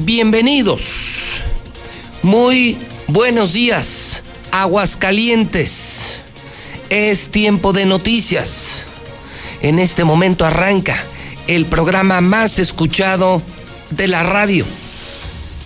Bienvenidos. 0.00 1.40
Muy 2.22 2.78
buenos 3.08 3.52
días, 3.52 4.22
Aguascalientes. 4.52 6.20
Es 6.88 7.30
tiempo 7.30 7.72
de 7.72 7.84
noticias. 7.84 8.84
En 9.60 9.80
este 9.80 10.04
momento 10.04 10.44
arranca 10.44 10.96
el 11.48 11.66
programa 11.66 12.20
más 12.20 12.60
escuchado 12.60 13.42
de 13.90 14.06
la 14.06 14.22
radio, 14.22 14.64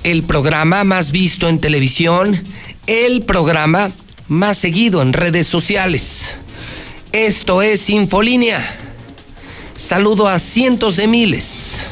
el 0.02 0.22
programa 0.22 0.82
más 0.82 1.12
visto 1.12 1.46
en 1.50 1.60
televisión, 1.60 2.42
el 2.86 3.24
programa 3.26 3.92
más 4.28 4.56
seguido 4.56 5.02
en 5.02 5.12
redes 5.12 5.46
sociales. 5.46 6.36
Esto 7.12 7.60
es 7.60 7.90
Infolínea. 7.90 8.66
Saludo 9.76 10.26
a 10.26 10.38
cientos 10.38 10.96
de 10.96 11.06
miles 11.06 11.86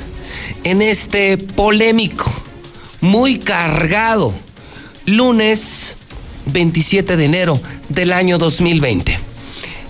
en 0.65 0.83
este 0.83 1.39
polémico, 1.39 2.33
muy 3.01 3.39
cargado, 3.39 4.35
lunes 5.07 5.97
27 6.47 7.17
de 7.17 7.25
enero 7.25 7.61
del 7.89 8.13
año 8.13 8.39
2020. 8.39 9.19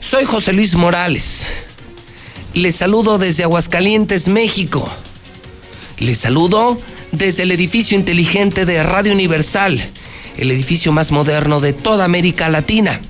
Soy 0.00 0.24
José 0.24 0.52
Luis 0.52 0.74
Morales. 0.74 1.46
Les 2.54 2.76
saludo 2.76 3.18
desde 3.18 3.44
Aguascalientes, 3.44 4.28
México. 4.28 4.88
Les 5.98 6.18
saludo 6.18 6.76
desde 7.12 7.42
el 7.42 7.52
edificio 7.52 7.98
inteligente 7.98 8.64
de 8.64 8.82
Radio 8.82 9.12
Universal, 9.12 9.80
el 10.36 10.50
edificio 10.50 10.92
más 10.92 11.10
moderno 11.10 11.60
de 11.60 11.72
toda 11.72 12.04
América 12.04 12.48
Latina. 12.48 13.00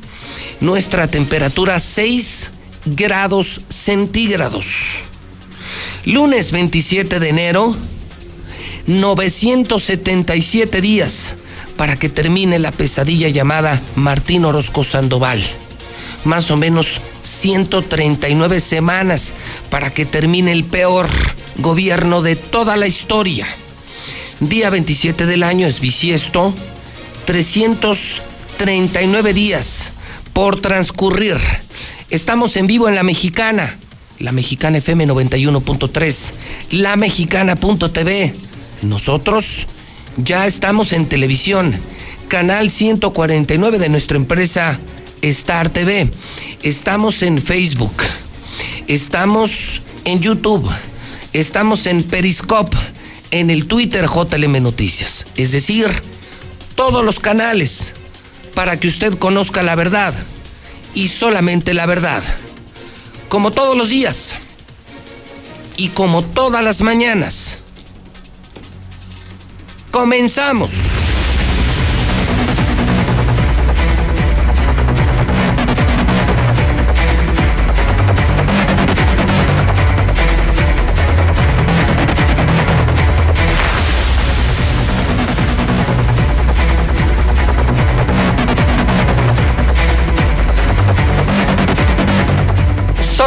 Nuestra 0.61 1.09
temperatura 1.09 1.79
6 1.79 2.51
grados 2.87 3.61
centígrados. 3.69 5.10
Lunes 6.07 6.51
27 6.51 7.21
de 7.21 7.29
enero, 7.29 7.77
977 8.87 10.81
días 10.81 11.35
para 11.77 11.97
que 11.97 12.09
termine 12.09 12.59
la 12.59 12.73
pesadilla 12.73 13.29
llamada 13.29 13.79
Martín 13.97 14.47
Orozco 14.47 14.83
Sandoval. 14.83 15.45
Más 16.25 16.51
o 16.51 16.57
menos 16.57 17.03
139 17.21 18.61
semanas 18.61 19.35
para 19.69 19.91
que 19.91 20.07
termine 20.07 20.53
el 20.53 20.65
peor 20.65 21.07
gobierno 21.59 22.23
de 22.23 22.35
toda 22.35 22.79
la 22.79 22.87
historia. 22.87 23.47
Día 24.41 24.71
27 24.71 25.27
del 25.27 25.43
año 25.43 25.67
es 25.67 25.81
bisiesto, 25.81 26.55
339 27.27 29.35
días 29.35 29.93
por 30.33 30.63
transcurrir. 30.63 31.37
Estamos 32.09 32.57
en 32.57 32.67
vivo 32.67 32.89
en 32.89 32.95
la 32.95 33.03
mexicana 33.03 33.79
la 34.21 34.33
Mexicana 34.33 34.79
FM 34.79 35.09
91.3, 35.09 36.33
la 36.73 36.97
Mexicana.tv. 36.97 38.35
Nosotros 38.83 39.67
ya 40.17 40.47
estamos 40.47 40.93
en 40.93 41.07
televisión, 41.07 41.81
canal 42.29 42.71
149 42.71 43.79
de 43.79 43.89
nuestra 43.89 44.17
empresa 44.19 44.79
Star 45.23 45.71
TV. 45.71 46.11
Estamos 46.63 47.23
en 47.23 47.41
Facebook, 47.41 47.95
estamos 48.87 49.83
en 50.05 50.21
YouTube, 50.21 50.71
estamos 51.33 51.87
en 51.87 52.03
Periscope, 52.03 52.77
en 53.31 53.49
el 53.49 53.67
Twitter 53.67 54.07
JLM 54.07 54.63
Noticias. 54.63 55.25
Es 55.37 55.53
decir, 55.53 55.89
todos 56.75 57.05
los 57.05 57.21
canales 57.21 57.95
para 58.55 58.79
que 58.79 58.89
usted 58.89 59.15
conozca 59.15 59.63
la 59.63 59.77
verdad 59.77 60.15
y 60.95 61.09
solamente 61.09 61.73
la 61.73 61.87
verdad 61.87 62.23
como 63.31 63.53
todos 63.53 63.77
los 63.77 63.89
días 63.89 64.35
y 65.77 65.89
como 65.91 66.23
todas 66.23 66.63
las 66.65 66.83
mañanas. 66.83 67.59
Comenzamos. 69.93 70.71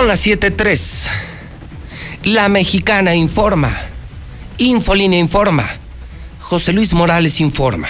Son 0.03 0.09
las 0.09 0.27
7.3. 0.27 1.07
La 2.25 2.49
mexicana 2.49 3.15
informa. 3.15 3.73
Infolínea 4.57 5.17
informa. 5.17 5.65
José 6.41 6.73
Luis 6.73 6.91
Morales 6.91 7.39
informa. 7.39 7.87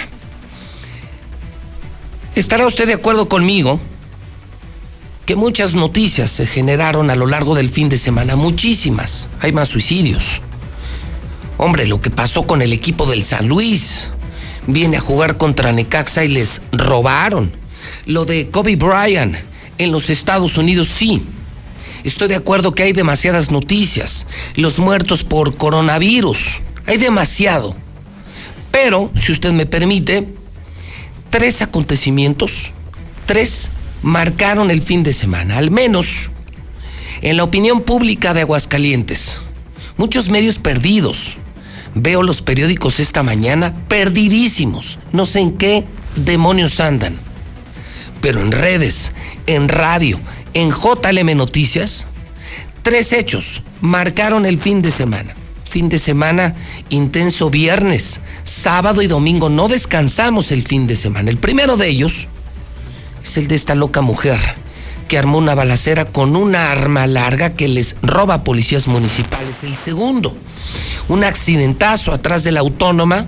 ¿Estará 2.36 2.68
usted 2.68 2.86
de 2.86 2.92
acuerdo 2.92 3.28
conmigo 3.28 3.80
que 5.26 5.34
muchas 5.34 5.74
noticias 5.74 6.30
se 6.30 6.46
generaron 6.46 7.10
a 7.10 7.16
lo 7.16 7.26
largo 7.26 7.56
del 7.56 7.68
fin 7.68 7.88
de 7.88 7.98
semana? 7.98 8.36
Muchísimas. 8.36 9.28
Hay 9.40 9.50
más 9.50 9.70
suicidios. 9.70 10.40
Hombre, 11.58 11.84
lo 11.88 12.00
que 12.00 12.10
pasó 12.10 12.44
con 12.44 12.62
el 12.62 12.72
equipo 12.72 13.06
del 13.10 13.24
San 13.24 13.48
Luis. 13.48 14.10
Viene 14.68 14.98
a 14.98 15.00
jugar 15.00 15.36
contra 15.36 15.72
Necaxa 15.72 16.24
y 16.24 16.28
les 16.28 16.62
robaron. 16.70 17.50
Lo 18.06 18.24
de 18.24 18.50
Kobe 18.50 18.76
Bryant 18.76 19.34
en 19.78 19.90
los 19.90 20.10
Estados 20.10 20.56
Unidos, 20.58 20.86
sí. 20.86 21.20
Estoy 22.04 22.28
de 22.28 22.36
acuerdo 22.36 22.74
que 22.74 22.82
hay 22.82 22.92
demasiadas 22.92 23.50
noticias. 23.50 24.26
Los 24.56 24.78
muertos 24.78 25.24
por 25.24 25.56
coronavirus. 25.56 26.60
Hay 26.86 26.98
demasiado. 26.98 27.74
Pero, 28.70 29.10
si 29.16 29.32
usted 29.32 29.52
me 29.52 29.66
permite, 29.66 30.28
tres 31.30 31.62
acontecimientos, 31.62 32.72
tres 33.24 33.70
marcaron 34.02 34.70
el 34.70 34.82
fin 34.82 35.02
de 35.02 35.14
semana, 35.14 35.56
al 35.56 35.70
menos 35.70 36.30
en 37.22 37.38
la 37.38 37.44
opinión 37.44 37.80
pública 37.80 38.34
de 38.34 38.42
Aguascalientes. 38.42 39.40
Muchos 39.96 40.28
medios 40.28 40.58
perdidos. 40.58 41.36
Veo 41.94 42.22
los 42.22 42.42
periódicos 42.42 43.00
esta 43.00 43.22
mañana 43.22 43.74
perdidísimos. 43.88 44.98
No 45.12 45.24
sé 45.24 45.40
en 45.40 45.56
qué 45.56 45.86
demonios 46.16 46.80
andan. 46.80 47.16
Pero 48.20 48.42
en 48.42 48.52
redes, 48.52 49.12
en 49.46 49.68
radio, 49.68 50.18
en 50.54 50.70
JLM 50.70 51.36
Noticias, 51.36 52.06
tres 52.82 53.12
hechos 53.12 53.62
marcaron 53.80 54.46
el 54.46 54.60
fin 54.60 54.80
de 54.80 54.92
semana. 54.92 55.34
Fin 55.64 55.88
de 55.88 55.98
semana 55.98 56.54
intenso 56.88 57.50
viernes, 57.50 58.20
sábado 58.44 59.02
y 59.02 59.08
domingo. 59.08 59.48
No 59.48 59.66
descansamos 59.66 60.52
el 60.52 60.62
fin 60.62 60.86
de 60.86 60.94
semana. 60.94 61.30
El 61.30 61.38
primero 61.38 61.76
de 61.76 61.88
ellos 61.88 62.28
es 63.22 63.36
el 63.36 63.48
de 63.48 63.56
esta 63.56 63.74
loca 63.74 64.00
mujer 64.00 64.38
que 65.08 65.18
armó 65.18 65.38
una 65.38 65.54
balacera 65.54 66.06
con 66.06 66.36
una 66.36 66.70
arma 66.70 67.06
larga 67.06 67.50
que 67.54 67.68
les 67.68 67.96
roba 68.02 68.34
a 68.34 68.44
policías 68.44 68.86
municipales. 68.86 69.56
El 69.62 69.76
segundo, 69.76 70.34
un 71.08 71.24
accidentazo 71.24 72.12
atrás 72.12 72.44
de 72.44 72.52
la 72.52 72.60
autónoma, 72.60 73.26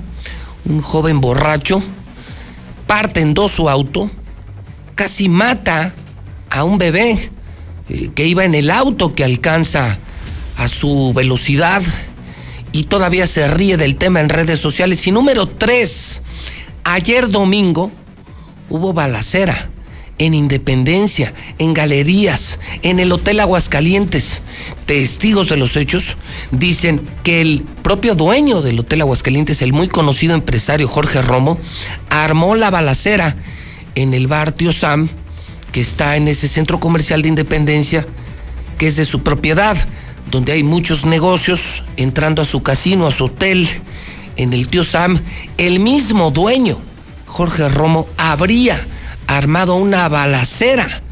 un 0.65 0.81
joven 0.81 1.21
borracho, 1.21 1.83
parte 2.87 3.21
en 3.21 3.35
dos 3.35 3.53
su 3.53 3.69
auto, 3.69 4.11
casi 4.95 5.29
mata 5.29 5.95
a 6.57 6.65
un 6.65 6.79
bebé 6.79 7.31
eh, 7.89 8.11
que 8.15 8.27
iba 8.27 8.45
en 8.45 8.55
el 8.55 8.71
auto 8.71 9.15
que 9.15 9.25
alcanza 9.25 9.99
a 10.57 10.69
su 10.69 11.13
velocidad 11.15 11.83
y 12.73 12.85
todavía 12.85 13.27
se 13.27 13.47
ríe 13.49 13.77
del 13.77 13.97
tema 13.97 14.21
en 14.21 14.29
redes 14.29 14.59
sociales. 14.59 15.07
Y 15.07 15.13
número 15.13 15.47
tres, 15.47 16.23
ayer 16.85 17.29
domingo 17.29 17.91
hubo 18.71 18.93
balacera 18.93 19.69
en 20.19 20.33
Independencia, 20.33 21.35
en 21.59 21.75
galerías, 21.75 22.59
en 22.83 23.01
el 23.01 23.13
Hotel 23.13 23.41
Aguascalientes. 23.41 24.41
Testigos 24.87 25.51
de 25.51 25.59
los 25.59 25.77
hechos 25.77 26.17
dicen 26.53 27.07
que 27.23 27.43
el 27.43 27.65
propio 27.83 28.15
dueño 28.15 28.63
del 28.63 28.79
Hotel 28.79 29.03
Aguascalientes, 29.03 29.61
el 29.61 29.75
muy 29.75 29.89
conocido 29.89 30.35
empresario 30.35 30.89
Jorge 30.89 31.21
Romo, 31.21 31.59
armó 32.09 32.55
la 32.55 32.71
balacera 32.71 33.37
en 33.95 34.15
el 34.15 34.27
bar 34.27 34.53
Tío 34.53 34.73
Sam, 34.73 35.11
que 35.73 35.81
está 35.81 36.17
en 36.17 36.29
ese 36.29 36.49
centro 36.49 36.81
comercial 36.81 37.23
de 37.23 37.29
Independencia, 37.29 38.07
que 38.79 38.87
es 38.87 38.97
de 38.97 39.05
su 39.05 39.23
propiedad, 39.23 39.77
donde 40.31 40.53
hay 40.53 40.63
muchos 40.63 41.05
negocios, 41.05 41.85
entrando 41.97 42.43
a 42.43 42.45
su 42.45 42.63
casino, 42.63 43.07
a 43.07 43.13
su 43.13 43.25
hotel, 43.27 43.69
en 44.37 44.53
el 44.53 44.69
Tío 44.69 44.85
Sam, 44.85 45.21
el 45.57 45.81
mismo 45.81 46.31
dueño, 46.31 46.79
Jorge 47.27 47.69
Romo, 47.69 48.07
habría 48.17 48.79
armado 49.27 49.77
una 49.77 50.09
balacera. 50.09 51.03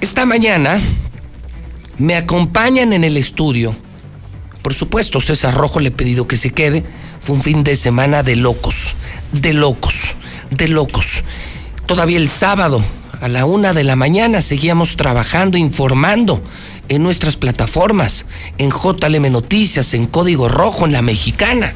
Esta 0.00 0.26
mañana 0.26 0.80
me 1.98 2.16
acompañan 2.16 2.92
en 2.92 3.04
el 3.04 3.16
estudio. 3.16 3.76
Por 4.62 4.74
supuesto, 4.74 5.20
César 5.20 5.54
Rojo 5.54 5.80
le 5.80 5.88
he 5.88 5.92
pedido 5.92 6.28
que 6.28 6.36
se 6.36 6.50
quede. 6.50 6.84
Fue 7.20 7.34
un 7.34 7.42
fin 7.42 7.64
de 7.64 7.74
semana 7.74 8.22
de 8.22 8.36
locos, 8.36 8.94
de 9.32 9.52
locos, 9.52 10.14
de 10.50 10.68
locos. 10.68 11.24
Todavía 11.88 12.18
el 12.18 12.28
sábado, 12.28 12.84
a 13.18 13.28
la 13.28 13.46
una 13.46 13.72
de 13.72 13.82
la 13.82 13.96
mañana, 13.96 14.42
seguíamos 14.42 14.96
trabajando, 14.96 15.56
informando 15.56 16.42
en 16.90 17.02
nuestras 17.02 17.38
plataformas, 17.38 18.26
en 18.58 18.68
JLM 18.68 19.32
Noticias, 19.32 19.94
en 19.94 20.04
Código 20.04 20.50
Rojo, 20.50 20.84
en 20.84 20.92
La 20.92 21.00
Mexicana. 21.00 21.72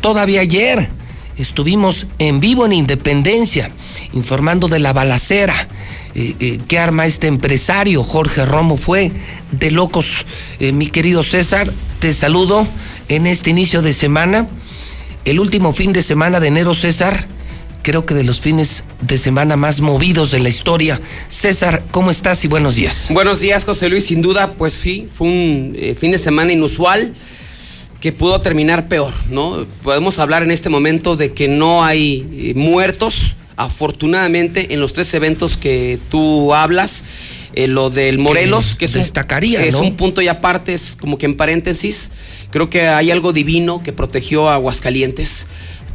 Todavía 0.00 0.40
ayer 0.40 0.88
estuvimos 1.36 2.06
en 2.18 2.40
vivo 2.40 2.64
en 2.64 2.72
Independencia, 2.72 3.70
informando 4.14 4.66
de 4.66 4.78
la 4.78 4.94
balacera 4.94 5.68
eh, 6.14 6.34
eh, 6.40 6.60
que 6.66 6.78
arma 6.78 7.04
este 7.04 7.26
empresario, 7.26 8.02
Jorge 8.02 8.46
Romo, 8.46 8.78
fue 8.78 9.12
de 9.52 9.70
locos. 9.70 10.24
Eh, 10.58 10.72
mi 10.72 10.86
querido 10.86 11.22
César, 11.22 11.70
te 11.98 12.14
saludo 12.14 12.66
en 13.08 13.26
este 13.26 13.50
inicio 13.50 13.82
de 13.82 13.92
semana, 13.92 14.46
el 15.26 15.38
último 15.38 15.74
fin 15.74 15.92
de 15.92 16.00
semana 16.00 16.40
de 16.40 16.48
enero, 16.48 16.74
César. 16.74 17.33
Creo 17.84 18.06
que 18.06 18.14
de 18.14 18.24
los 18.24 18.40
fines 18.40 18.82
de 19.02 19.18
semana 19.18 19.56
más 19.56 19.82
movidos 19.82 20.30
de 20.30 20.38
la 20.38 20.48
historia. 20.48 20.98
César, 21.28 21.82
¿cómo 21.90 22.10
estás 22.10 22.42
y 22.42 22.48
buenos 22.48 22.76
días? 22.76 23.08
Buenos 23.10 23.40
días, 23.40 23.66
José 23.66 23.90
Luis. 23.90 24.06
Sin 24.06 24.22
duda, 24.22 24.54
pues 24.54 24.72
sí, 24.72 25.06
fue 25.12 25.28
un 25.28 25.76
fin 25.94 26.10
de 26.10 26.16
semana 26.16 26.50
inusual 26.50 27.12
que 28.00 28.10
pudo 28.10 28.40
terminar 28.40 28.88
peor, 28.88 29.12
¿no? 29.28 29.66
Podemos 29.82 30.18
hablar 30.18 30.42
en 30.42 30.50
este 30.50 30.70
momento 30.70 31.16
de 31.16 31.32
que 31.32 31.46
no 31.46 31.84
hay 31.84 32.26
eh, 32.32 32.54
muertos, 32.54 33.36
afortunadamente, 33.56 34.72
en 34.72 34.80
los 34.80 34.94
tres 34.94 35.12
eventos 35.12 35.58
que 35.58 35.98
tú 36.08 36.54
hablas. 36.54 37.04
Eh, 37.52 37.68
lo 37.68 37.90
del 37.90 38.18
Morelos, 38.18 38.76
que, 38.76 38.86
es, 38.86 38.94
destacaría, 38.94 39.62
es 39.62 39.74
un 39.74 39.94
punto 39.96 40.22
y 40.22 40.28
aparte, 40.28 40.72
es 40.72 40.96
como 40.98 41.18
que 41.18 41.26
en 41.26 41.36
paréntesis, 41.36 42.10
creo 42.50 42.70
que 42.70 42.88
hay 42.88 43.10
algo 43.10 43.34
divino 43.34 43.82
que 43.82 43.92
protegió 43.92 44.48
a 44.48 44.54
Aguascalientes. 44.54 45.46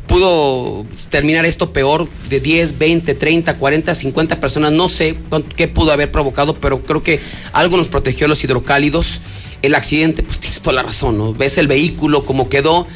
Pudo 0.09 0.85
terminar 1.09 1.45
esto 1.45 1.71
peor 1.71 2.09
de 2.29 2.41
10, 2.41 2.77
20, 2.77 3.15
30, 3.15 3.57
40, 3.57 3.95
50 3.95 4.39
personas, 4.41 4.71
no 4.73 4.89
sé 4.89 5.15
qué 5.55 5.69
pudo 5.69 5.93
haber 5.93 6.11
provocado, 6.11 6.55
pero 6.55 6.81
creo 6.81 7.03
que 7.03 7.21
algo 7.53 7.77
nos 7.77 7.87
protegió 7.87 8.27
los 8.27 8.43
hidrocálidos 8.43 9.21
el 9.61 9.75
accidente, 9.75 10.23
pues 10.23 10.39
tienes 10.39 10.61
toda 10.61 10.75
la 10.75 10.83
razón, 10.83 11.17
¿no? 11.17 11.33
Ves 11.33 11.57
el 11.57 11.67
vehículo 11.67 12.25
como 12.25 12.49
quedó 12.49 12.87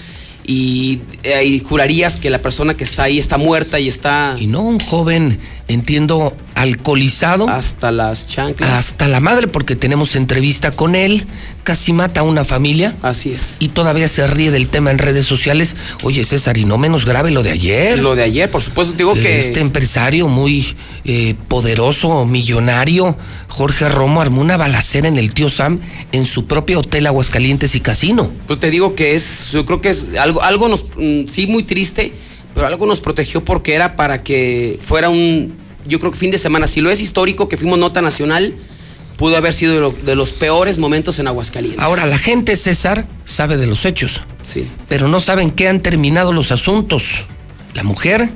y, 0.45 1.01
eh, 1.23 1.61
jurarías 1.63 2.17
que 2.17 2.29
la 2.29 2.39
persona 2.39 2.75
que 2.75 2.83
está 2.83 3.03
ahí 3.03 3.19
está 3.19 3.37
muerta 3.37 3.79
y 3.79 3.87
está... 3.87 4.35
Y 4.39 4.47
no 4.47 4.61
un 4.61 4.79
joven, 4.79 5.39
entiendo, 5.67 6.35
alcoholizado. 6.55 7.49
Hasta 7.49 7.91
las 7.91 8.27
chanclas. 8.27 8.69
Hasta 8.69 9.07
la 9.07 9.19
madre, 9.19 9.47
porque 9.47 9.75
tenemos 9.75 10.15
entrevista 10.15 10.71
con 10.71 10.95
él, 10.95 11.25
casi 11.63 11.93
mata 11.93 12.21
a 12.21 12.23
una 12.23 12.45
familia. 12.45 12.93
Así 13.01 13.31
es. 13.31 13.57
Y 13.59 13.69
todavía 13.69 14.07
se 14.07 14.27
ríe 14.27 14.51
del 14.51 14.67
tema 14.67 14.91
en 14.91 14.97
redes 14.97 15.25
sociales. 15.25 15.75
Oye, 16.03 16.23
César, 16.23 16.57
y 16.57 16.65
no 16.65 16.77
menos 16.77 17.05
grave 17.05 17.31
lo 17.31 17.43
de 17.43 17.51
ayer. 17.51 17.99
Lo 17.99 18.15
de 18.15 18.23
ayer, 18.23 18.51
por 18.51 18.61
supuesto, 18.61 18.93
digo 18.93 19.13
que... 19.13 19.39
Este 19.39 19.59
empresario 19.59 20.27
muy 20.27 20.75
eh, 21.05 21.35
poderoso, 21.47 22.25
millonario, 22.25 23.17
Jorge 23.47 23.89
Romo, 23.89 24.21
armó 24.21 24.41
una 24.41 24.57
balacera 24.57 25.07
en 25.07 25.17
el 25.17 25.33
tío 25.33 25.49
Sam 25.49 25.79
en 26.11 26.25
su 26.25 26.45
propio 26.45 26.79
hotel 26.79 27.07
Aguascalientes 27.07 27.75
y 27.75 27.79
Casino. 27.79 28.29
Pues 28.47 28.59
te 28.59 28.69
digo 28.69 28.95
que 28.95 29.15
es, 29.15 29.51
yo 29.51 29.65
creo 29.65 29.81
que 29.81 29.89
es 29.89 30.09
algo, 30.19 30.41
algo 30.41 30.67
nos, 30.67 30.85
mm, 30.97 31.27
sí 31.27 31.47
muy 31.47 31.63
triste, 31.63 32.13
pero 32.53 32.67
algo 32.67 32.85
nos 32.85 33.01
protegió 33.01 33.43
porque 33.43 33.73
era 33.73 33.95
para 33.95 34.23
que 34.23 34.79
fuera 34.81 35.09
un, 35.09 35.55
yo 35.87 35.99
creo 35.99 36.11
que 36.11 36.17
fin 36.17 36.31
de 36.31 36.37
semana, 36.37 36.67
si 36.67 36.81
lo 36.81 36.89
es 36.89 37.01
histórico, 37.01 37.49
que 37.49 37.57
fuimos 37.57 37.79
nota 37.79 38.01
nacional, 38.01 38.53
pudo 39.17 39.37
haber 39.37 39.53
sido 39.53 39.91
de, 39.91 40.15
los 40.15 40.31
peores 40.33 40.77
momentos 40.77 41.19
en 41.19 41.27
Aguascalientes. 41.27 41.81
Ahora, 41.81 42.05
la 42.05 42.17
gente, 42.17 42.55
César, 42.55 43.05
sabe 43.25 43.57
de 43.57 43.67
los 43.67 43.85
hechos. 43.85 44.21
Sí. 44.43 44.67
Pero 44.87 45.07
no 45.07 45.19
saben 45.19 45.51
qué 45.51 45.67
han 45.67 45.81
terminado 45.81 46.33
los 46.33 46.51
asuntos. 46.51 47.25
La 47.73 47.83
mujer, 47.83 48.29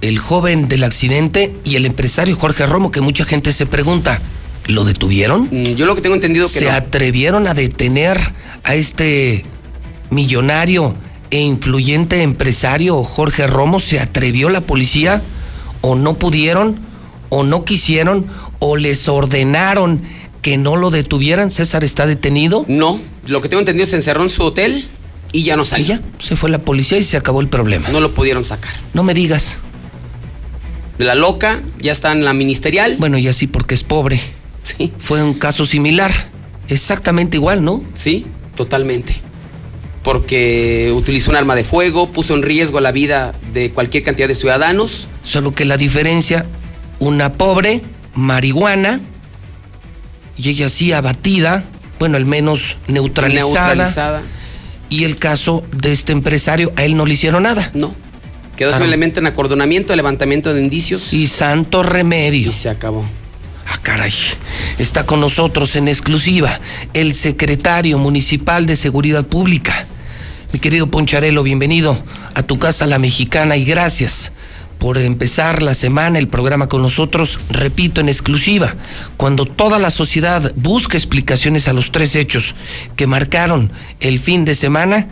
el 0.00 0.18
joven 0.18 0.68
del 0.68 0.84
accidente 0.84 1.54
y 1.64 1.76
el 1.76 1.86
empresario 1.86 2.36
Jorge 2.36 2.66
Romo, 2.66 2.90
que 2.90 3.00
mucha 3.00 3.24
gente 3.24 3.52
se 3.52 3.66
pregunta, 3.66 4.20
¿lo 4.66 4.84
detuvieron? 4.84 5.48
Mm, 5.50 5.74
yo 5.74 5.86
lo 5.86 5.94
que 5.94 6.02
tengo 6.02 6.14
entendido 6.14 6.46
que 6.48 6.58
¿Se 6.58 6.70
atrevieron 6.70 7.46
a 7.46 7.54
detener 7.54 8.18
a 8.64 8.74
este 8.74 9.44
millonario 10.10 10.94
e 11.30 11.40
influyente 11.40 12.22
empresario 12.22 13.02
Jorge 13.02 13.46
Romo? 13.46 13.80
¿Se 13.80 14.00
atrevió 14.00 14.50
la 14.50 14.60
policía? 14.60 15.22
¿O 15.80 15.94
no 15.94 16.14
pudieron? 16.14 16.78
¿O 17.28 17.44
no 17.44 17.64
quisieron? 17.64 18.26
¿O 18.58 18.76
les 18.76 19.08
ordenaron 19.08 20.02
que 20.42 20.56
no 20.56 20.76
lo 20.76 20.90
detuvieran? 20.90 21.50
¿César 21.50 21.84
está 21.84 22.06
detenido? 22.06 22.64
No, 22.68 23.00
lo 23.26 23.40
que 23.40 23.48
tengo 23.48 23.60
entendido 23.60 23.86
se 23.86 23.96
encerró 23.96 24.22
en 24.22 24.30
su 24.30 24.42
hotel 24.42 24.86
y 25.32 25.42
ya 25.42 25.56
no 25.56 25.64
salió. 25.64 25.86
ya, 25.86 26.00
se 26.20 26.36
fue 26.36 26.50
la 26.50 26.58
policía 26.58 26.98
y 26.98 27.04
se 27.04 27.16
acabó 27.16 27.40
el 27.40 27.48
problema. 27.48 27.88
No 27.90 28.00
lo 28.00 28.14
pudieron 28.14 28.44
sacar. 28.44 28.72
No 28.94 29.02
me 29.02 29.14
digas. 29.14 29.58
De 30.98 31.04
la 31.04 31.14
loca, 31.14 31.60
ya 31.80 31.92
está 31.92 32.12
en 32.12 32.24
la 32.24 32.32
ministerial. 32.32 32.96
Bueno, 32.98 33.18
y 33.18 33.28
así 33.28 33.46
porque 33.46 33.74
es 33.74 33.84
pobre. 33.84 34.20
Sí. 34.62 34.92
Fue 34.98 35.22
un 35.22 35.34
caso 35.34 35.64
similar. 35.64 36.12
Exactamente 36.68 37.36
igual, 37.36 37.64
¿no? 37.64 37.82
Sí, 37.94 38.26
totalmente. 38.56 39.20
Porque 40.08 40.90
utilizó 40.96 41.30
un 41.32 41.36
arma 41.36 41.54
de 41.54 41.64
fuego, 41.64 42.08
puso 42.10 42.34
en 42.34 42.40
riesgo 42.42 42.80
la 42.80 42.92
vida 42.92 43.34
de 43.52 43.72
cualquier 43.72 44.04
cantidad 44.04 44.26
de 44.26 44.34
ciudadanos. 44.34 45.06
Solo 45.22 45.54
que 45.54 45.66
la 45.66 45.76
diferencia, 45.76 46.46
una 46.98 47.34
pobre, 47.34 47.82
marihuana, 48.14 49.02
y 50.38 50.48
ella 50.48 50.70
sí 50.70 50.92
abatida, 50.94 51.64
bueno, 51.98 52.16
al 52.16 52.24
menos 52.24 52.78
neutralizada. 52.86 53.74
Neutralizada. 53.74 54.22
Y 54.88 55.04
el 55.04 55.18
caso 55.18 55.62
de 55.72 55.92
este 55.92 56.12
empresario, 56.12 56.72
a 56.76 56.84
él 56.84 56.96
no 56.96 57.04
le 57.04 57.12
hicieron 57.12 57.42
nada. 57.42 57.70
No. 57.74 57.94
Quedó 58.56 58.70
Claro. 58.70 58.84
simplemente 58.84 59.20
en 59.20 59.26
acordonamiento, 59.26 59.94
levantamiento 59.94 60.54
de 60.54 60.62
indicios 60.62 61.12
Y 61.12 61.26
santo 61.26 61.82
remedio. 61.82 62.48
y 62.48 62.52
se 62.52 62.70
acabó. 62.70 63.04
Ah, 63.66 63.78
caray. 63.82 64.14
Está 64.78 65.04
con 65.04 65.20
nosotros 65.20 65.76
en 65.76 65.86
exclusiva 65.88 66.58
el 66.94 67.14
secretario 67.14 67.98
municipal 67.98 68.64
de 68.64 68.74
Seguridad 68.74 69.26
Pública. 69.26 69.86
Mi 70.50 70.60
querido 70.60 70.86
Poncharelo, 70.86 71.42
bienvenido 71.42 72.02
a 72.34 72.42
tu 72.42 72.58
casa 72.58 72.86
La 72.86 72.98
Mexicana 72.98 73.58
y 73.58 73.64
gracias 73.64 74.32
por 74.78 74.96
empezar 74.96 75.62
la 75.62 75.74
semana, 75.74 76.18
el 76.18 76.28
programa 76.28 76.68
con 76.68 76.80
nosotros, 76.80 77.38
repito, 77.50 78.00
en 78.00 78.08
exclusiva, 78.08 78.74
cuando 79.18 79.44
toda 79.44 79.78
la 79.78 79.90
sociedad 79.90 80.52
busca 80.56 80.96
explicaciones 80.96 81.68
a 81.68 81.74
los 81.74 81.92
tres 81.92 82.16
hechos 82.16 82.54
que 82.96 83.06
marcaron 83.06 83.70
el 84.00 84.18
fin 84.18 84.46
de 84.46 84.54
semana, 84.54 85.08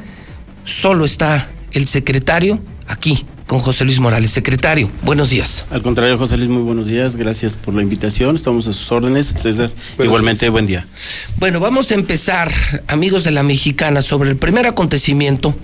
solo 0.64 1.04
está 1.04 1.50
el 1.72 1.86
secretario 1.86 2.58
aquí 2.86 3.26
con 3.46 3.60
José 3.60 3.84
Luis 3.84 4.00
Morales. 4.00 4.30
Secretario, 4.30 4.90
buenos 5.02 5.30
días. 5.30 5.64
Al 5.70 5.82
contrario, 5.82 6.18
José 6.18 6.36
Luis, 6.36 6.48
muy 6.48 6.62
buenos 6.62 6.88
días. 6.88 7.16
Gracias 7.16 7.54
por 7.56 7.74
la 7.74 7.82
invitación. 7.82 8.34
Estamos 8.34 8.66
a 8.66 8.72
sus 8.72 8.90
órdenes. 8.90 9.26
César, 9.28 9.70
Buenos 9.96 10.04
igualmente, 10.10 10.46
días. 10.46 10.52
buen 10.52 10.66
día. 10.66 10.86
Bueno, 11.38 11.60
vamos 11.60 11.90
a 11.90 11.94
empezar, 11.94 12.52
amigos 12.88 13.24
de 13.24 13.30
la 13.30 13.42
Mexicana, 13.42 14.02
sobre 14.02 14.30
el 14.30 14.36
primer 14.36 14.66
acontecimiento. 14.66 15.54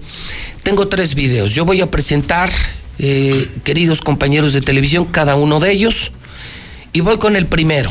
Tengo 0.63 0.87
tres 0.89 1.15
videos. 1.15 1.55
Yo 1.55 1.65
voy 1.65 1.81
a 1.81 1.91
presentar, 1.91 2.53
eh, 2.99 3.49
queridos 3.65 4.01
compañeros 4.01 4.53
de 4.53 4.61
televisión, 4.61 5.07
cada 5.07 5.35
uno 5.35 5.59
de 5.59 5.73
ellos. 5.73 6.13
Y 6.93 7.01
voy 7.01 7.19
con 7.19 7.35
el 7.37 7.47
primero. 7.47 7.91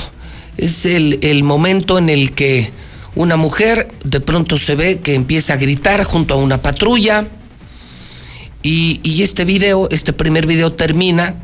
Es 0.57 0.86
el, 0.86 1.19
el 1.21 1.43
momento 1.43 1.98
en 1.98 2.10
el 2.10 2.31
que 2.31 2.71
una 3.15 3.36
mujer 3.36 3.91
de 4.05 4.21
pronto 4.21 4.57
se 4.57 4.75
ve 4.75 5.00
que 5.00 5.15
empieza 5.15 5.53
a 5.53 5.57
gritar 5.57 6.03
junto 6.05 6.36
a 6.36 6.38
una 6.38 6.62
patrulla. 6.62 7.27
Y, 8.63 9.22
este 9.24 9.46
video, 9.46 9.89
este 9.89 10.13
primer 10.13 10.46
video 10.46 10.72
termina 10.74 11.36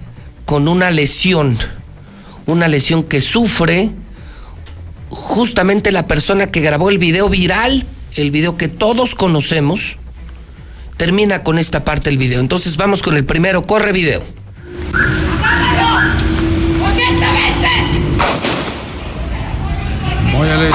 con 0.45 0.67
una 0.67 0.91
lesión. 0.91 1.57
Una 2.45 2.67
lesión 2.67 3.03
que 3.03 3.21
sufre 3.21 3.91
justamente 5.09 5.91
la 5.91 6.07
persona 6.07 6.47
que 6.47 6.62
grabó 6.62 6.89
el 6.89 6.97
video 6.97 7.29
viral 7.29 7.86
el 8.15 8.31
video 8.31 8.57
que 8.57 8.67
todos 8.67 9.15
conocemos, 9.15 9.97
termina 10.97 11.43
con 11.43 11.59
esta 11.59 11.83
parte 11.83 12.09
del 12.09 12.17
video. 12.17 12.39
Entonces 12.39 12.77
vamos 12.77 13.03
con 13.03 13.15
el 13.15 13.25
primero, 13.25 13.63
corre 13.63 13.91
video. 13.91 14.24
Móyale. 20.31 20.69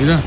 Mira. 0.00 0.22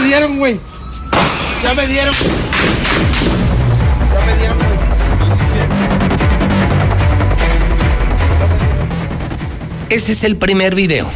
Me 0.00 0.06
dieron, 0.06 0.38
güey. 0.38 0.60
Ya 1.62 1.74
me 1.74 1.86
dieron. 1.86 2.14
Ya 4.12 4.26
me 4.26 4.36
dieron. 4.36 4.58
Ese 9.88 10.12
es 10.12 10.24
el 10.24 10.36
primer 10.36 10.74
video. 10.74 11.08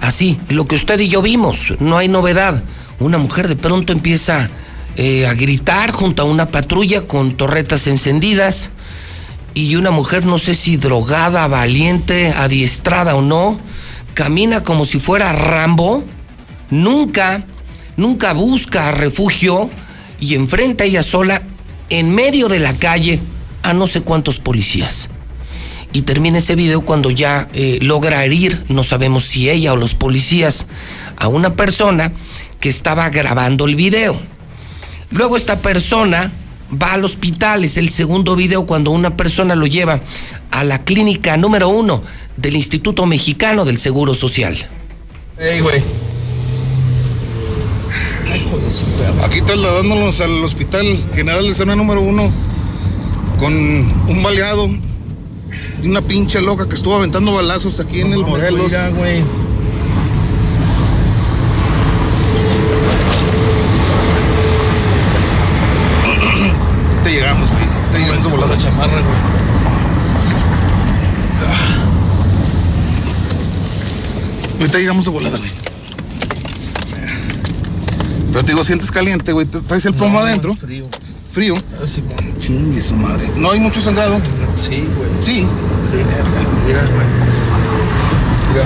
Así, 0.00 0.38
lo 0.48 0.66
que 0.66 0.74
usted 0.74 0.98
y 1.00 1.08
yo 1.08 1.22
vimos, 1.22 1.74
no 1.80 1.96
hay 1.96 2.08
novedad. 2.08 2.62
Una 2.98 3.18
mujer 3.18 3.48
de 3.48 3.56
pronto 3.56 3.92
empieza 3.92 4.50
eh, 4.96 5.26
a 5.26 5.34
gritar 5.34 5.92
junto 5.92 6.22
a 6.22 6.24
una 6.24 6.50
patrulla 6.50 7.06
con 7.06 7.36
torretas 7.36 7.86
encendidas 7.86 8.70
y 9.54 9.76
una 9.76 9.90
mujer, 9.90 10.26
no 10.26 10.38
sé 10.38 10.54
si 10.54 10.76
drogada, 10.76 11.46
valiente, 11.46 12.32
adiestrada 12.32 13.14
o 13.16 13.22
no, 13.22 13.58
camina 14.14 14.62
como 14.62 14.84
si 14.84 14.98
fuera 14.98 15.32
Rambo, 15.32 16.04
nunca, 16.70 17.44
nunca 17.98 18.32
busca 18.32 18.90
refugio 18.92 19.68
y 20.18 20.34
enfrenta 20.34 20.84
ella 20.84 21.02
sola 21.02 21.42
en 21.90 22.14
medio 22.14 22.48
de 22.48 22.60
la 22.60 22.72
calle 22.72 23.20
a 23.62 23.74
no 23.74 23.86
sé 23.86 24.00
cuántos 24.00 24.40
policías 24.40 25.10
y 25.92 26.02
termina 26.02 26.38
ese 26.38 26.54
video 26.54 26.82
cuando 26.82 27.10
ya 27.10 27.48
eh, 27.54 27.78
logra 27.80 28.24
herir, 28.24 28.62
no 28.68 28.84
sabemos 28.84 29.24
si 29.24 29.48
ella 29.48 29.72
o 29.72 29.76
los 29.76 29.94
policías, 29.94 30.66
a 31.16 31.28
una 31.28 31.54
persona 31.54 32.12
que 32.60 32.68
estaba 32.68 33.08
grabando 33.10 33.66
el 33.66 33.74
video. 33.74 34.20
Luego 35.10 35.36
esta 35.36 35.60
persona 35.60 36.30
va 36.70 36.92
al 36.92 37.04
hospital, 37.04 37.64
es 37.64 37.78
el 37.78 37.88
segundo 37.88 38.36
video 38.36 38.66
cuando 38.66 38.90
una 38.90 39.16
persona 39.16 39.54
lo 39.54 39.66
lleva 39.66 40.00
a 40.50 40.64
la 40.64 40.84
clínica 40.84 41.36
número 41.36 41.68
uno 41.68 42.02
del 42.36 42.56
Instituto 42.56 43.06
Mexicano 43.06 43.64
del 43.64 43.78
Seguro 43.78 44.14
Social. 44.14 44.56
Ey, 45.38 45.60
güey. 45.60 46.07
Aquí 49.24 49.40
trasladándonos 49.40 50.20
al 50.20 50.44
Hospital 50.44 50.84
General 51.14 51.42
de 51.46 51.54
Zona 51.54 51.74
número 51.74 52.02
uno 52.02 52.30
con 53.38 53.54
un 53.54 54.22
baleado 54.22 54.68
y 55.82 55.88
una 55.88 56.02
pinche 56.02 56.42
loca 56.42 56.68
que 56.68 56.74
estuvo 56.74 56.94
aventando 56.94 57.32
balazos 57.32 57.80
aquí 57.80 58.02
en 58.02 58.12
el 58.12 58.20
Morelos. 58.26 58.70
güey. 58.94 59.22
Te 67.04 67.10
llegamos, 67.10 67.48
güey. 67.48 67.64
Te 67.90 67.98
llegamos 68.00 68.22
de 68.22 68.30
volada. 68.30 68.58
chamarra, 68.58 69.00
güey. 69.00 69.38
Ahorita 74.60 74.78
llegamos 74.78 75.04
de 75.06 75.10
volada, 75.10 75.38
güey. 75.38 75.50
Pero 78.38 78.46
te 78.46 78.52
digo, 78.52 78.62
sientes 78.62 78.92
caliente, 78.92 79.32
güey. 79.32 79.46
¿Te 79.46 79.60
¿Traes 79.62 79.84
el 79.86 79.94
plomo 79.94 80.20
adentro? 80.20 80.54
Frío. 80.54 80.86
Frío. 81.32 81.54
Así, 81.82 82.04
Chingue 82.38 82.80
su 82.80 82.94
madre. 82.94 83.28
No 83.34 83.50
hay 83.50 83.58
mucho 83.58 83.80
sangrado. 83.80 84.14
Sí, 84.56 84.86
güey. 84.96 85.08
Sí. 85.22 85.40
Sí, 85.40 85.96
mira, 85.96 86.82
güey. 86.82 87.06
Mira. 88.48 88.62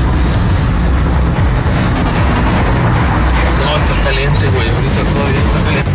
No, 3.64 3.76
está 3.78 3.94
caliente, 4.04 4.46
güey. 4.48 4.68
Ahorita 4.68 5.04
todavía 5.10 5.40
está 5.40 5.64
caliente. 5.64 5.90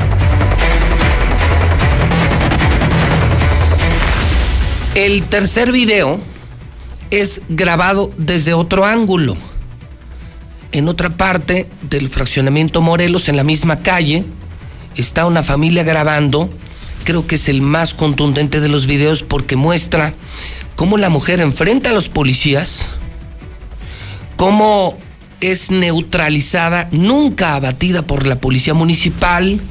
El 4.95 5.23
tercer 5.25 5.71
video 5.71 6.19
es 7.11 7.43
grabado 7.47 8.11
desde 8.17 8.55
otro 8.55 8.85
ángulo. 8.85 9.37
En 10.71 10.87
otra 10.89 11.09
parte 11.15 11.67
del 11.89 12.09
fraccionamiento 12.09 12.81
Morelos, 12.81 13.29
en 13.29 13.37
la 13.37 13.43
misma 13.43 13.79
calle, 13.79 14.25
está 14.95 15.25
una 15.25 15.43
familia 15.43 15.83
grabando. 15.83 16.49
Creo 17.03 17.25
que 17.25 17.35
es 17.35 17.47
el 17.47 17.61
más 17.61 17.93
contundente 17.93 18.59
de 18.59 18.67
los 18.67 18.85
videos 18.85 19.23
porque 19.23 19.55
muestra 19.55 20.13
cómo 20.75 20.97
la 20.97 21.09
mujer 21.09 21.39
enfrenta 21.39 21.91
a 21.91 21.93
los 21.93 22.09
policías, 22.09 22.89
cómo 24.35 24.97
es 25.39 25.71
neutralizada, 25.71 26.89
nunca 26.91 27.55
abatida 27.55 28.01
por 28.01 28.27
la 28.27 28.35
policía 28.35 28.73
municipal. 28.73 29.61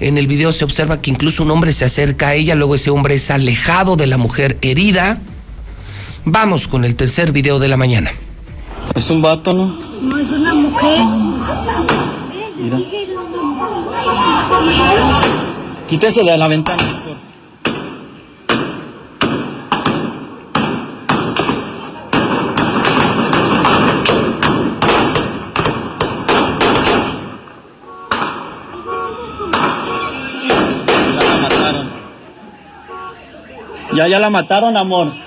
En 0.00 0.18
el 0.18 0.26
video 0.26 0.52
se 0.52 0.64
observa 0.64 1.00
que 1.00 1.10
incluso 1.10 1.44
un 1.44 1.50
hombre 1.50 1.72
se 1.72 1.86
acerca 1.86 2.28
a 2.28 2.34
ella, 2.34 2.54
luego 2.54 2.74
ese 2.74 2.90
hombre 2.90 3.14
es 3.14 3.30
alejado 3.30 3.96
de 3.96 4.06
la 4.06 4.18
mujer 4.18 4.58
herida. 4.60 5.18
Vamos 6.26 6.68
con 6.68 6.84
el 6.84 6.94
tercer 6.96 7.32
video 7.32 7.58
de 7.58 7.68
la 7.68 7.76
mañana. 7.76 8.12
Es 8.94 9.10
un 9.10 9.20
vato, 9.22 9.52
¿no? 9.52 9.70
No, 10.02 10.18
es 10.18 10.30
una 10.30 10.54
mujer. 10.54 10.98
Mira. 12.58 12.78
Quítese 15.88 16.22
de 16.24 16.36
la 16.36 16.48
ventana. 16.48 16.82
Ya, 33.94 34.06
ya 34.08 34.18
la 34.18 34.28
mataron, 34.28 34.76
amor. 34.76 35.25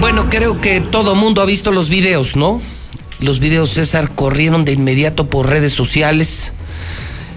Bueno, 0.00 0.30
creo 0.30 0.60
que 0.60 0.80
todo 0.80 1.14
mundo 1.14 1.42
ha 1.42 1.44
visto 1.44 1.72
los 1.72 1.88
videos, 1.88 2.36
¿no? 2.36 2.60
Los 3.20 3.40
videos, 3.40 3.70
César, 3.70 4.14
corrieron 4.14 4.64
de 4.64 4.72
inmediato 4.72 5.28
por 5.28 5.48
redes 5.48 5.72
sociales. 5.72 6.52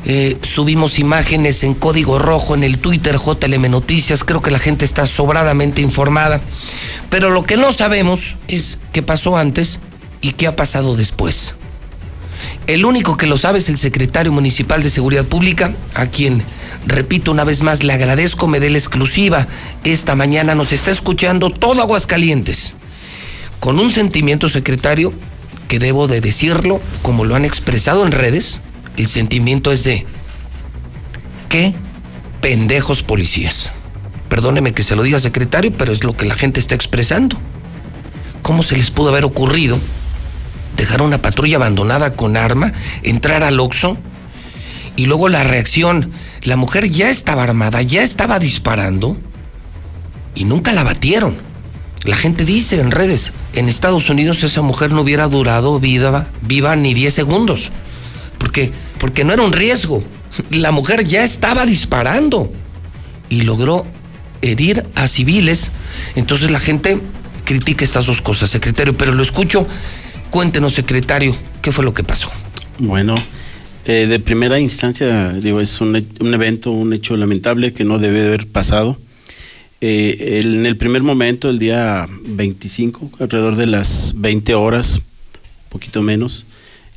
Eh, 0.05 0.37
subimos 0.41 0.99
imágenes 0.99 1.63
en 1.63 1.73
código 1.73 2.17
rojo 2.17 2.55
en 2.55 2.63
el 2.63 2.77
Twitter 2.79 3.17
JLM 3.17 3.69
Noticias. 3.69 4.23
Creo 4.23 4.41
que 4.41 4.51
la 4.51 4.59
gente 4.59 4.85
está 4.85 5.07
sobradamente 5.07 5.81
informada. 5.81 6.41
Pero 7.09 7.29
lo 7.29 7.43
que 7.43 7.57
no 7.57 7.73
sabemos 7.73 8.35
es 8.47 8.77
qué 8.91 9.01
pasó 9.01 9.37
antes 9.37 9.79
y 10.21 10.31
qué 10.33 10.47
ha 10.47 10.55
pasado 10.55 10.95
después. 10.95 11.55
El 12.67 12.85
único 12.85 13.17
que 13.17 13.25
lo 13.25 13.37
sabe 13.37 13.59
es 13.59 13.69
el 13.69 13.77
secretario 13.77 14.31
municipal 14.31 14.83
de 14.83 14.89
Seguridad 14.89 15.25
Pública, 15.25 15.73
a 15.93 16.07
quien, 16.07 16.43
repito 16.85 17.31
una 17.31 17.43
vez 17.43 17.61
más, 17.61 17.83
le 17.83 17.93
agradezco, 17.93 18.47
me 18.47 18.59
dé 18.59 18.69
la 18.69 18.77
exclusiva. 18.77 19.47
Esta 19.83 20.15
mañana 20.15 20.55
nos 20.55 20.71
está 20.71 20.91
escuchando 20.91 21.49
todo 21.49 21.81
Aguascalientes. 21.81 22.75
Con 23.59 23.79
un 23.79 23.91
sentimiento, 23.91 24.47
secretario, 24.47 25.11
que 25.67 25.79
debo 25.79 26.07
de 26.07 26.21
decirlo, 26.21 26.79
como 27.01 27.25
lo 27.25 27.35
han 27.35 27.45
expresado 27.45 28.05
en 28.05 28.11
redes, 28.11 28.61
el 28.95 29.07
sentimiento 29.07 29.71
es 29.71 29.83
de 29.83 30.05
qué 31.49 31.73
pendejos 32.41 33.03
policías. 33.03 33.71
Perdóneme 34.29 34.73
que 34.73 34.83
se 34.83 34.95
lo 34.95 35.03
diga, 35.03 35.19
secretario, 35.19 35.73
pero 35.77 35.91
es 35.91 36.03
lo 36.03 36.15
que 36.15 36.25
la 36.25 36.35
gente 36.35 36.59
está 36.59 36.75
expresando. 36.75 37.37
¿Cómo 38.41 38.63
se 38.63 38.77
les 38.77 38.91
pudo 38.91 39.09
haber 39.09 39.25
ocurrido 39.25 39.77
dejar 40.75 41.01
una 41.01 41.21
patrulla 41.21 41.57
abandonada 41.57 42.13
con 42.13 42.37
arma, 42.37 42.71
entrar 43.03 43.43
al 43.43 43.59
Oxxo 43.59 43.97
y 44.95 45.05
luego 45.05 45.29
la 45.29 45.43
reacción, 45.43 46.11
la 46.43 46.55
mujer 46.55 46.89
ya 46.89 47.09
estaba 47.09 47.43
armada, 47.43 47.81
ya 47.81 48.01
estaba 48.01 48.39
disparando 48.39 49.17
y 50.35 50.43
nunca 50.43 50.71
la 50.71 50.83
batieron. 50.83 51.37
La 52.03 52.15
gente 52.15 52.45
dice 52.45 52.79
en 52.79 52.91
redes, 52.91 53.31
en 53.53 53.69
Estados 53.69 54.09
Unidos 54.09 54.43
esa 54.43 54.61
mujer 54.61 54.91
no 54.91 55.01
hubiera 55.01 55.27
durado 55.27 55.79
viva, 55.79 56.27
viva 56.41 56.75
ni 56.75 56.93
10 56.93 57.13
segundos. 57.13 57.69
Porque, 58.39 58.71
porque 58.97 59.23
no 59.23 59.33
era 59.33 59.43
un 59.43 59.53
riesgo. 59.53 60.03
La 60.49 60.71
mujer 60.71 61.03
ya 61.03 61.23
estaba 61.23 61.65
disparando 61.65 62.51
y 63.29 63.41
logró 63.41 63.85
herir 64.41 64.85
a 64.95 65.07
civiles. 65.07 65.71
Entonces 66.15 66.49
la 66.49 66.59
gente 66.59 66.99
critica 67.45 67.85
estas 67.85 68.07
dos 68.07 68.21
cosas, 68.21 68.49
secretario, 68.49 68.97
pero 68.97 69.13
lo 69.13 69.21
escucho. 69.21 69.67
Cuéntenos, 70.31 70.73
secretario, 70.73 71.35
¿Qué 71.61 71.71
fue 71.71 71.83
lo 71.85 71.93
que 71.93 72.03
pasó? 72.03 72.31
Bueno, 72.79 73.15
eh, 73.85 74.07
de 74.07 74.19
primera 74.19 74.59
instancia, 74.59 75.29
digo, 75.33 75.61
es 75.61 75.79
un, 75.81 75.95
un 76.19 76.33
evento, 76.33 76.71
un 76.71 76.93
hecho 76.93 77.15
lamentable 77.17 77.73
que 77.73 77.83
no 77.83 77.99
debe 77.99 78.21
de 78.21 78.27
haber 78.29 78.47
pasado. 78.47 78.97
Eh, 79.81 80.41
en 80.43 80.65
el 80.65 80.77
primer 80.77 81.03
momento, 81.03 81.49
el 81.49 81.59
día 81.59 82.07
25, 82.25 83.11
alrededor 83.19 83.57
de 83.57 83.67
las 83.67 84.13
20 84.15 84.55
horas, 84.55 85.01
poquito 85.69 86.01
menos, 86.01 86.45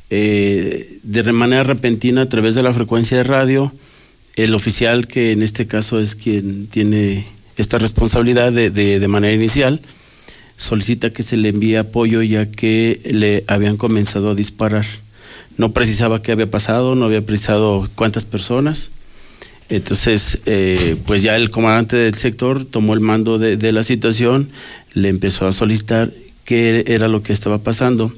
eh, 0.09 0.97
de 1.03 1.31
manera 1.31 1.63
repentina 1.63 2.21
a 2.23 2.29
través 2.29 2.55
de 2.55 2.63
la 2.63 2.73
frecuencia 2.73 3.17
de 3.17 3.23
radio, 3.23 3.71
el 4.35 4.55
oficial 4.55 5.07
que 5.07 5.31
en 5.33 5.43
este 5.43 5.67
caso 5.67 5.99
es 5.99 6.15
quien 6.15 6.67
tiene 6.67 7.27
esta 7.57 7.77
responsabilidad 7.77 8.51
de- 8.51 8.69
de 8.71 9.07
manera 9.07 9.33
inicial, 9.33 9.79
solicita 10.57 11.11
que 11.11 11.23
se 11.23 11.37
le 11.37 11.49
envíe 11.49 11.75
apoyo 11.75 12.21
ya 12.21 12.45
que 12.45 13.01
le 13.05 13.43
habían 13.47 13.77
comenzado 13.77 14.31
a 14.31 14.35
disparar. 14.35 14.85
No 15.57 15.71
precisaba 15.71 16.21
qué 16.21 16.31
había 16.31 16.49
pasado, 16.49 16.95
no 16.95 17.05
había 17.05 17.25
precisado 17.25 17.89
cuántas 17.95 18.25
personas. 18.25 18.91
Entonces, 19.69 20.41
eh, 20.45 20.95
pues 21.05 21.23
ya 21.23 21.35
el 21.35 21.49
comandante 21.49 21.95
del 21.95 22.15
sector 22.15 22.65
tomó 22.65 22.93
el 22.93 22.99
mando 22.99 23.39
de, 23.39 23.57
de 23.57 23.71
la 23.71 23.83
situación, 23.83 24.49
le 24.93 25.09
empezó 25.09 25.47
a 25.47 25.51
solicitar 25.51 26.11
qué 26.43 26.83
era 26.87 27.07
lo 27.07 27.23
que 27.23 27.33
estaba 27.33 27.57
pasando 27.57 28.13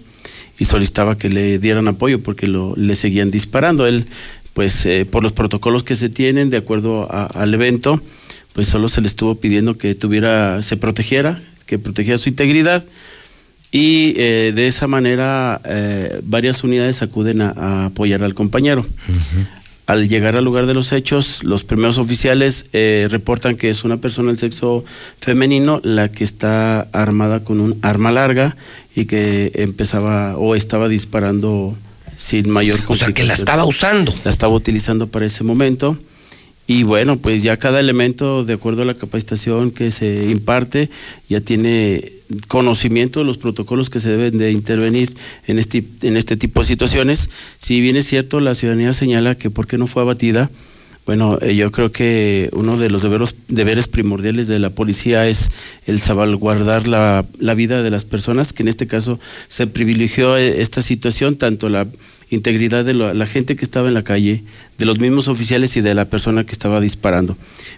y 0.60 0.66
solicitaba 0.66 1.18
que 1.18 1.30
le 1.30 1.60
dieran 1.60 1.88
apoyo 1.88 2.22
porque 2.22 2.48
lo, 2.48 2.74
le 2.76 2.96
seguían 2.96 3.32
disparando. 3.32 3.88
Él, 3.88 4.06
pues 4.54 4.86
eh, 4.86 5.06
por 5.06 5.24
los 5.24 5.32
protocolos 5.32 5.84
que 5.84 5.96
se 5.96 6.10
tienen 6.10 6.50
de 6.50 6.58
acuerdo 6.58 7.08
al 7.12 7.54
evento, 7.54 8.02
pues 8.54 8.68
solo 8.68 8.90
se 8.90 9.02
le 9.02 9.08
estuvo 9.08 9.36
pidiendo 9.36 9.78
que 9.78 9.96
tuviera, 9.96 10.62
se 10.62 10.78
protegiera, 10.78 11.42
que 11.68 11.78
protegiera 11.78 12.18
su 12.18 12.30
integridad 12.30 12.84
y 13.72 14.14
eh, 14.18 14.54
de 14.56 14.68
esa 14.68 14.88
manera 14.88 15.62
eh, 15.66 16.22
varias 16.24 16.64
unidades 16.64 17.02
acuden 17.02 17.42
a, 17.42 17.50
a 17.52 17.86
apoyar 17.88 18.24
al 18.24 18.34
compañero. 18.34 18.86
Al 19.86 20.10
llegar 20.10 20.36
al 20.36 20.44
lugar 20.44 20.66
de 20.66 20.74
los 20.74 20.92
hechos, 20.92 21.44
los 21.44 21.64
primeros 21.64 21.98
oficiales 21.98 22.66
eh, 22.74 23.08
reportan 23.10 23.56
que 23.56 23.70
es 23.70 23.84
una 23.86 23.98
persona 23.98 24.30
del 24.30 24.38
sexo 24.38 24.84
femenino 25.22 25.80
la 25.84 26.10
que 26.10 26.24
está 26.24 26.82
armada 26.92 27.42
con 27.44 27.62
un 27.62 27.78
arma 27.82 28.12
larga 28.12 28.58
y 28.96 29.06
que 29.06 29.52
empezaba 29.56 30.38
o 30.38 30.56
estaba 30.56 30.90
disparando 30.90 31.78
sin 32.18 32.50
mayor 32.50 32.80
O 32.88 32.96
sea, 32.96 33.14
que 33.14 33.24
la 33.24 33.34
estaba 33.34 33.64
usando. 33.64 34.14
la 34.26 34.32
estaba 34.32 34.54
utilizando 34.54 35.08
para 35.08 35.26
ese 35.26 35.44
momento. 35.44 35.98
Y 36.68 36.84
bueno, 36.84 37.18
pues 37.18 37.44
ya 37.44 37.56
cada 37.58 37.80
elemento, 37.80 38.44
de 38.44 38.54
acuerdo 38.54 38.82
a 38.82 38.86
la 38.86 38.94
capacitación 38.94 39.72
que 39.72 39.90
se 39.92 40.30
imparte, 40.30 40.90
ya 41.30 41.40
tiene 41.40 42.12
conocimiento 42.50 43.22
de 43.22 43.26
los 43.26 43.38
protocolos 43.38 43.90
que 43.90 44.02
se 44.02 44.10
deben 44.10 44.38
de 44.38 44.52
intervenir 44.52 45.16
en 45.48 45.60
este, 45.60 45.86
en 46.02 46.18
este 46.18 46.36
tipo 46.36 46.60
de 46.60 46.68
situaciones. 46.68 47.30
Si 47.58 47.80
bien 47.80 47.96
es 47.96 48.06
cierto, 48.06 48.42
la 48.42 48.54
ciudadanía 48.54 48.92
señala 48.92 49.36
que 49.36 49.50
por 49.50 49.66
qué 49.66 49.78
no 49.78 49.88
fue 49.88 50.02
abatida, 50.02 50.52
bueno, 51.08 51.40
eh, 51.42 51.56
yo 51.56 51.72
creo 51.72 51.90
que 51.94 52.50
uno 52.52 52.76
de 52.76 52.90
los 52.90 53.02
deberos, 53.02 53.34
deberes 53.48 53.88
primordiales 53.88 54.50
de 54.50 54.60
la 54.60 54.72
policía 54.72 55.26
es 55.26 55.52
el 55.86 56.02
salvaguardar 56.02 56.90
la, 56.90 57.24
vida 57.56 57.82
de 57.82 57.90
las 57.90 58.04
personas, 58.04 58.52
que 58.52 58.64
en 58.64 58.68
este 58.68 58.88
caso 58.88 59.18
se 59.48 59.68
privilegió 59.68 60.36
eh, 60.36 60.62
esta 60.62 60.82
situación, 60.82 61.38
tanto 61.38 61.70
la 61.70 61.88
integridad 62.30 62.84
de 62.84 62.94
la, 62.94 63.14
la 63.14 63.26
gente 63.26 63.56
que 63.56 63.64
estaba 63.64 63.88
en 63.88 63.94
la 63.94 64.04
calle, 64.04 64.44
de 64.78 64.86
los 64.86 65.00
mismos 65.00 65.30
oficiales 65.30 65.78
y 65.78 65.82
de 65.82 65.96
la 65.96 66.10
persona 66.10 66.44
que 66.44 66.52
estaba 66.52 66.82
disparando. 66.82 67.38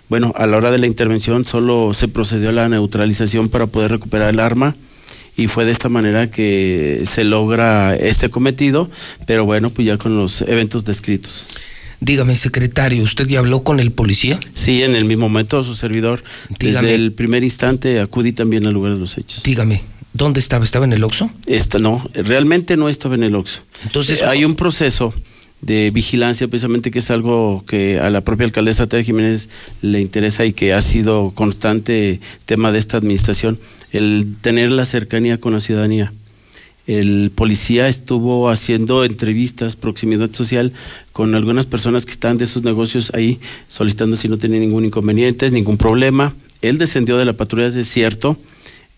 Bueno, 0.10 0.34
a 0.36 0.48
la 0.48 0.58
hora 0.58 0.72
de 0.72 0.80
la 0.80 0.88
intervención 0.88 1.46
solo 1.46 1.94
se 1.94 2.08
procedió 2.08 2.50
a 2.50 2.54
la 2.54 2.68
neutralización 2.68 3.50
para 3.50 3.68
poder 3.68 3.92
recuperar 3.92 4.30
el 4.30 4.40
arma 4.40 4.76
y 5.38 5.48
fue 5.48 5.66
de 5.66 5.72
esta 5.72 5.88
manera 5.88 6.32
que 6.32 7.04
se 7.06 7.26
logra 7.26 7.96
este 7.96 8.30
cometido, 8.30 8.90
pero 9.28 9.46
bueno, 9.46 9.70
pues 9.70 9.86
ya 9.86 9.98
con 9.98 10.18
los 10.18 10.42
eventos 10.42 10.84
descritos. 10.84 11.48
Dígame, 12.02 12.36
secretario, 12.36 13.04
¿usted 13.04 13.28
ya 13.28 13.40
habló 13.40 13.64
con 13.64 13.80
el 13.80 13.92
policía? 13.92 14.40
Sí, 14.54 14.84
en 14.84 14.96
el 14.96 15.06
mismo 15.06 15.28
momento 15.28 15.64
su 15.64 15.76
servidor, 15.76 16.24
Dígame. 16.60 16.88
desde 16.88 16.96
el 16.96 17.12
primer 17.12 17.44
instante 17.44 18.00
acudí 18.00 18.32
también 18.32 18.66
al 18.66 18.74
lugar 18.74 18.94
de 18.94 19.00
los 19.00 19.18
hechos. 19.18 19.44
Dígame, 19.44 19.82
¿dónde 20.14 20.40
estaba? 20.40 20.64
¿Estaba 20.64 20.86
en 20.86 20.94
el 20.94 21.04
Oxxo? 21.04 21.30
Esta 21.46 21.78
no, 21.78 22.10
realmente 22.14 22.78
no 22.78 22.88
estaba 22.88 23.16
en 23.16 23.24
el 23.24 23.36
Oxxo. 23.36 23.62
Entonces- 23.84 24.22
Eh, 24.22 24.26
hay 24.26 24.46
un 24.46 24.56
proceso 24.56 25.14
de 25.62 25.92
vigilancia, 25.92 26.48
precisamente 26.48 26.90
que 26.90 27.00
es 27.00 27.12
algo 27.12 27.66
que 27.68 28.00
a 28.00 28.10
la 28.10 28.22
propia 28.22 28.46
alcaldesa 28.46 28.88
Tere 28.88 29.04
Jiménez 29.04 29.50
le 29.82 30.00
interesa 30.00 30.46
y 30.46 30.54
que 30.54 30.74
ha 30.74 30.82
sido 30.82 31.32
constante 31.36 32.22
tema 32.46 32.72
de 32.72 32.80
esta 32.80 32.96
administración, 32.96 33.60
el 33.92 34.36
tener 34.40 34.72
la 34.72 34.86
cercanía 34.86 35.38
con 35.38 35.52
la 35.52 35.60
ciudadanía. 35.60 36.14
El 36.90 37.30
policía 37.30 37.88
estuvo 37.88 38.50
haciendo 38.50 39.06
entrevistas, 39.06 39.76
proximidad 39.76 40.34
social 40.34 40.74
con 41.14 41.36
algunas 41.36 41.68
personas 41.68 42.04
que 42.04 42.14
están 42.14 42.40
de 42.40 42.46
esos 42.46 42.64
negocios 42.64 43.12
ahí, 43.14 43.40
solicitando 43.68 44.18
si 44.18 44.28
no 44.28 44.40
tienen 44.40 44.62
ningún 44.62 44.86
inconveniente, 44.86 45.52
ningún 45.52 45.78
problema. 45.78 46.34
Él 46.64 46.80
descendió 46.80 47.18
de 47.18 47.26
la 47.26 47.34
patrulla, 47.34 47.68
es 47.68 47.88
cierto, 47.88 48.38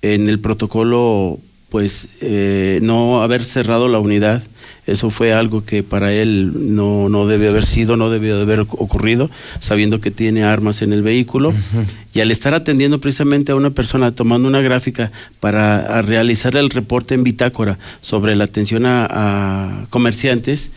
en 0.02 0.30
el 0.30 0.40
protocolo, 0.40 1.38
pues 1.72 2.10
eh, 2.20 2.80
no 2.84 3.24
haber 3.24 3.42
cerrado 3.42 3.88
la 3.88 3.98
unidad, 3.98 4.44
eso 4.88 5.10
fue 5.10 5.32
algo 5.32 5.64
que 5.64 5.84
para 5.84 6.12
él 6.12 6.76
no, 6.76 7.08
no 7.08 7.26
debe 7.26 7.48
haber 7.48 7.66
sido, 7.66 7.96
no 7.96 8.10
debió 8.10 8.36
de 8.36 8.42
haber 8.42 8.60
ocurrido, 8.60 9.32
sabiendo 9.62 10.02
que 10.02 10.12
tiene 10.12 10.44
armas 10.44 10.82
en 10.82 10.92
el 10.92 11.02
vehículo. 11.02 11.54
Y 12.14 12.20
al 12.20 12.30
estar 12.30 12.54
atendiendo 12.54 13.00
precisamente 13.00 13.54
a 13.54 13.56
una 13.56 13.70
persona, 13.70 14.12
tomando 14.12 14.50
una 14.50 14.60
gráfica 14.60 15.14
para 15.40 16.02
realizar 16.02 16.58
el 16.58 16.70
reporte 16.70 17.14
en 17.14 17.24
bitácora 17.24 17.78
sobre 18.02 18.36
la 18.36 18.44
atención 18.44 18.86
a, 18.86 19.08
a 19.10 19.86
comerciantes, 19.92 20.72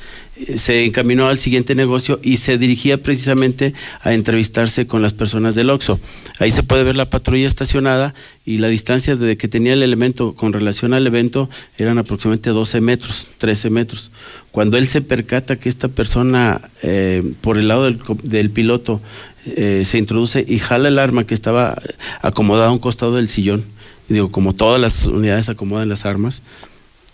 se 0.57 0.85
encaminó 0.85 1.29
al 1.29 1.39
siguiente 1.39 1.75
negocio 1.75 2.19
y 2.23 2.39
se 2.39 2.59
dirigía 2.59 2.99
precisamente 2.99 3.73
a 4.03 4.15
entrevistarse 4.15 4.87
con 4.87 5.01
las 5.01 5.13
personas 5.13 5.55
del 5.55 5.71
OXO. 5.71 6.01
Ahí 6.41 6.51
se 6.51 6.65
puede 6.65 6.83
ver 6.83 6.97
la 6.97 7.09
patrulla 7.09 7.47
estacionada 7.47 8.15
y 8.45 8.59
la 8.59 8.69
distancia 8.69 9.15
de 9.17 9.37
que 9.37 9.49
tenía 9.49 9.75
el 9.75 9.83
elemento 9.83 10.35
con 10.35 10.53
relación 10.53 10.93
al 10.93 11.07
evento 11.07 11.49
eran 11.79 11.99
aproximadamente 11.99 12.51
12 12.51 12.81
metros, 12.81 13.29
13 13.39 13.71
metros. 13.71 14.11
Cuando 14.51 14.77
él 14.77 14.87
se 14.87 15.03
percata 15.03 15.57
que 15.57 15.69
esta 15.69 15.89
persona 15.89 16.61
eh, 16.83 17.23
por 17.41 17.57
el 17.57 17.69
lado 17.69 17.85
del, 17.85 18.51
piloto 18.51 19.01
eh, 19.47 19.83
se 19.85 19.99
introduce 19.99 20.45
y 20.47 20.59
jala 20.59 20.89
el 20.89 20.99
arma 20.99 21.25
que 21.25 21.35
estaba 21.35 21.81
acomodada 22.23 22.69
a 22.69 22.73
un 22.73 22.79
costado 22.79 23.15
del 23.17 23.29
sillón, 23.29 23.65
como 24.33 24.53
todas 24.53 24.81
las 24.81 25.07
unidades 25.07 25.49
acomodan 25.49 25.89
las 25.89 26.05
armas, 26.05 26.43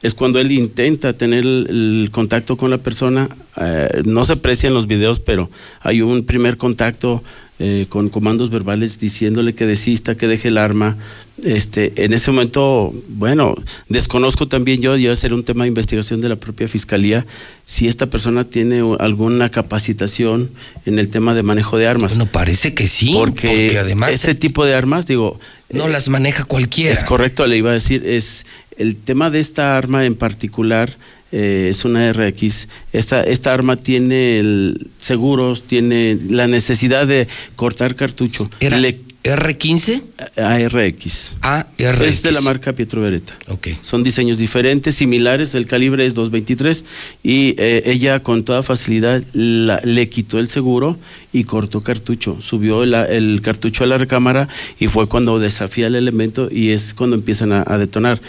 es 0.03 0.15
cuando 0.15 0.41
él 0.41 0.53
intenta 0.53 1.13
tener 1.13 1.41
el, 1.41 1.67
el 1.69 2.11
contacto 2.11 2.57
con 2.57 2.71
la 2.71 2.79
persona. 2.79 3.29
eh, 3.57 4.03
no 4.05 4.25
se 4.25 4.35
aprecia 4.35 4.69
en 4.69 4.75
los 4.75 4.87
videos, 4.87 5.21
pero 5.21 5.51
hay 5.83 6.03
un 6.03 6.25
primer 6.25 6.57
contacto 6.57 7.23
eh, 7.63 7.85
con 7.91 8.09
comandos 8.09 8.49
verbales 8.49 8.99
diciéndole 8.99 9.53
que 9.53 9.67
desista, 9.67 10.15
que 10.15 10.27
deje 10.27 10.49
el 10.49 10.57
arma. 10.57 10.97
Este, 11.45 11.93
en 12.05 12.15
ese 12.15 12.31
momento, 12.31 12.91
bueno, 13.09 13.55
desconozco 13.91 14.49
también 14.49 14.81
yo, 14.81 14.97
yo 14.97 15.13
hacer 15.13 15.35
un 15.35 15.45
tema 15.45 15.65
de 15.65 15.69
investigación 15.69 16.23
de 16.23 16.31
la 16.31 16.37
propia 16.37 16.69
fiscalía, 16.69 17.27
si 17.67 17.87
esta 17.87 18.07
persona 18.07 18.45
tiene 18.45 18.83
alguna 18.99 19.51
capacitación 19.51 20.49
en 20.87 20.99
el 20.99 21.09
tema 21.09 21.35
de 21.35 21.43
manejo 21.43 21.77
de 21.77 21.87
armas. 21.87 22.17
Bueno, 22.17 22.33
parece 22.33 22.73
que 22.73 22.89
sí, 22.89 23.13
porque, 23.13 23.49
porque, 23.49 23.79
además 23.79 24.15
este 24.15 24.35
tipo 24.35 24.65
de 24.65 24.75
armas, 24.75 25.07
digo, 25.07 25.39
no 25.71 25.87
eh, 25.87 25.91
las 25.91 26.09
maneja 26.09 26.45
cualquiera. 26.45 26.95
es 26.95 27.05
correcto, 27.05 27.47
le 27.47 27.59
iba 27.59 27.71
a 27.71 27.75
decir, 27.75 28.07
es 28.07 28.47
el 28.81 28.97
tema 28.97 29.31
de 29.31 29.40
esta 29.40 29.77
arma 29.77 30.05
en 30.07 30.14
particular, 30.14 30.97
eh, 31.33 31.69
es 31.71 31.85
una 31.85 32.12
RX. 32.12 32.69
Esta, 32.93 33.23
esta 33.23 33.53
arma 33.53 33.77
tiene 33.77 34.38
el 34.40 34.88
seguros, 34.99 35.62
tiene 35.62 36.19
la 36.29 36.47
necesidad 36.47 37.07
de 37.07 37.29
cortar 37.57 37.95
cartucho. 37.95 38.51
¿Era 38.59 38.79
Le- 38.79 38.99
R15? 39.23 40.03
ARX. 40.37 41.35
ARX. 41.43 42.01
Es 42.01 42.23
de 42.23 42.33
la 42.33 42.41
marca 42.41 42.73
Pietro 42.73 43.03
Beretta. 43.03 43.37
Ok. 43.49 43.69
Son 43.83 44.03
diseños 44.03 44.39
diferentes, 44.39 44.95
similares, 44.95 45.55
el 45.55 45.67
calibre 45.67 46.07
es 46.07 46.15
223 46.15 46.85
y 47.23 47.55
eh, 47.59 47.83
ella 47.85 48.21
con 48.21 48.45
toda 48.45 48.63
facilidad 48.63 49.23
la- 49.35 49.79
le 49.85 50.09
quitó 50.09 50.39
el 50.39 50.49
seguro 50.49 50.99
y 51.35 51.45
cortó 51.45 51.83
cartucho, 51.83 52.39
subió 52.41 52.87
la- 52.87 53.05
el 53.05 53.43
cartucho 53.43 53.85
a 53.85 53.89
la 53.89 53.99
recámara 53.99 54.49
y 54.79 54.87
fue 54.89 55.07
cuando 55.07 55.39
desafía 55.39 55.89
el 55.89 55.97
elemento 55.97 56.49
y 56.51 56.71
es 56.71 56.95
cuando 56.95 57.15
empiezan 57.17 57.53
a, 57.53 57.63
a 57.67 57.77
detonar. 57.77 58.21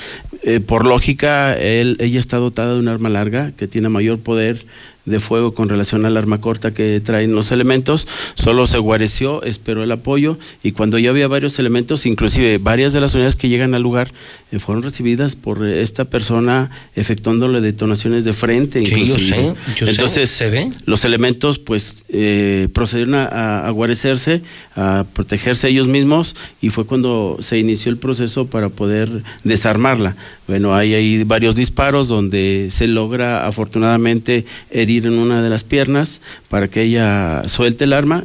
Eh, 0.43 0.59
por 0.59 0.85
lógica, 0.85 1.57
él- 1.57 1.95
ella 1.99 2.19
está 2.19 2.35
dotada 2.37 2.73
de 2.73 2.79
un 2.79 2.89
arma 2.89 3.07
larga 3.09 3.53
que 3.55 3.67
tiene 3.67 3.87
mayor 3.87 4.19
poder 4.19 4.65
de 5.05 5.19
fuego 5.19 5.53
con 5.55 5.67
relación 5.67 6.05
al 6.05 6.15
arma 6.15 6.39
corta 6.41 6.73
que 6.73 6.99
traen 7.01 7.33
los 7.33 7.51
elementos, 7.51 8.07
solo 8.35 8.67
se 8.67 8.77
guareció, 8.77 9.41
esperó 9.43 9.81
el 9.83 9.91
apoyo 9.91 10.37
y 10.61 10.73
cuando 10.73 10.99
ya 10.99 11.09
había 11.09 11.27
varios 11.27 11.57
elementos, 11.57 12.05
inclusive 12.05 12.59
varias 12.59 12.93
de 12.93 13.01
las 13.01 13.15
unidades 13.15 13.35
que 13.35 13.49
llegan 13.49 13.73
al 13.73 13.81
lugar 13.81 14.11
eh, 14.51 14.59
fueron 14.59 14.83
recibidas 14.83 15.35
por 15.35 15.65
esta 15.65 16.05
persona 16.05 16.69
efectuándole 16.95 17.61
detonaciones 17.61 18.25
de 18.25 18.33
frente. 18.33 18.85
Sí, 18.85 19.05
yo 19.05 19.17
sé, 19.17 19.53
yo 19.75 19.85
sé. 19.87 19.91
Entonces, 19.91 20.29
¿Se 20.29 20.49
ve? 20.51 20.69
los 20.85 21.03
elementos 21.03 21.57
pues 21.57 22.03
eh, 22.09 22.67
procedieron 22.73 23.15
a, 23.15 23.65
a- 23.67 23.71
guarecerse, 23.71 24.41
a 24.75 25.05
protegerse 25.13 25.69
ellos 25.69 25.87
mismos 25.87 26.35
y 26.61 26.69
fue 26.69 26.85
cuando 26.85 27.37
se 27.39 27.57
inició 27.57 27.91
el 27.91 27.97
proceso 27.97 28.45
para 28.45 28.69
poder 28.69 29.23
desarmarla. 29.43 30.15
Bueno, 30.47 30.75
hay 30.75 30.93
ahí 30.93 31.23
varios 31.23 31.55
disparos 31.55 32.07
donde 32.09 32.67
se 32.69 32.85
logra 32.87 33.47
afortunadamente 33.47 34.45
herir 34.69 34.90
en 34.97 35.13
una 35.13 35.41
de 35.41 35.49
las 35.49 35.63
piernas 35.63 36.21
para 36.49 36.67
que 36.67 36.83
ella 36.83 37.43
suelte 37.47 37.83
el 37.85 37.93
arma, 37.93 38.23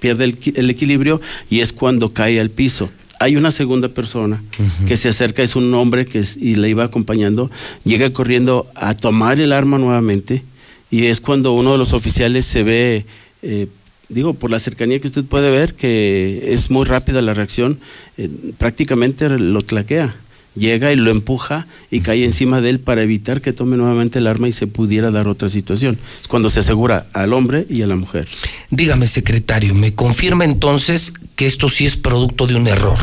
pierde 0.00 0.24
el, 0.24 0.38
el 0.54 0.70
equilibrio 0.70 1.20
y 1.50 1.60
es 1.60 1.72
cuando 1.72 2.10
cae 2.12 2.40
al 2.40 2.50
piso. 2.50 2.90
Hay 3.20 3.36
una 3.36 3.50
segunda 3.50 3.88
persona 3.88 4.42
que 4.86 4.96
se 4.96 5.08
acerca, 5.08 5.42
es 5.42 5.56
un 5.56 5.72
hombre 5.74 6.06
que 6.06 6.20
es- 6.20 6.36
y 6.36 6.54
le 6.54 6.68
iba 6.68 6.84
acompañando, 6.84 7.50
llega 7.84 8.10
corriendo 8.12 8.66
a 8.76 8.94
tomar 8.94 9.40
el 9.40 9.52
arma 9.52 9.76
nuevamente 9.78 10.42
y 10.90 11.06
es 11.06 11.20
cuando 11.20 11.52
uno 11.52 11.72
de 11.72 11.78
los 11.78 11.92
oficiales 11.94 12.44
se 12.44 12.62
ve, 12.62 13.04
eh, 13.42 13.66
digo, 14.08 14.34
por 14.34 14.50
la 14.50 14.58
cercanía 14.58 15.00
que 15.00 15.08
usted 15.08 15.24
puede 15.24 15.50
ver, 15.50 15.74
que 15.74 16.52
es 16.52 16.70
muy 16.70 16.84
rápida 16.86 17.20
la 17.20 17.34
reacción, 17.34 17.78
eh, 18.18 18.28
prácticamente 18.56 19.28
lo 19.28 19.62
claquea. 19.62 20.14
Llega 20.56 20.92
y 20.92 20.96
lo 20.96 21.10
empuja 21.10 21.66
y 21.90 22.00
cae 22.00 22.24
encima 22.24 22.60
de 22.60 22.70
él 22.70 22.80
para 22.80 23.02
evitar 23.02 23.40
que 23.40 23.52
tome 23.52 23.76
nuevamente 23.76 24.18
el 24.18 24.26
arma 24.26 24.48
y 24.48 24.52
se 24.52 24.66
pudiera 24.66 25.10
dar 25.12 25.28
otra 25.28 25.48
situación. 25.48 25.98
Es 26.20 26.26
cuando 26.26 26.48
se 26.50 26.60
asegura 26.60 27.06
al 27.12 27.32
hombre 27.32 27.64
y 27.70 27.82
a 27.82 27.86
la 27.86 27.94
mujer. 27.96 28.26
Dígame, 28.70 29.06
secretario, 29.06 29.74
¿me 29.74 29.94
confirma 29.94 30.44
entonces 30.44 31.12
que 31.36 31.46
esto 31.46 31.68
sí 31.68 31.86
es 31.86 31.96
producto 31.96 32.46
de 32.48 32.56
un 32.56 32.66
error? 32.66 32.98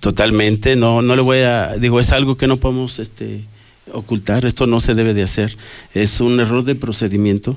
Totalmente, 0.00 0.76
no, 0.76 1.02
no 1.02 1.16
le 1.16 1.22
voy 1.22 1.38
a, 1.38 1.74
digo, 1.78 2.00
es 2.00 2.12
algo 2.12 2.36
que 2.36 2.46
no 2.46 2.58
podemos 2.58 2.98
este, 2.98 3.44
ocultar, 3.92 4.44
esto 4.46 4.66
no 4.66 4.80
se 4.80 4.94
debe 4.94 5.14
de 5.14 5.22
hacer, 5.22 5.56
es 5.94 6.20
un 6.20 6.38
error 6.40 6.64
de 6.64 6.74
procedimiento, 6.74 7.56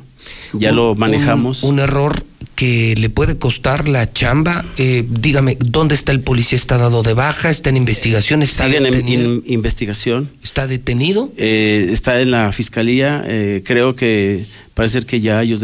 ya 0.53 0.69
Un- 0.71 0.75
lo 0.75 0.91
un- 0.93 0.99
manejamos. 0.99 1.63
Un, 1.63 1.79
error 1.79 2.23
que 2.59 2.93
le 2.97 3.09
puede 3.09 3.37
costar 3.37 3.87
la 3.87 4.11
chamba. 4.11 4.65
Eh, 4.77 5.05
dígame, 5.09 5.55
¿dónde 5.61 5.95
está 5.95 6.11
el 6.11 6.19
policía? 6.19 6.57
¿Está 6.57 6.77
dado 6.77 7.03
de 7.03 7.13
baja? 7.13 7.49
¿Está 7.49 7.69
en 7.69 7.77
investigación? 7.77 8.43
¿Está 8.43 8.65
Siguen 8.65 8.85
en, 8.85 8.91
detenido? 8.91 9.33
in- 9.35 9.43
investigación, 9.47 10.29
¿Está 10.43 10.67
detenido? 10.67 11.31
eh, 11.37 11.87
está 11.91 12.19
en 12.19 12.31
la 12.31 12.51
fiscalía, 12.51 13.23
eh, 13.25 13.61
creo 13.65 13.95
que 13.95 14.43
parece 14.73 14.93
ser 14.95 15.05
que 15.05 15.21
ya 15.21 15.41
ellos 15.41 15.61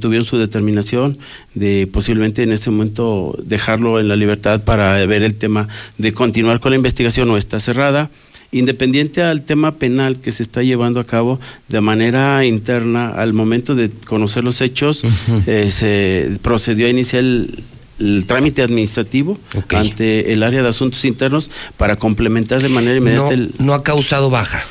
tuvieron 0.00 0.26
su 0.26 0.36
determinación 0.36 1.16
de 1.54 1.88
posiblemente 1.90 2.42
en 2.42 2.52
este 2.52 2.70
momento 2.70 3.34
dejarlo 3.42 3.98
en 3.98 4.08
la 4.08 4.16
libertad 4.16 4.62
para 4.62 5.04
ver 5.06 5.22
el 5.22 5.34
tema 5.34 5.68
de 5.96 6.12
continuar 6.12 6.60
con 6.60 6.70
la 6.72 6.76
investigación 6.76 7.30
o 7.30 7.38
está 7.38 7.58
cerrada. 7.60 8.10
Independiente 8.58 9.22
al 9.22 9.42
tema 9.42 9.76
penal 9.76 10.16
que 10.18 10.30
se 10.30 10.42
está 10.42 10.62
llevando 10.62 11.00
a 11.00 11.04
cabo 11.04 11.38
de 11.68 11.80
manera 11.80 12.44
interna, 12.44 13.10
al 13.10 13.32
momento 13.32 13.74
de 13.74 13.90
conocer 14.06 14.44
los 14.44 14.60
hechos, 14.60 15.02
eh, 15.46 15.70
se 15.70 16.38
procedió 16.42 16.86
a 16.86 16.90
iniciar 16.90 17.22
el, 17.22 17.62
el 17.98 18.26
trámite 18.26 18.62
administrativo 18.62 19.38
ante 19.70 20.32
el 20.32 20.42
área 20.42 20.62
de 20.62 20.68
asuntos 20.68 21.04
internos 21.04 21.50
para 21.76 21.96
complementar 21.96 22.62
de 22.62 22.68
manera 22.68 22.96
inmediata 22.96 23.26
No, 23.26 23.32
el, 23.32 23.54
no 23.58 23.74
ha 23.74 23.82
causado 23.82 24.30
baja. 24.30 24.62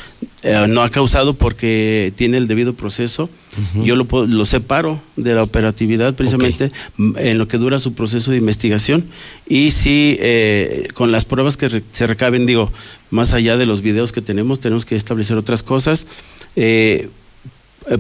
Eh, 0.46 0.66
no 0.70 0.82
ha 0.82 0.90
causado 0.90 1.34
porque 1.34 2.14
tiene 2.16 2.38
el 2.38 2.48
debido 2.48 2.74
proceso. 2.74 3.30
Yo 3.86 3.96
lo, 3.96 4.06
lo 4.28 4.44
separo 4.46 5.02
de 5.16 5.34
la 5.34 5.42
operatividad 5.44 6.14
precisamente 6.14 6.72
en 7.18 7.38
lo 7.38 7.48
que 7.48 7.58
dura 7.58 7.80
su 7.80 7.94
proceso 7.94 8.32
de 8.32 8.38
investigación 8.38 9.06
y 9.48 9.72
si 9.72 10.18
eh, 10.20 10.88
con 10.94 11.12
las 11.14 11.24
pruebas 11.24 11.56
que 11.56 11.70
re- 11.70 11.84
se 11.92 12.06
recaben, 12.06 12.46
digo, 12.46 12.70
más 13.12 13.32
allá 13.32 13.56
de 13.56 13.66
los 13.66 13.80
videos 13.82 14.12
que 14.12 14.22
tenemos, 14.22 14.60
tenemos 14.60 14.86
que 14.86 14.96
establecer 14.98 15.38
otras 15.38 15.64
cosas. 15.64 16.06
eh, 16.58 17.10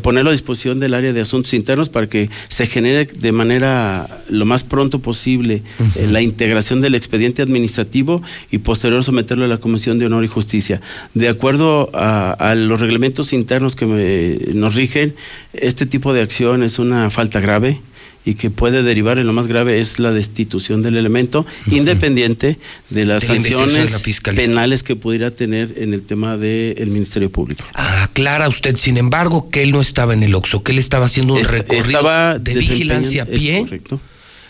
ponerlo 0.01 0.29
a 0.29 0.33
disposición 0.33 0.79
del 0.79 0.93
área 0.93 1.13
de 1.13 1.21
asuntos 1.21 1.53
internos 1.53 1.89
para 1.89 2.07
que 2.07 2.29
se 2.49 2.65
genere 2.67 3.05
de 3.05 3.31
manera 3.31 4.07
lo 4.29 4.45
más 4.45 4.63
pronto 4.63 4.99
posible 4.99 5.61
eh, 5.95 6.07
la 6.09 6.21
integración 6.21 6.81
del 6.81 6.95
expediente 6.95 7.41
administrativo 7.41 8.21
y 8.51 8.57
posterior 8.59 9.03
someterlo 9.03 9.45
a 9.45 9.47
la 9.47 9.57
Comisión 9.57 9.99
de 9.99 10.05
Honor 10.07 10.23
y 10.23 10.27
Justicia. 10.27 10.81
De 11.13 11.27
acuerdo 11.29 11.89
a, 11.93 12.31
a 12.31 12.55
los 12.55 12.79
reglamentos 12.81 13.31
internos 13.33 13.75
que 13.75 13.85
me- 13.85 14.53
nos 14.55 14.75
rigen, 14.75 15.13
este 15.53 15.85
tipo 15.85 16.13
de 16.13 16.21
acción 16.21 16.63
es 16.63 16.79
una 16.79 17.09
falta 17.09 17.39
grave 17.39 17.79
y 18.25 18.33
que 18.33 18.49
puede 18.49 18.81
derivar 18.81 19.19
en 19.19 19.27
lo 19.27 19.33
más 19.33 19.47
grave 19.47 19.77
es 19.77 19.99
la 19.99 20.11
destitución 20.11 20.81
del 20.81 20.97
elemento, 20.97 21.45
independiente 21.67 22.57
de 22.89 23.05
las 23.05 23.21
De 23.21 23.27
de 23.27 23.33
la 23.39 23.57
sanciones 23.57 24.03
penales 24.35 24.81
que 24.83 24.95
pudiera 24.95 25.31
tener 25.31 25.75
en 25.77 25.93
el 25.93 26.01
tema 26.01 26.35
del 26.37 26.87
Ministerio 26.87 27.29
Público. 27.29 27.63
Aclara 27.73 28.47
usted, 28.49 28.75
sin 28.77 28.97
embargo, 28.97 29.49
que 29.49 29.61
él 29.63 29.71
no 29.71 29.79
estaba 29.81 30.13
en 30.13 30.23
el 30.23 30.33
Oxxo, 30.35 30.63
que 30.63 30.71
él 30.71 30.79
estaba 30.79 31.05
haciendo 31.05 31.33
un 31.35 31.39
Est- 31.41 31.49
recorrido 31.51 31.85
estaba 31.87 32.39
de 32.39 32.53
vigilancia 32.55 33.23
a 33.23 33.25
pie. 33.27 33.61
correcto. 33.61 33.99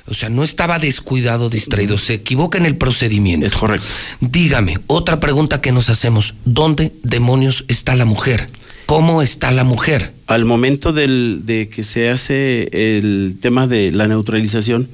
O 0.08 0.14
sea, 0.14 0.30
no 0.30 0.44
estaba 0.44 0.78
descuidado, 0.78 1.50
distraído, 1.50 1.98
se 1.98 2.14
equivoca 2.14 2.60
en 2.60 2.68
el 2.68 2.78
procedimiento. 2.78 3.48
Es 3.48 3.54
correcto. 3.54 3.88
Dígame, 4.22 4.78
otra 4.86 5.20
pregunta 5.20 5.62
que 5.62 5.72
nos 5.72 5.90
hacemos, 5.90 6.36
¿dónde 6.46 6.92
demonios 7.02 7.66
está 7.68 7.96
la 7.96 8.06
mujer? 8.06 8.48
¿Cómo 8.86 9.22
está 9.22 9.52
la 9.52 9.64
mujer? 9.64 10.14
Al 10.28 10.46
momento 10.46 10.94
del- 10.94 11.42
de 11.46 11.68
que 11.70 11.84
se 11.84 12.10
hace 12.10 12.70
el 12.98 13.38
tema 13.40 13.68
de 13.68 13.92
la 13.92 14.08
neutralización, 14.08 14.88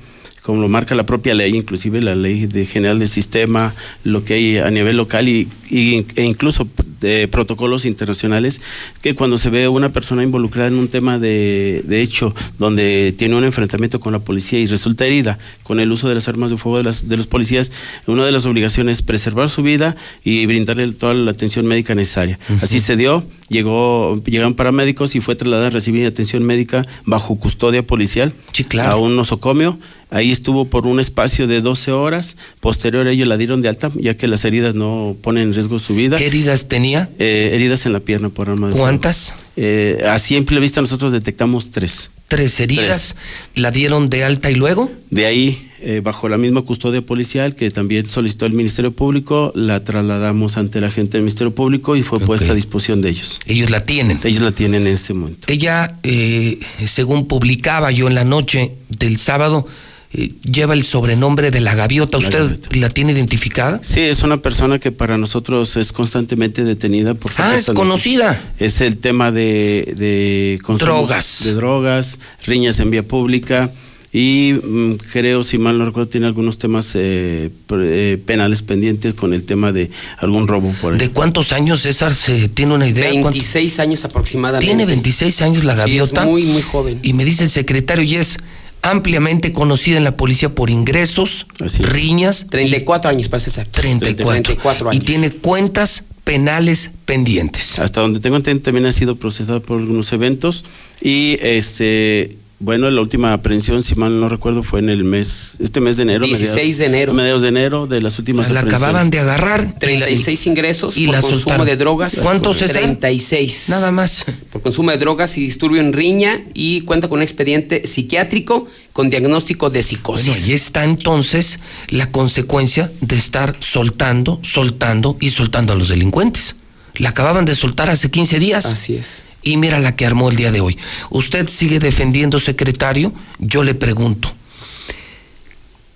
como 0.43 0.62
lo 0.62 0.67
marca 0.69 0.95
la 0.95 1.06
propia 1.06 1.36
ley, 1.36 1.56
inclusive 1.56 2.01
la 2.01 2.15
ley 2.15 2.45
de 2.47 2.65
general 2.65 2.99
del 2.99 3.10
sistema, 3.10 3.73
lo 4.04 4.23
que 4.23 4.34
hay 4.36 4.58
a 4.58 4.69
nivel 4.71 4.97
local 4.97 5.27
y, 5.27 5.47
y- 5.69 6.06
e 6.15 6.23
incluso 6.23 6.67
de 7.02 7.28
protocolos 7.28 7.86
internacionales, 7.86 8.62
que 9.02 9.16
cuando 9.16 9.38
se 9.38 9.50
ve 9.50 9.68
una 9.68 9.90
persona 9.90 10.24
involucrada 10.24 10.70
en 10.70 10.76
un 10.76 10.88
tema 10.88 11.20
de, 11.20 11.84
de 11.86 12.02
hecho 12.02 12.34
donde 12.60 13.14
tiene 13.18 13.36
un 13.36 13.44
enfrentamiento 13.44 14.00
con 14.00 14.14
la 14.14 14.20
policía 14.20 14.60
y 14.60 14.68
resulta 14.68 15.06
herida 15.06 15.38
con 15.64 15.80
el 15.80 15.92
uso 15.92 16.08
de 16.08 16.16
las 16.16 16.28
armas 16.28 16.52
de 16.52 16.58
fuego 16.58 16.78
de, 16.78 16.84
las- 16.86 17.10
de 17.10 17.18
los 17.18 17.28
policías, 17.28 17.72
una 18.08 18.24
de 18.26 18.32
las 18.32 18.46
obligaciones 18.46 18.98
es 19.00 19.02
preservar 19.04 19.50
su 19.50 19.64
vida 19.64 19.96
y 20.24 20.46
brindarle 20.46 20.92
toda 20.94 21.14
la 21.14 21.32
atención 21.32 21.66
médica 21.66 21.96
necesaria. 21.96 22.38
Así 22.62 22.80
se 22.80 22.96
dio, 22.96 23.24
llegó, 23.50 24.22
llegaron 24.26 24.54
paramédicos 24.54 25.16
y 25.16 25.22
fue 25.22 25.36
trasladada 25.36 25.68
a 25.68 25.72
recibir 25.72 26.06
atención 26.06 26.44
médica 26.44 26.86
bajo 27.06 27.36
custodia 27.38 27.84
policial 27.84 28.34
Sí, 28.52 28.64
claro. 28.64 28.92
a 28.94 28.96
un 28.98 29.16
nosocomio. 29.16 29.80
Ahí 30.12 30.30
estuvo 30.30 30.65
por 30.65 30.88
un 30.88 31.00
espacio 31.00 31.47
de 31.47 31.62
12 31.62 31.93
horas. 31.93 32.36
Posterior 32.60 33.08
a 33.08 33.12
ello 33.12 33.26
la 33.26 33.38
dieron 33.38 33.62
de 33.62 33.69
alta, 33.69 33.89
ya 33.95 34.15
que 34.15 34.28
las 34.28 34.43
heridas 34.43 34.76
no 34.76 35.15
ponen 35.24 35.43
en 35.43 35.54
riesgo 35.54 35.80
su 35.80 35.95
vida. 35.95 36.17
¿Qué 36.17 36.28
heridas 36.28 36.67
tenía? 36.67 37.10
Eh, 37.17 37.52
heridas 37.54 37.86
en 37.86 37.93
la 37.93 38.02
pierna 38.02 38.28
por 38.28 38.50
arma 38.50 38.67
de. 38.67 38.76
¿Cuántas? 38.76 39.34
Eh, 39.56 40.04
a 40.06 40.19
simple 40.19 40.60
vista 40.60 40.82
nosotros 40.82 41.13
detectamos 41.13 41.71
tres. 41.71 42.10
Tres 42.28 42.60
heridas. 42.60 43.15
¿La 43.56 43.71
dieron 43.71 44.10
de 44.10 44.26
alta 44.26 44.52
y 44.52 44.56
luego? 44.56 44.91
De 45.10 45.26
ahí, 45.26 45.69
eh, 45.82 46.02
bajo 46.04 46.28
la 46.28 46.38
misma 46.38 46.62
custodia 46.63 47.02
policial 47.02 47.56
que 47.56 47.71
también 47.71 48.10
solicitó 48.10 48.45
el 48.45 48.54
Ministerio 48.54 48.91
Público, 48.91 49.54
la 49.56 49.82
trasladamos 49.84 50.58
ante 50.58 50.82
la 50.82 50.91
gente 50.91 51.13
del 51.13 51.21
Ministerio 51.24 51.56
Público 51.56 51.95
y 51.95 52.04
fue 52.04 52.17
Ok. 52.17 52.26
puesta 52.26 52.52
a 52.52 52.56
disposición 52.56 53.02
de 53.02 53.10
ellos. 53.10 53.39
Ellos 53.47 53.69
la 53.69 53.86
tienen. 53.86 54.19
Ellos 54.26 54.41
la 54.41 54.52
tienen 54.52 54.88
en 54.88 54.93
este 54.93 55.13
momento. 55.13 55.47
Ella, 55.52 55.95
eh, 56.04 56.60
según 56.86 57.28
publicaba 57.28 57.91
yo 57.91 58.08
en 58.10 58.15
la 58.15 58.26
noche 58.26 58.71
del 58.89 59.17
sábado, 59.17 59.67
lleva 60.13 60.74
el 60.74 60.84
sobrenombre 60.84 61.52
de 61.52 61.62
la 61.62 61.74
gaviota. 61.76 62.17
La 62.17 62.26
¿Usted 62.26 62.39
gaviota. 62.39 62.69
la 62.78 62.89
tiene 62.89 63.13
identificada? 63.13 63.80
Sí, 63.84 64.02
es 64.02 64.24
una 64.24 64.38
persona 64.38 64.80
que 64.80 64.91
para 64.91 65.17
nosotros 65.17 65.78
es 65.78 65.93
constantemente 65.93 66.63
detenida 66.63 67.13
por 67.13 67.32
Ah, 67.38 67.56
es 67.56 67.67
conocida. 67.67 68.41
Es 68.60 68.82
el 68.82 68.97
tema 68.97 69.32
de, 69.32 69.93
de 69.95 70.60
consumos 70.63 70.95
Drogas. 71.08 71.41
De 71.45 71.54
drogas, 71.54 72.19
riñas 72.45 72.80
en 72.80 72.91
vía 72.91 73.04
pública 73.04 73.71
y 74.13 74.54
mm, 74.62 74.95
creo, 75.13 75.41
si 75.45 75.58
mal 75.58 75.78
no 75.78 75.86
recuerdo, 75.86 76.10
tiene 76.10 76.28
algunos 76.28 76.58
temas 76.58 76.91
eh, 76.95 77.50
pre- 77.65 78.13
eh, 78.13 78.17
penales 78.17 78.62
pendientes 78.62 79.13
con 79.13 79.34
el 79.34 79.43
tema 79.43 79.71
de 79.71 79.89
algún 80.17 80.50
robo 80.50 80.74
por 80.82 80.91
ahí. 80.93 81.00
¿De 81.00 81.12
cuántos 81.12 81.54
años, 81.54 81.84
César, 81.84 82.13
se 82.13 82.50
tiene 82.50 82.74
una 82.74 82.89
idea? 82.89 83.06
¿Cuánto- 83.12 83.30
26 83.30 83.80
años 83.80 84.04
aproximadamente. 84.04 84.65
Tiene 84.65 84.86
26 84.86 85.41
años 85.43 85.63
la 85.63 85.74
Sí, 85.76 85.80
gaviota. 85.80 86.21
es 86.24 86.28
muy, 86.28 86.43
muy 86.43 86.62
joven. 86.62 87.00
Y 87.02 87.13
me 87.13 87.24
dice 87.24 87.45
el 87.45 87.50
secretario, 87.50 88.04
y 88.04 88.15
es 88.17 88.38
ampliamente 88.82 89.54
conocida 89.54 89.98
en 89.98 90.04
la 90.04 90.15
policía 90.15 90.50
por 90.50 90.70
ingresos, 90.70 91.46
riñas. 91.80 92.44
y 92.46 92.50
34 92.50 93.10
años, 93.12 93.30
para 93.30 93.39
ser 93.39 93.50
exacto. 93.52 93.82
34. 93.82 94.44
34 94.44 94.89
Y 94.91 94.96
años. 94.96 95.06
tiene 95.06 95.32
cuentas 95.32 96.06
penales 96.24 96.91
pendientes. 97.06 97.80
Hasta 97.80 98.02
donde 98.02 98.20
tengo 98.20 98.36
entendido 98.38 98.63
también 98.63 98.86
ha 98.86 98.91
sido 98.91 99.15
procesado 99.15 99.62
por 99.62 99.80
algunos 99.80 100.12
eventos 100.13 100.63
y 101.02 101.38
este 101.41 102.38
Bueno, 102.63 102.91
la 102.91 103.02
última 103.02 103.34
aprehensión, 103.34 103.84
si 103.84 103.95
mal 103.95 104.19
no 104.19 104.30
recuerdo, 104.30 104.62
fue 104.62 104.80
en 104.82 104.89
el 104.89 105.04
mes, 105.04 105.58
este 105.60 105.82
mes 105.82 105.97
de 105.97 106.04
enero. 106.04 106.26
16 106.28 106.78
de 106.78 106.86
enero. 106.86 107.12
Mediados 107.12 107.41
de 107.41 107.47
enero 107.47 107.88
de 107.88 108.02
las 108.02 108.19
últimas 108.19 108.52
La 108.52 108.60
aprehensiones. 108.60 108.84
acababan 108.88 109.10
de 109.10 109.19
agarrar. 109.19 109.62
y 109.62 109.65
la- 109.65 109.80
36 109.80 110.45
ingresos 110.45 110.95
y 110.95 111.08
por 111.08 111.15
la 111.15 111.21
consumo 111.21 111.41
soltaron. 111.41 111.65
de 111.65 111.76
drogas. 111.78 112.19
¿Cuántos, 112.21 112.58
César? 112.58 112.82
36. 112.84 113.65
Nada 113.69 113.91
más. 113.91 114.26
Por 114.52 114.62
consumo 114.62 114.91
de 114.91 114.97
drogas 114.97 115.38
y 115.39 115.41
disturbio 115.41 115.82
en 115.82 115.91
riña 115.91 116.39
y 116.54 116.82
cuenta 116.82 117.08
con 117.10 117.17
un 117.17 117.24
expediente 117.24 117.88
psiquiátrico 117.88 118.67
con 118.93 119.10
diagnóstico 119.10 119.71
de 119.71 119.82
psicosis. 119.82 120.28
Bueno, 120.28 120.41
ahí 120.45 120.54
está 120.54 120.84
entonces 120.84 121.60
la 121.89 122.12
consecuencia 122.12 122.91
de 123.02 123.17
estar 123.17 123.56
soltando, 123.60 124.39
soltando 124.43 125.17
y 125.19 125.32
soltando 125.32 125.74
a 125.74 125.76
los 125.76 125.89
delincuentes. 125.89 126.58
La 126.95 127.10
acababan 127.10 127.45
de 127.45 127.56
soltar 127.56 127.89
hace 127.89 128.12
15 128.12 128.38
días. 128.38 128.65
Así 128.67 128.95
es. 128.97 129.24
Y 129.43 129.58
mira 129.58 129.80
la 129.80 129.95
que 129.95 130.06
armó 130.06 130.30
el 130.30 130.36
día 130.38 130.51
de 130.51 130.62
hoy. 130.62 130.77
Usted 131.10 131.47
sigue 131.47 131.80
defendiendo, 131.80 132.39
secretario. 132.39 133.12
Yo 133.39 133.63
le 133.63 133.73
pregunto. 133.73 134.32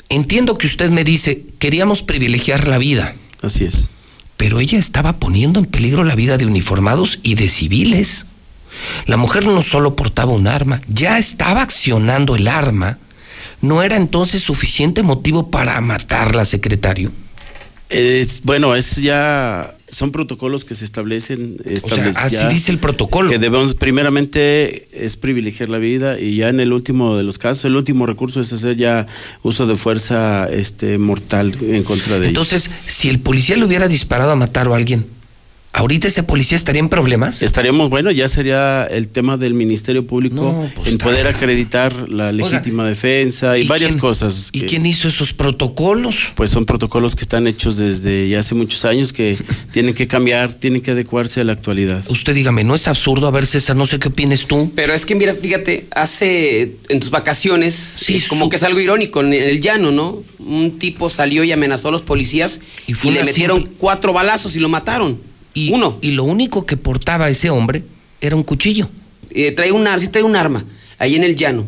Entiendo 0.10 0.58
que 0.58 0.68
usted 0.68 0.90
me 0.92 1.04
dice, 1.04 1.44
queríamos 1.60 2.04
privilegiar 2.04 2.68
la 2.68 2.78
vida, 2.78 3.16
Así 3.42 3.66
es. 3.66 3.90
pero 4.38 4.60
ella 4.60 4.78
estaba 4.78 5.14
poniendo 5.20 5.60
en 5.60 5.66
peligro 5.66 6.04
la 6.04 6.16
vida 6.16 6.38
de 6.38 6.46
uniformados 6.46 7.20
y 7.24 7.36
de 7.36 7.50
civiles. 7.50 8.26
La 9.08 9.18
mujer 9.18 9.46
no 9.46 9.62
solo 9.64 9.96
portaba 9.96 10.32
un 10.34 10.48
arma, 10.48 10.82
ya 10.88 11.18
estaba 11.18 11.62
accionando 11.62 12.36
el 12.36 12.48
arma. 12.48 13.00
¿No 13.62 13.82
era 13.82 13.96
entonces 13.96 14.44
suficiente 14.44 15.02
motivo 15.02 15.50
para 15.50 15.80
matarla, 15.82 16.46
secretario? 16.46 17.12
Es- 17.90 18.42
bueno, 18.44 18.76
es 18.76 18.98
ya 18.98 19.75
son 19.90 20.12
protocolos 20.12 20.66
que 20.66 20.76
se 20.76 20.84
establecen. 20.86 21.58
establec- 21.60 22.16
así 22.18 22.36
ya 22.36 22.48
dice 22.50 22.72
el 22.72 22.80
protocolo. 22.80 23.30
Que 23.30 23.40
debemos, 23.40 23.76
primeramente, 23.76 24.88
es 24.92 25.18
privilegiar 25.18 25.70
la 25.70 25.78
vida 25.78 26.20
y 26.20 26.38
ya 26.38 26.50
en 26.50 26.60
el 26.60 26.74
último 26.74 27.16
de 27.18 27.24
los 27.24 27.38
casos, 27.38 27.66
el 27.66 27.76
último 27.76 28.06
recurso 28.06 28.42
es 28.42 28.52
hacer 28.52 28.76
ya 28.76 29.06
uso 29.44 29.68
de 29.68 29.76
fuerza 29.76 30.50
este, 30.52 30.98
mortal 30.98 31.56
en 31.62 31.84
contra 31.84 32.14
de 32.20 32.28
ellos. 32.30 32.30
Entonces, 32.30 32.72
si 32.88 33.10
el 33.10 33.20
policía 33.20 33.56
le 33.58 33.66
hubiera 33.66 33.88
disparado 33.88 34.32
a 34.32 34.36
matar 34.36 34.68
a 34.68 34.76
alguien, 34.76 35.06
¿ahorita 35.76 36.08
ese 36.08 36.24
policía 36.24 36.56
estaría 36.58 36.80
en 36.80 36.90
problemas? 36.90 37.42
Estaríamos, 37.42 37.90
bueno, 37.90 38.10
ya 38.12 38.28
sería 38.28 38.86
el 38.86 39.08
tema 39.10 39.38
del 39.38 39.54
Ministerio 39.54 40.08
Público 40.08 40.36
No, 40.36 40.72
pues, 40.74 40.88
en 40.90 40.98
poder 40.98 41.26
está- 41.28 41.38
acreditar 41.38 42.10
la 42.10 42.32
legítima 42.32 42.88
defensa 42.88 43.58
y, 43.58 43.68
varias 43.68 43.92
quién- 43.92 44.00
cosas. 44.00 44.50
¿Y 44.54 44.62
que, 44.62 44.66
quién 44.68 44.86
hizo 44.86 45.08
esos 45.08 45.34
protocolos? 45.34 46.32
Pues 46.36 46.50
son 46.52 46.66
protocolos 46.66 47.16
que 47.16 47.22
están 47.24 47.46
hechos 47.48 47.78
desde 47.78 48.30
ya 48.30 48.40
hace 48.40 48.56
muchos 48.56 48.86
años 48.86 49.12
que 49.14 49.38
tienen 49.74 49.94
que 49.94 50.08
cambiar, 50.08 50.54
tienen 50.54 50.82
que 50.82 50.92
adecuarse 50.92 51.42
a 51.42 51.44
la 51.44 51.52
actualidad. 51.54 52.04
Usted 52.10 52.34
dígame, 52.34 52.64
¿no 52.64 52.74
es 52.76 52.88
absurdo? 52.88 53.28
A 53.28 53.32
ver, 53.32 53.46
César, 53.46 53.76
no 53.76 53.86
sé 53.86 54.00
qué 54.00 54.08
opines 54.08 54.46
tú. 54.48 54.72
Pero 54.76 54.94
es 54.94 55.06
que 55.06 55.16
mira, 55.16 55.34
fíjate, 55.36 55.88
hace 55.96 56.76
en 56.90 57.00
tus 57.00 57.12
vacaciones, 57.12 57.76
Sí, 57.76 58.16
es 58.16 58.28
como 58.28 58.46
su- 58.46 58.50
que 58.50 58.56
es 58.56 58.64
algo 58.64 58.80
irónico 58.80 59.20
en 59.22 59.34
el 59.34 59.60
llano, 59.62 59.92
¿no? 59.92 60.24
Un 60.40 60.80
tipo 60.80 61.10
salió 61.10 61.44
y 61.44 61.52
amenazó 61.52 61.90
a 61.90 61.92
los 61.92 62.02
policías 62.02 62.62
Y 62.88 62.94
le 63.12 63.24
metieron 63.24 63.58
simple- 63.58 63.76
cuatro 63.78 64.14
balazos 64.14 64.56
y 64.56 64.60
lo 64.60 64.70
mataron. 64.70 65.20
Y, 65.56 65.72
Uno. 65.74 65.98
Y 66.02 66.12
lo 66.12 66.24
único 66.26 66.66
que 66.68 66.78
portaba 66.78 67.28
ese 67.30 67.50
hombre 67.50 67.84
era 68.22 68.36
un 68.36 68.44
cuchillo. 68.44 68.88
Eh, 69.32 69.52
trae 69.52 69.72
un 69.72 69.88
sí 70.00 70.08
trae 70.10 70.22
un 70.24 70.36
arma 70.36 70.64
ahí 71.00 71.16
en 71.16 71.24
el 71.24 71.36
llano, 71.36 71.66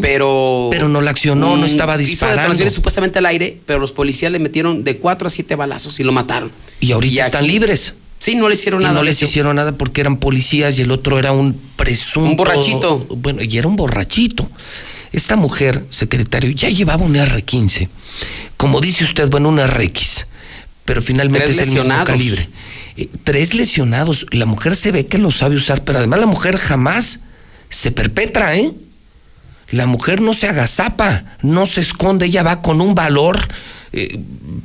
pero 0.00 0.68
Pero 0.70 0.88
no 0.88 1.00
la 1.00 1.10
accionó, 1.10 1.56
no 1.56 1.66
estaba 1.66 1.94
Hizo 2.00 2.08
disparando. 2.10 2.40
detonaciones 2.42 2.72
supuestamente 2.72 3.18
al 3.18 3.26
aire, 3.26 3.58
pero 3.66 3.78
los 3.78 3.92
policías 3.92 4.30
le 4.32 4.38
metieron 4.38 4.84
de 4.84 4.96
cuatro 4.98 5.26
a 5.26 5.30
siete 5.30 5.54
balazos 5.56 6.00
y 6.00 6.04
lo 6.04 6.12
mataron. 6.12 6.50
Y 6.80 6.92
ahorita 6.92 7.26
están 7.26 7.44
aquí- 7.44 7.52
libres. 7.52 7.94
Sí, 8.18 8.34
no 8.34 8.48
le 8.50 8.54
hicieron 8.54 8.82
Y 8.82 8.84
nada. 8.84 8.94
no 8.96 9.02
les 9.02 9.22
hicieron 9.22 9.56
nada 9.56 9.72
porque 9.72 10.02
eran 10.02 10.18
policías 10.18 10.78
y 10.78 10.82
el 10.82 10.90
otro 10.90 11.18
era 11.18 11.32
un 11.32 11.58
presunto. 11.76 12.28
Un 12.30 12.36
borrachito. 12.36 12.98
Bueno, 13.16 13.42
y 13.42 13.56
era 13.56 13.66
un 13.66 13.76
borrachito. 13.76 14.50
Esta 15.12 15.36
mujer, 15.36 15.84
secretario, 15.88 16.50
ya 16.50 16.68
llevaba 16.68 17.02
un 17.04 17.14
R15. 17.16 17.88
Como 18.58 18.80
dice 18.82 19.04
usted, 19.04 19.28
bueno, 19.30 19.48
un 19.48 19.58
RX. 19.58 20.26
Pero 20.84 21.00
finalmente 21.02 21.46
Tres 21.46 21.58
es 21.60 21.68
el 21.68 21.74
mismo 21.74 22.04
calibre. 22.04 22.48
Eh, 22.96 23.08
tres 23.24 23.54
lesionados. 23.54 24.26
La 24.30 24.46
mujer 24.46 24.76
se 24.76 24.92
ve 24.92 25.06
que 25.06 25.18
lo 25.18 25.30
sabe 25.30 25.56
usar, 25.56 25.84
pero 25.84 25.98
además 25.98 26.20
la 26.20 26.26
mujer 26.26 26.56
jamás 26.56 27.20
se 27.68 27.90
perpetra, 27.92 28.56
¿eh? 28.56 28.72
La 29.70 29.86
mujer 29.86 30.20
no 30.20 30.34
se 30.34 30.48
agazapa, 30.48 31.36
no 31.42 31.64
se 31.66 31.80
esconde, 31.80 32.26
ella 32.26 32.42
va 32.42 32.60
con 32.60 32.80
un 32.80 32.96
valor 32.96 33.38
eh, 33.92 34.18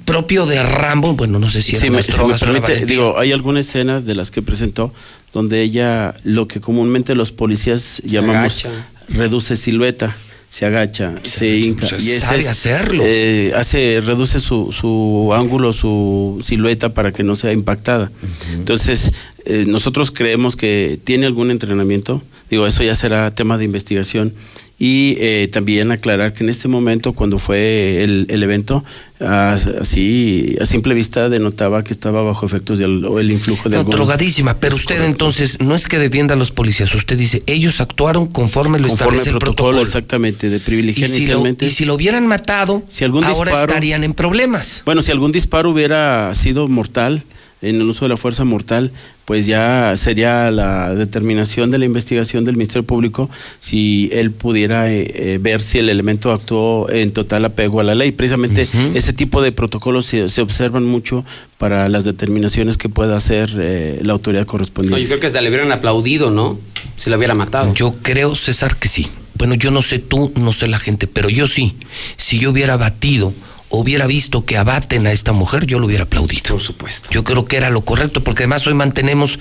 propio 0.04 0.48
de 0.48 0.64
Rambo. 0.64 1.14
Bueno, 1.14 1.38
no 1.38 1.50
sé 1.50 1.62
si 1.62 1.76
Si 1.76 1.92
me, 1.92 2.02
si 2.02 2.12
me 2.24 2.34
permite, 2.38 2.86
digo, 2.86 3.18
hay 3.20 3.32
algunas 3.32 3.68
escenas 3.68 4.04
de 4.06 4.16
las 4.16 4.32
que 4.32 4.42
presentó 4.42 4.94
donde 5.32 5.62
ella, 5.62 6.16
lo 6.24 6.48
que 6.48 6.62
comúnmente 6.62 7.14
los 7.14 7.32
policías 7.32 8.02
llamamos, 8.06 8.66
agacha. 8.66 8.88
reduce 9.10 9.56
silueta, 9.58 10.16
se 10.56 10.66
agacha, 10.66 11.14
se 11.26 11.58
hinca. 11.58 11.86
sea, 11.86 11.98
ese 11.98 12.22
sabe 12.22 12.48
hacerlo. 12.48 13.04
eh, 13.06 13.52
hace, 13.58 14.00
reduce 14.00 14.40
su, 14.40 14.72
su 14.72 15.34
ángulo, 15.34 15.74
su 15.74 16.40
silueta 16.42 16.94
para 16.94 17.12
que 17.12 17.24
no 17.24 17.36
sea 17.36 17.52
impactada. 17.52 18.10
Entonces, 18.54 19.12
eh, 19.44 19.66
nosotros 19.68 20.12
creemos 20.12 20.56
que 20.56 20.98
tiene 21.04 21.26
algún 21.26 21.52
entrenamiento. 21.52 22.24
Digo, 22.50 22.66
eso 22.68 22.84
ya 22.84 22.96
será 22.96 23.36
tema 23.36 23.58
de 23.58 23.66
investigación. 23.66 24.34
Y 24.78 25.16
eh, 25.20 25.48
también 25.54 25.92
aclarar 25.92 26.34
que 26.34 26.44
en 26.44 26.50
este 26.50 26.68
momento, 26.68 27.14
cuando 27.14 27.38
fue 27.40 28.04
el, 28.04 28.26
el 28.30 28.44
evento, 28.44 28.84
así 29.20 30.56
a 30.60 30.66
simple 30.66 30.94
vista 30.94 31.30
denotaba 31.30 31.84
que 31.84 31.94
estaba 31.94 32.22
bajo 32.24 32.46
efectos 32.46 32.80
del 32.80 33.06
el 33.18 33.32
influjo 33.32 33.70
de 33.70 33.76
No, 33.76 33.80
algún... 33.82 33.96
drogadísima, 33.96 34.58
pero 34.60 34.76
usted 34.76 35.04
entonces 35.06 35.60
no 35.62 35.76
es 35.76 35.88
que 35.88 35.98
defienda 36.00 36.34
a 36.34 36.38
los 36.38 36.52
policías, 36.52 36.94
usted 36.96 37.18
dice, 37.18 37.44
ellos 37.46 37.80
actuaron 37.82 38.28
conforme 38.28 38.80
lo 38.80 38.88
conforme 38.88 39.18
establece 39.18 39.30
el 39.30 39.40
protocolo, 39.40 39.72
protocolo. 39.72 39.82
exactamente, 39.88 40.50
de 40.50 40.60
privilegiar 40.60 41.08
si, 41.10 41.14
lo, 41.14 41.18
inicialmente. 41.24 41.66
y 41.66 41.70
si 41.70 41.86
lo 41.86 41.94
hubieran 41.96 42.28
matado, 42.28 42.84
Si 42.90 43.04
algún 43.04 43.24
ahora 43.24 43.52
disparo- 43.52 43.68
estarían 43.70 44.04
en 44.04 44.14
problemas. 44.14 44.82
Bueno, 44.86 45.02
si 45.02 45.12
algún 45.12 45.32
disparo 45.32 45.70
hubiera 45.72 46.34
sido 46.36 46.68
mortal, 46.68 47.24
en 47.70 47.76
el 47.78 47.84
uso 47.90 48.06
de 48.06 48.10
la 48.10 48.18
fuerza 48.18 48.44
mortal, 48.44 48.92
pues 49.26 49.48
ya 49.48 49.94
sería 49.98 50.52
la 50.52 50.94
determinación 50.94 51.72
de 51.72 51.80
la 51.80 51.86
investigación 51.86 52.46
del 52.46 52.56
Ministerio 52.58 52.86
Público 52.86 53.30
si 53.60 54.10
él 54.14 54.32
pudiera 54.32 54.92
eh, 54.92 55.12
eh, 55.16 55.40
ver 55.42 55.62
si 55.62 55.80
el 55.80 55.90
elemento 55.90 56.32
actuó 56.32 56.90
en 56.90 57.12
total 57.12 57.46
apego 57.46 57.80
a 57.80 57.84
la 57.84 57.96
ley. 57.96 58.12
Precisamente 58.12 58.68
ese 58.94 59.14
tipo 59.14 59.42
de 59.42 59.52
protocolos 59.52 60.06
se, 60.06 60.30
se 60.30 60.42
observan 60.42 60.86
mucho 60.86 61.26
para 61.58 61.90
las 61.90 62.04
determinaciones 62.04 62.78
que 62.78 62.90
pueda 62.90 63.16
hacer 63.16 63.50
eh, 63.58 64.00
la 64.04 64.14
autoridad 64.14 64.42
No, 64.44 64.48
correspondiente. 64.48 65.02
yo 65.02 65.08
creo 65.08 65.20
que 65.20 65.28
hasta 65.28 65.42
le 65.42 65.50
hubieran 65.50 65.72
aplaudido, 65.72 66.30
¿no? 66.32 66.60
Si 66.98 67.10
lo 67.10 67.18
hubiera 67.18 67.34
matado. 67.34 67.74
Yo 67.74 67.96
creo, 68.02 68.36
César, 68.36 68.78
que 68.78 68.88
sí. 68.88 69.08
Bueno, 69.38 69.56
yo 69.56 69.72
no 69.72 69.82
sé 69.82 70.00
tú, 70.00 70.32
no 70.36 70.54
sé 70.54 70.68
la 70.68 70.80
gente, 70.80 71.08
pero 71.08 71.30
yo 71.30 71.48
sí. 71.48 71.76
Si 72.16 72.40
yo 72.40 72.52
hubiera 72.52 72.78
batido, 72.78 73.34
hubiera 73.70 74.08
visto 74.08 74.46
que 74.46 74.58
abaten 74.58 75.08
a 75.08 75.12
esta 75.12 75.32
mujer, 75.32 75.66
yo 75.66 75.80
lo 75.80 75.88
hubiera 75.88 76.04
aplaudido. 76.04 76.50
Por 76.50 76.62
supuesto. 76.62 77.10
Yo 77.12 77.24
creo 77.24 77.46
que 77.46 77.58
era 77.58 77.70
lo 77.70 77.82
correcto, 77.82 78.24
porque 78.24 78.44
además 78.44 78.66
hoy 78.68 78.74
mantenemos 78.74 79.40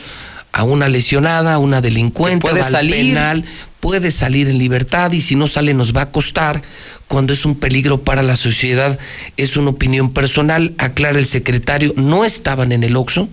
a 0.53 0.63
una 0.63 0.89
lesionada, 0.89 1.55
a 1.55 1.59
una 1.59 1.81
delincuente, 1.81 2.41
puede 2.41 2.63
al 2.63 2.71
salir. 2.71 2.95
penal, 2.95 3.45
puede 3.81 4.13
salir 4.13 4.49
en 4.49 4.59
libertad 4.59 5.11
y 5.11 5.21
si 5.21 5.35
no 5.35 5.49
sale 5.49 5.75
nos 5.75 5.95
va 5.95 6.03
a 6.03 6.11
costar. 6.13 6.63
Cuando 7.09 7.33
es 7.33 7.45
un 7.45 7.57
peligro 7.57 8.03
para 8.03 8.23
la 8.23 8.37
sociedad, 8.37 8.99
es 9.37 9.57
una 9.57 9.71
opinión 9.71 10.13
personal. 10.13 10.73
Aclara 10.79 11.19
el 11.19 11.27
secretario, 11.27 11.93
no 11.97 12.25
estaban 12.25 12.71
en 12.71 12.85
el 12.85 12.97
Oxxo, 12.97 13.29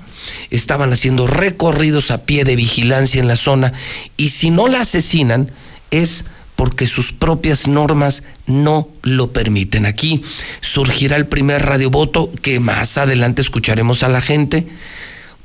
estaban 0.49 0.91
haciendo 0.91 1.27
recorridos 1.27 2.09
a 2.09 2.25
pie 2.25 2.43
de 2.43 2.55
vigilancia 2.55 3.21
en 3.21 3.27
la 3.27 3.35
zona 3.35 3.73
y 4.17 4.29
si 4.29 4.49
no 4.49 4.67
la 4.67 4.81
asesinan 4.81 5.51
es 5.91 6.25
porque 6.61 6.85
sus 6.85 7.11
propias 7.11 7.67
normas 7.67 8.21
no 8.45 8.87
lo 9.01 9.31
permiten. 9.33 9.87
Aquí 9.87 10.21
surgirá 10.61 11.17
el 11.17 11.25
primer 11.25 11.65
radiovoto 11.65 12.31
que 12.43 12.59
más 12.59 12.99
adelante 12.99 13.41
escucharemos 13.41 14.03
a 14.03 14.09
la 14.09 14.21
gente. 14.21 14.67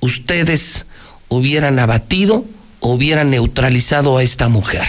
Ustedes 0.01 0.85
hubieran 1.29 1.79
abatido 1.79 2.45
hubieran 2.81 3.31
neutralizado 3.31 4.19
a 4.19 4.23
esta 4.23 4.49
mujer. 4.49 4.87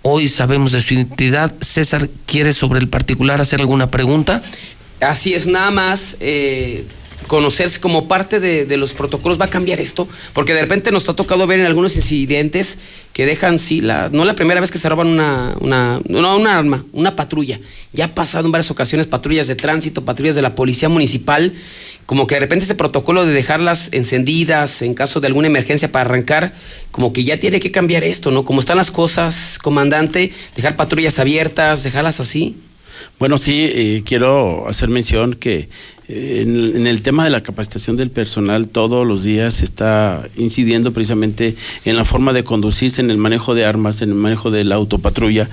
Hoy 0.00 0.30
sabemos 0.30 0.72
de 0.72 0.80
su 0.80 0.94
identidad. 0.94 1.52
César, 1.60 2.08
¿quiere 2.24 2.54
sobre 2.54 2.80
el 2.80 2.88
particular 2.88 3.42
hacer 3.42 3.60
alguna 3.60 3.90
pregunta? 3.90 4.42
Así 5.00 5.34
es, 5.34 5.46
nada 5.46 5.70
más 5.70 6.16
eh, 6.20 6.86
conocerse 7.26 7.80
como 7.80 8.08
parte 8.08 8.40
de, 8.40 8.64
de 8.64 8.76
los 8.76 8.92
protocolos 8.92 9.40
va 9.40 9.46
a 9.46 9.50
cambiar 9.50 9.80
esto, 9.80 10.08
porque 10.32 10.54
de 10.54 10.62
repente 10.62 10.90
nos 10.90 11.08
ha 11.08 11.14
tocado 11.14 11.46
ver 11.46 11.60
en 11.60 11.66
algunos 11.66 11.96
incidentes 11.96 12.78
que 13.12 13.26
dejan, 13.26 13.58
sí, 13.58 13.80
la, 13.80 14.08
no 14.10 14.24
la 14.24 14.34
primera 14.34 14.60
vez 14.60 14.70
que 14.70 14.78
se 14.78 14.88
roban 14.88 15.06
una, 15.06 15.54
una, 15.60 16.00
no, 16.08 16.36
una 16.36 16.58
arma, 16.58 16.84
una 16.92 17.14
patrulla. 17.14 17.60
Ya 17.92 18.06
ha 18.06 18.14
pasado 18.14 18.46
en 18.46 18.52
varias 18.52 18.70
ocasiones 18.70 19.06
patrullas 19.06 19.46
de 19.46 19.54
tránsito, 19.54 20.04
patrullas 20.04 20.34
de 20.34 20.42
la 20.42 20.54
policía 20.54 20.88
municipal, 20.88 21.52
como 22.06 22.26
que 22.26 22.36
de 22.36 22.40
repente 22.40 22.64
ese 22.64 22.74
protocolo 22.74 23.26
de 23.26 23.32
dejarlas 23.32 23.90
encendidas 23.92 24.82
en 24.82 24.94
caso 24.94 25.20
de 25.20 25.26
alguna 25.26 25.46
emergencia 25.46 25.92
para 25.92 26.08
arrancar, 26.08 26.54
como 26.90 27.12
que 27.12 27.24
ya 27.24 27.38
tiene 27.38 27.60
que 27.60 27.70
cambiar 27.70 28.02
esto, 28.04 28.30
¿no? 28.30 28.44
Como 28.44 28.60
están 28.60 28.76
las 28.76 28.90
cosas, 28.90 29.58
comandante, 29.62 30.32
dejar 30.56 30.76
patrullas 30.76 31.18
abiertas, 31.18 31.82
dejarlas 31.82 32.20
así. 32.20 32.56
Bueno, 33.18 33.38
sí, 33.38 33.68
eh, 33.72 34.02
quiero 34.04 34.68
hacer 34.68 34.88
mención 34.88 35.34
que 35.34 35.68
en, 36.08 36.76
en 36.76 36.86
el 36.86 37.02
tema 37.02 37.24
de 37.24 37.30
la 37.30 37.42
capacitación 37.42 37.96
del 37.96 38.10
personal, 38.10 38.68
todos 38.68 39.06
los 39.06 39.24
días 39.24 39.54
se 39.54 39.64
está 39.64 40.28
incidiendo 40.36 40.92
precisamente 40.92 41.56
en 41.84 41.96
la 41.96 42.04
forma 42.04 42.32
de 42.32 42.44
conducirse, 42.44 43.00
en 43.00 43.10
el 43.10 43.18
manejo 43.18 43.54
de 43.54 43.64
armas, 43.64 44.02
en 44.02 44.10
el 44.10 44.16
manejo 44.16 44.50
de 44.50 44.64
la 44.64 44.74
autopatrulla, 44.74 45.48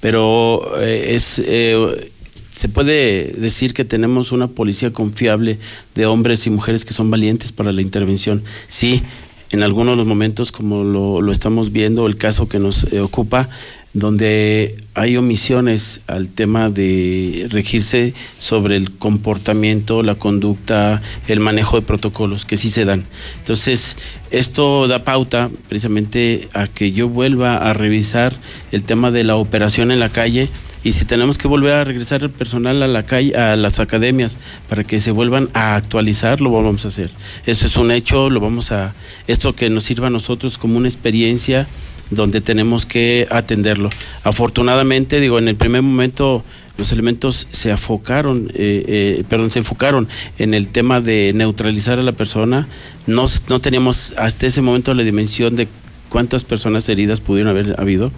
pero 0.00 0.78
eh, 0.80 1.14
es 1.14 1.42
eh, 1.44 2.10
se 2.54 2.68
puede 2.68 3.32
decir 3.36 3.74
que 3.74 3.84
tenemos 3.84 4.30
una 4.30 4.46
policía 4.46 4.92
confiable 4.92 5.58
de 5.94 6.06
hombres 6.06 6.46
y 6.46 6.50
mujeres 6.50 6.84
que 6.84 6.94
son 6.94 7.10
valientes 7.10 7.50
para 7.50 7.72
la 7.72 7.82
intervención. 7.82 8.44
Sí, 8.68 9.02
en 9.50 9.62
algunos 9.62 9.94
de 9.94 9.96
los 9.98 10.06
momentos, 10.06 10.52
como 10.52 10.84
lo, 10.84 11.20
lo 11.20 11.32
estamos 11.32 11.72
viendo, 11.72 12.06
el 12.06 12.16
caso 12.16 12.48
que 12.48 12.60
nos 12.60 12.92
eh, 12.92 13.00
ocupa, 13.00 13.48
donde 13.94 14.76
hay 14.94 15.16
omisiones 15.16 16.00
al 16.08 16.28
tema 16.28 16.68
de 16.68 17.46
regirse 17.48 18.12
sobre 18.40 18.76
el 18.76 18.90
comportamiento, 18.90 20.02
la 20.02 20.16
conducta, 20.16 21.00
el 21.28 21.38
manejo 21.40 21.76
de 21.76 21.86
protocolos, 21.86 22.44
que 22.44 22.56
sí 22.56 22.70
se 22.70 22.84
dan. 22.84 23.04
Entonces, 23.38 23.96
esto 24.32 24.88
da 24.88 25.04
pauta 25.04 25.48
precisamente 25.68 26.48
a 26.54 26.66
que 26.66 26.90
yo 26.90 27.08
vuelva 27.08 27.56
a 27.56 27.72
revisar 27.72 28.32
el 28.72 28.82
tema 28.82 29.12
de 29.12 29.22
la 29.22 29.36
operación 29.36 29.92
en 29.92 30.00
la 30.00 30.08
calle 30.08 30.48
y 30.82 30.92
si 30.92 31.06
tenemos 31.06 31.38
que 31.38 31.48
volver 31.48 31.72
a 31.72 31.84
regresar 31.84 32.22
el 32.22 32.30
personal 32.30 32.82
a 32.82 32.88
la 32.88 33.06
calle, 33.06 33.34
a 33.36 33.56
las 33.56 33.80
academias, 33.80 34.38
para 34.68 34.84
que 34.84 35.00
se 35.00 35.12
vuelvan 35.12 35.48
a 35.54 35.76
actualizar, 35.76 36.42
lo 36.42 36.50
vamos 36.50 36.84
a 36.84 36.88
hacer. 36.88 37.10
Eso 37.46 37.66
es 37.66 37.76
un 37.76 37.90
hecho, 37.90 38.28
lo 38.28 38.40
vamos 38.40 38.70
a, 38.70 38.94
esto 39.26 39.54
que 39.54 39.70
nos 39.70 39.84
sirva 39.84 40.08
a 40.08 40.10
nosotros 40.10 40.58
como 40.58 40.76
una 40.76 40.88
experiencia 40.88 41.66
donde 42.10 42.40
tenemos 42.40 42.86
que 42.86 43.26
atenderlo. 43.30 43.90
Afortunadamente, 44.22 45.20
digo, 45.20 45.38
en 45.38 45.48
el 45.48 45.56
primer 45.56 45.82
momento 45.82 46.44
los 46.76 46.90
elementos 46.92 47.46
se 47.50 47.70
enfocaron, 47.70 48.50
eh, 48.54 48.84
eh, 48.88 49.24
perdón, 49.28 49.50
se 49.50 49.60
enfocaron 49.60 50.08
en 50.38 50.54
el 50.54 50.68
tema 50.68 51.00
de 51.00 51.32
neutralizar 51.34 51.98
a 51.98 52.02
la 52.02 52.12
persona. 52.12 52.68
No, 53.06 53.26
no 53.48 53.60
teníamos 53.60 54.14
hasta 54.16 54.46
ese 54.46 54.60
momento 54.60 54.92
la 54.92 55.04
dimensión 55.04 55.54
de 55.56 55.68
cuántas 56.08 56.44
personas 56.44 56.88
heridas 56.88 57.20
pudieron 57.20 57.50
haber 57.50 57.78
habido. 57.78 58.10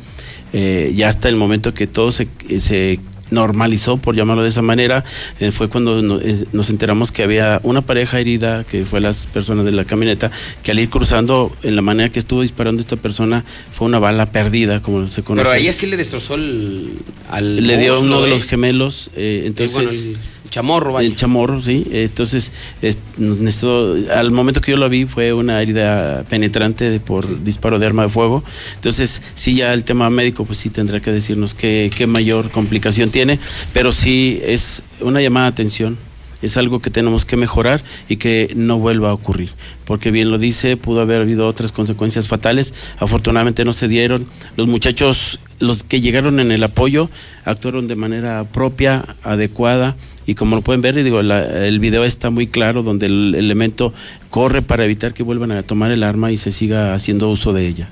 Eh, 0.52 0.92
ya 0.94 1.08
hasta 1.08 1.28
el 1.28 1.36
momento 1.36 1.74
que 1.74 1.86
todo 1.86 2.10
se, 2.12 2.28
se 2.58 2.98
normalizó, 3.30 3.96
por 3.96 4.14
llamarlo 4.14 4.42
de 4.42 4.48
esa 4.48 4.62
manera, 4.62 5.04
eh, 5.40 5.50
fue 5.52 5.68
cuando 5.68 6.00
no- 6.02 6.18
eh, 6.20 6.44
nos 6.52 6.70
enteramos 6.70 7.12
que 7.12 7.22
había 7.22 7.60
una 7.64 7.82
pareja 7.82 8.20
herida, 8.20 8.64
que 8.64 8.84
fue 8.84 9.00
las 9.00 9.26
personas 9.26 9.64
de 9.64 9.72
la 9.72 9.84
camioneta, 9.84 10.30
que 10.62 10.70
al 10.70 10.78
ir 10.78 10.88
cruzando, 10.90 11.54
en 11.62 11.76
la 11.76 11.82
manera 11.82 12.08
que 12.10 12.18
estuvo 12.18 12.42
disparando 12.42 12.80
esta 12.80 12.96
persona, 12.96 13.44
fue 13.72 13.86
una 13.86 13.98
bala 13.98 14.26
perdida, 14.26 14.80
como 14.80 15.08
se 15.08 15.22
conoce. 15.22 15.44
Pero 15.44 15.54
a 15.54 15.58
ella 15.58 15.72
sí 15.72 15.86
le 15.86 15.96
destrozó 15.96 16.34
el, 16.36 16.92
al 17.30 17.56
Le 17.66 17.78
dio 17.78 18.00
uno 18.00 18.20
de 18.20 18.28
¿eh? 18.28 18.30
los 18.30 18.44
gemelos, 18.44 19.10
eh, 19.16 19.42
Eh, 19.44 19.46
entonces... 19.46 19.74
bueno, 19.74 19.90
el 19.90 20.16
chamorro, 20.56 20.92
vaya. 20.94 21.06
El 21.06 21.14
chamorro, 21.14 21.60
sí. 21.62 21.86
Entonces, 21.92 22.50
es- 22.82 22.98
necesito- 23.18 23.94
al 24.12 24.30
momento 24.30 24.60
que 24.60 24.72
yo 24.72 24.76
lo 24.76 24.88
vi 24.88 25.04
fue 25.06 25.32
una 25.32 25.60
herida 25.62 26.24
penetrante 26.28 26.88
de- 26.90 27.00
por 27.00 27.44
disparo 27.44 27.78
de 27.78 27.86
arma 27.86 28.02
de 28.04 28.08
fuego. 28.08 28.42
Entonces, 28.74 29.22
sí, 29.34 29.54
ya 29.56 29.72
el 29.74 29.84
tema 29.84 30.08
médico, 30.10 30.44
pues 30.44 30.58
sí 30.58 30.70
tendrá 30.70 31.00
que 31.00 31.12
decirnos 31.12 31.54
qué, 31.54 31.90
qué 31.94 32.06
mayor 32.06 32.50
complicación 32.50 33.10
tiene, 33.10 33.38
pero 33.72 33.92
sí 33.92 34.40
es 34.44 34.82
una 35.00 35.20
llamada 35.20 35.46
de 35.46 35.50
atención. 35.52 35.98
Es 36.46 36.56
algo 36.56 36.80
que 36.80 36.90
tenemos 36.90 37.24
que 37.24 37.36
mejorar 37.36 37.82
y 38.08 38.16
que 38.16 38.52
no 38.54 38.78
vuelva 38.78 39.10
a 39.10 39.12
ocurrir. 39.12 39.50
Porque 39.84 40.10
bien 40.10 40.30
lo 40.30 40.38
dice, 40.38 40.76
pudo 40.76 41.00
haber 41.00 41.20
habido 41.22 41.46
otras 41.46 41.72
consecuencias 41.72 42.28
fatales. 42.28 42.72
Afortunadamente 42.98 43.64
no 43.64 43.72
se 43.72 43.88
dieron. 43.88 44.26
Los 44.56 44.68
muchachos, 44.68 45.40
los 45.58 45.82
que 45.82 46.00
llegaron 46.00 46.38
en 46.40 46.52
el 46.52 46.62
apoyo, 46.62 47.10
actuaron 47.44 47.88
de 47.88 47.96
manera 47.96 48.44
propia, 48.44 49.04
adecuada. 49.22 49.96
Y 50.24 50.34
como 50.34 50.56
lo 50.56 50.62
pueden 50.62 50.80
ver, 50.82 50.94
digo, 51.02 51.22
la- 51.22 51.66
el 51.66 51.78
video 51.78 52.04
está 52.04 52.30
muy 52.30 52.46
claro 52.46 52.82
donde 52.82 53.06
el 53.06 53.34
elemento 53.36 53.92
corre 54.30 54.62
para 54.62 54.84
evitar 54.84 55.14
que 55.14 55.22
vuelvan 55.22 55.52
a 55.52 55.62
tomar 55.62 55.90
el 55.90 56.02
arma 56.02 56.32
y 56.32 56.36
se 56.36 56.52
siga 56.52 56.94
haciendo 56.94 57.28
uso 57.30 57.52
de 57.52 57.66
ella. 57.68 57.88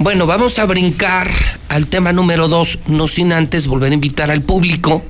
Bueno, 0.00 0.26
vamos 0.26 0.60
a 0.60 0.64
brincar 0.64 1.28
al 1.68 1.88
tema 1.88 2.12
número 2.12 2.46
dos, 2.46 2.78
no 2.86 3.08
sin 3.08 3.32
antes 3.32 3.66
volver 3.66 3.90
a 3.90 3.94
invitar 3.94 4.30
al 4.30 4.42
público 4.42 5.02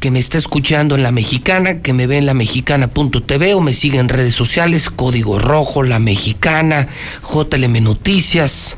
que 0.00 0.10
me 0.10 0.18
está 0.18 0.38
escuchando 0.38 0.94
en 0.94 1.02
La 1.02 1.12
Mexicana, 1.12 1.80
que 1.80 1.92
me 1.92 2.06
ve 2.06 2.18
en 2.18 2.26
lamexicana.tv 2.26 3.54
o 3.54 3.60
me 3.60 3.74
sigue 3.74 3.98
en 3.98 4.08
redes 4.08 4.34
sociales, 4.34 4.90
Código 4.90 5.38
Rojo, 5.38 5.82
La 5.82 5.98
Mexicana, 5.98 6.88
JLM 7.22 7.82
Noticias. 7.82 8.76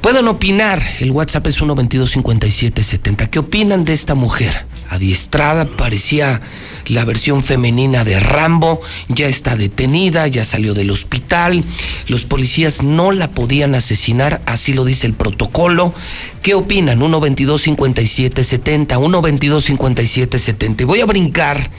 Pueden 0.00 0.28
opinar, 0.28 0.82
el 1.00 1.10
WhatsApp 1.10 1.48
es 1.48 1.60
1225770. 1.60 3.28
¿Qué 3.28 3.38
opinan 3.38 3.84
de 3.84 3.92
esta 3.92 4.14
mujer? 4.14 4.64
Adiestrada, 4.88 5.64
parecía 5.64 6.40
la 6.86 7.04
versión 7.04 7.42
femenina 7.42 8.04
de 8.04 8.20
Rambo, 8.20 8.80
ya 9.08 9.28
está 9.28 9.56
detenida, 9.56 10.26
ya 10.26 10.44
salió 10.44 10.74
del 10.74 10.90
hospital, 10.90 11.64
los 12.08 12.24
policías 12.24 12.82
no 12.82 13.12
la 13.12 13.30
podían 13.30 13.74
asesinar, 13.74 14.42
así 14.46 14.72
lo 14.72 14.84
dice 14.84 15.06
el 15.06 15.14
protocolo. 15.14 15.94
¿Qué 16.42 16.54
opinan? 16.54 16.98
1225770, 17.00 18.98
1225770. 18.98 20.80
Y 20.82 20.84
voy 20.84 21.00
a 21.00 21.06
brincar 21.06 21.70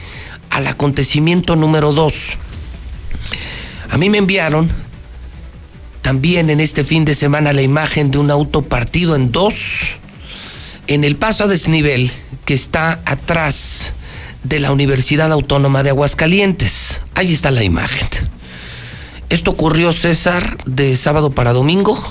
al 0.50 0.68
acontecimiento 0.68 1.56
número 1.56 1.94
2. 1.94 2.38
A 3.90 3.98
mí 3.98 4.10
me 4.10 4.18
enviaron 4.18 4.70
también 6.02 6.50
en 6.50 6.60
este 6.62 6.84
fin 6.84 7.06
de 7.06 7.16
semana 7.16 7.54
la 7.54 7.62
imagen 7.62 8.12
de 8.12 8.18
un 8.18 8.32
auto 8.32 8.62
partido 8.62 9.16
en 9.16 9.32
dos 9.32 9.98
en 10.88 11.04
el 11.04 11.18
paso 11.18 11.44
a 11.44 11.48
desnivel 11.48 12.12
que 12.46 12.54
está 12.54 13.02
atrás 13.06 13.94
de 14.44 14.60
la 14.60 14.72
Universidad 14.72 15.32
Autónoma 15.32 15.84
de 15.84 15.90
Aguascalientes. 15.90 17.02
Ahí 17.16 17.34
está 17.34 17.52
la 17.52 17.64
imagen. 17.64 18.08
Esto 19.30 19.52
ocurrió, 19.52 19.92
César, 19.92 20.58
de 20.66 20.96
sábado 20.96 21.32
para 21.32 21.54
domingo. 21.54 22.02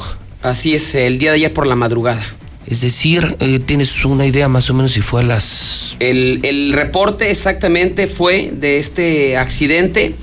Así 0.43 0.75
es, 0.75 0.95
el 0.95 1.19
día 1.19 1.31
de 1.31 1.37
ayer 1.37 1.53
por 1.53 1.67
la 1.67 1.75
madrugada. 1.77 2.23
Es 2.67 2.81
decir, 2.81 3.37
eh, 3.41 3.59
tienes 3.61 4.05
una 4.05 4.27
idea 4.27 4.49
más 4.49 4.69
o 4.71 4.75
menos 4.75 4.93
si 4.93 5.01
fue 5.01 5.23
a 5.23 5.25
las... 5.25 5.97
El, 6.01 6.41
el 6.43 6.73
reporte 6.73 7.31
exactamente 7.31 8.07
fue 8.07 8.51
de 8.53 8.79
este 8.79 9.37
accidente 9.37 10.17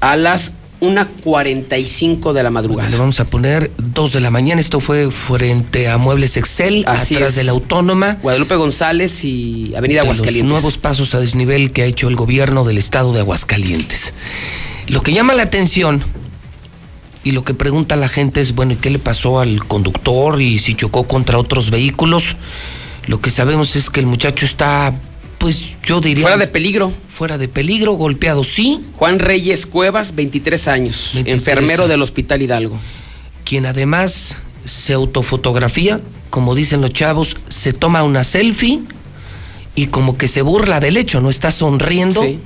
a 0.00 0.16
las 0.16 0.52
1.45 0.80 2.32
de 2.32 2.42
la 2.42 2.50
Le 2.50 2.54
madrugada. 2.54 2.96
vamos 2.96 3.18
a 3.20 3.24
poner 3.24 3.70
dos 3.78 4.12
de 4.12 4.20
la 4.20 4.30
mañana. 4.30 4.60
Esto 4.60 4.80
fue 4.80 5.10
frente 5.10 5.88
a 5.88 5.98
Muebles 5.98 6.36
Excel, 6.36 6.84
Así 6.86 7.14
atrás 7.14 7.30
es. 7.30 7.36
de 7.36 7.44
la 7.44 7.52
Autónoma. 7.52 8.14
Guadalupe 8.22 8.54
González 8.56 9.24
y 9.24 9.74
Avenida 9.76 10.02
de 10.02 10.08
los 10.08 10.18
Aguascalientes. 10.18 10.50
nuevos 10.50 10.78
pasos 10.78 11.14
a 11.14 11.20
desnivel 11.20 11.72
que 11.72 11.82
ha 11.82 11.86
hecho 11.86 12.08
el 12.08 12.16
gobierno 12.16 12.64
del 12.64 12.78
estado 12.78 13.12
de 13.12 13.20
Aguascalientes. 13.20 14.14
Lo 14.88 15.02
que 15.02 15.12
llama 15.12 15.34
la 15.34 15.42
atención 15.42 16.02
y 17.24 17.32
lo 17.32 17.44
que 17.44 17.54
pregunta 17.54 17.96
la 17.96 18.08
gente 18.08 18.40
es, 18.40 18.54
bueno, 18.54 18.72
¿y 18.72 18.76
qué 18.76 18.90
le 18.90 18.98
pasó 18.98 19.40
al 19.40 19.64
conductor 19.66 20.40
y 20.40 20.58
si 20.58 20.74
chocó 20.74 21.08
contra 21.08 21.38
otros 21.38 21.70
vehículos? 21.70 22.36
Lo 23.06 23.20
que 23.20 23.30
sabemos 23.30 23.74
es 23.76 23.90
que 23.90 24.00
el 24.00 24.06
muchacho 24.06 24.46
está, 24.46 24.94
pues 25.38 25.76
yo 25.82 26.00
diría... 26.00 26.22
Fuera 26.22 26.36
de 26.36 26.48
peligro. 26.48 26.92
fuera 27.08 27.38
de 27.38 27.48
peligro, 27.48 27.92
golpeado 27.92 28.44
sí, 28.44 28.80
Juan 28.96 29.18
Reyes 29.18 29.66
Cuevas, 29.66 30.14
23 30.14 30.68
años, 30.68 31.10
23 31.14 31.36
enfermero 31.36 31.88
del 31.88 32.02
Hospital 32.02 32.42
Hidalgo. 32.42 32.80
quien 33.44 33.66
además 33.66 34.36
se 34.64 34.92
autofotografía, 34.92 36.00
como 36.30 36.54
dicen 36.54 36.80
los 36.80 36.92
chavos, 36.92 37.36
se 37.48 37.72
toma 37.72 38.02
una 38.02 38.24
selfie 38.24 38.80
y 39.74 39.86
como 39.86 40.18
que 40.18 40.28
se 40.28 40.42
burla 40.42 40.80
del 40.80 40.96
hecho, 40.96 41.20
no 41.20 41.30
está 41.30 41.50
sonriendo 41.50 42.22
Sí. 42.22 42.38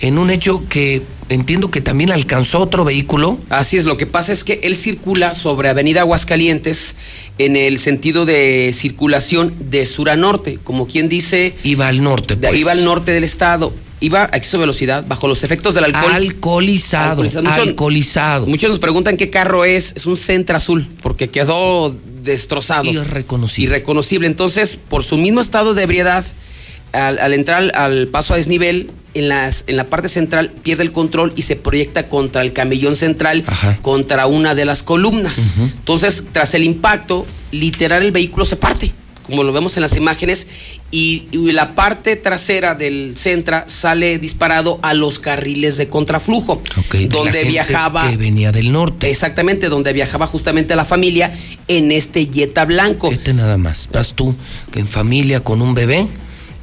En 0.00 0.18
un 0.18 0.30
hecho 0.30 0.62
que 0.68 1.02
entiendo 1.28 1.70
que 1.70 1.80
también 1.80 2.10
alcanzó 2.10 2.58
otro 2.60 2.84
vehículo. 2.84 3.38
Así 3.50 3.76
es, 3.76 3.84
lo 3.84 3.96
que 3.96 4.06
pasa 4.06 4.32
es 4.32 4.42
que 4.44 4.60
él 4.64 4.74
circula 4.76 5.34
sobre 5.34 5.68
Avenida 5.68 6.00
Aguascalientes 6.00 6.96
en 7.38 7.56
el 7.56 7.78
sentido 7.78 8.24
de 8.26 8.72
circulación 8.74 9.54
de 9.70 9.86
sur 9.86 10.10
a 10.10 10.16
norte, 10.16 10.58
como 10.64 10.86
quien 10.86 11.08
dice, 11.08 11.54
Iba 11.62 11.88
al 11.88 12.02
norte, 12.02 12.36
pues. 12.36 12.56
iba 12.56 12.72
al 12.72 12.84
norte 12.84 13.12
del 13.12 13.24
estado, 13.24 13.72
iba 14.00 14.24
a 14.32 14.36
exceso 14.36 14.56
de 14.56 14.62
velocidad, 14.62 15.04
bajo 15.06 15.28
los 15.28 15.44
efectos 15.44 15.74
del 15.74 15.84
alcohol. 15.84 16.12
Alcoholizado, 16.12 17.22
Alcoholizado. 17.22 17.42
Muchos- 17.50 17.68
alcoholizado. 17.68 18.46
Muchos 18.46 18.70
nos 18.70 18.78
preguntan 18.78 19.16
qué 19.16 19.30
carro 19.30 19.64
es, 19.64 19.92
es 19.96 20.06
un 20.06 20.16
Centra 20.16 20.56
Azul, 20.56 20.88
porque 21.02 21.28
quedó 21.30 21.94
destrozado. 22.24 22.84
Irreconocible. 22.90 23.70
Irreconocible. 23.70 24.26
Entonces, 24.26 24.78
por 24.88 25.04
su 25.04 25.16
mismo 25.16 25.40
estado 25.40 25.74
de 25.74 25.82
ebriedad, 25.84 26.24
al, 26.92 27.18
al 27.20 27.32
entrar 27.34 27.70
al 27.76 28.08
paso 28.08 28.34
a 28.34 28.36
desnivel, 28.36 28.90
en, 29.14 29.28
las, 29.28 29.64
en 29.66 29.76
la 29.76 29.84
parte 29.84 30.08
central 30.08 30.50
pierde 30.62 30.82
el 30.82 30.92
control 30.92 31.32
y 31.36 31.42
se 31.42 31.56
proyecta 31.56 32.08
contra 32.08 32.42
el 32.42 32.52
camellón 32.52 32.96
central, 32.96 33.44
Ajá. 33.46 33.78
contra 33.82 34.26
una 34.26 34.54
de 34.54 34.64
las 34.64 34.82
columnas. 34.82 35.50
Entonces, 35.58 36.26
tras 36.32 36.54
el 36.54 36.64
impacto, 36.64 37.26
literal 37.52 38.02
el 38.04 38.12
vehículo 38.12 38.44
se 38.44 38.56
parte, 38.56 38.92
como 39.24 39.42
lo 39.42 39.52
vemos 39.52 39.76
en 39.76 39.82
las 39.82 39.96
imágenes, 39.96 40.46
y, 40.92 41.28
y 41.30 41.52
la 41.52 41.76
parte 41.76 42.16
trasera 42.16 42.74
del 42.74 43.12
Centra 43.16 43.64
sale 43.68 44.18
disparado 44.18 44.80
a 44.82 44.92
los 44.92 45.20
carriles 45.20 45.76
de 45.76 45.88
contraflujo, 45.88 46.54
Ok, 46.76 46.92
de 46.94 47.00
la 47.02 47.08
donde 47.08 47.32
gente 47.32 47.48
viajaba... 47.48 48.10
Que 48.10 48.16
venía 48.16 48.50
del 48.50 48.72
norte. 48.72 49.08
Exactamente, 49.08 49.68
donde 49.68 49.92
viajaba 49.92 50.26
justamente 50.26 50.74
la 50.74 50.84
familia 50.84 51.32
en 51.68 51.92
este 51.92 52.26
Jetta 52.26 52.64
blanco. 52.64 53.12
Este 53.12 53.32
nada 53.34 53.56
más. 53.56 53.82
Estás 53.82 54.14
tú 54.14 54.34
en 54.74 54.88
familia 54.88 55.44
con 55.44 55.62
un 55.62 55.74
bebé 55.74 56.08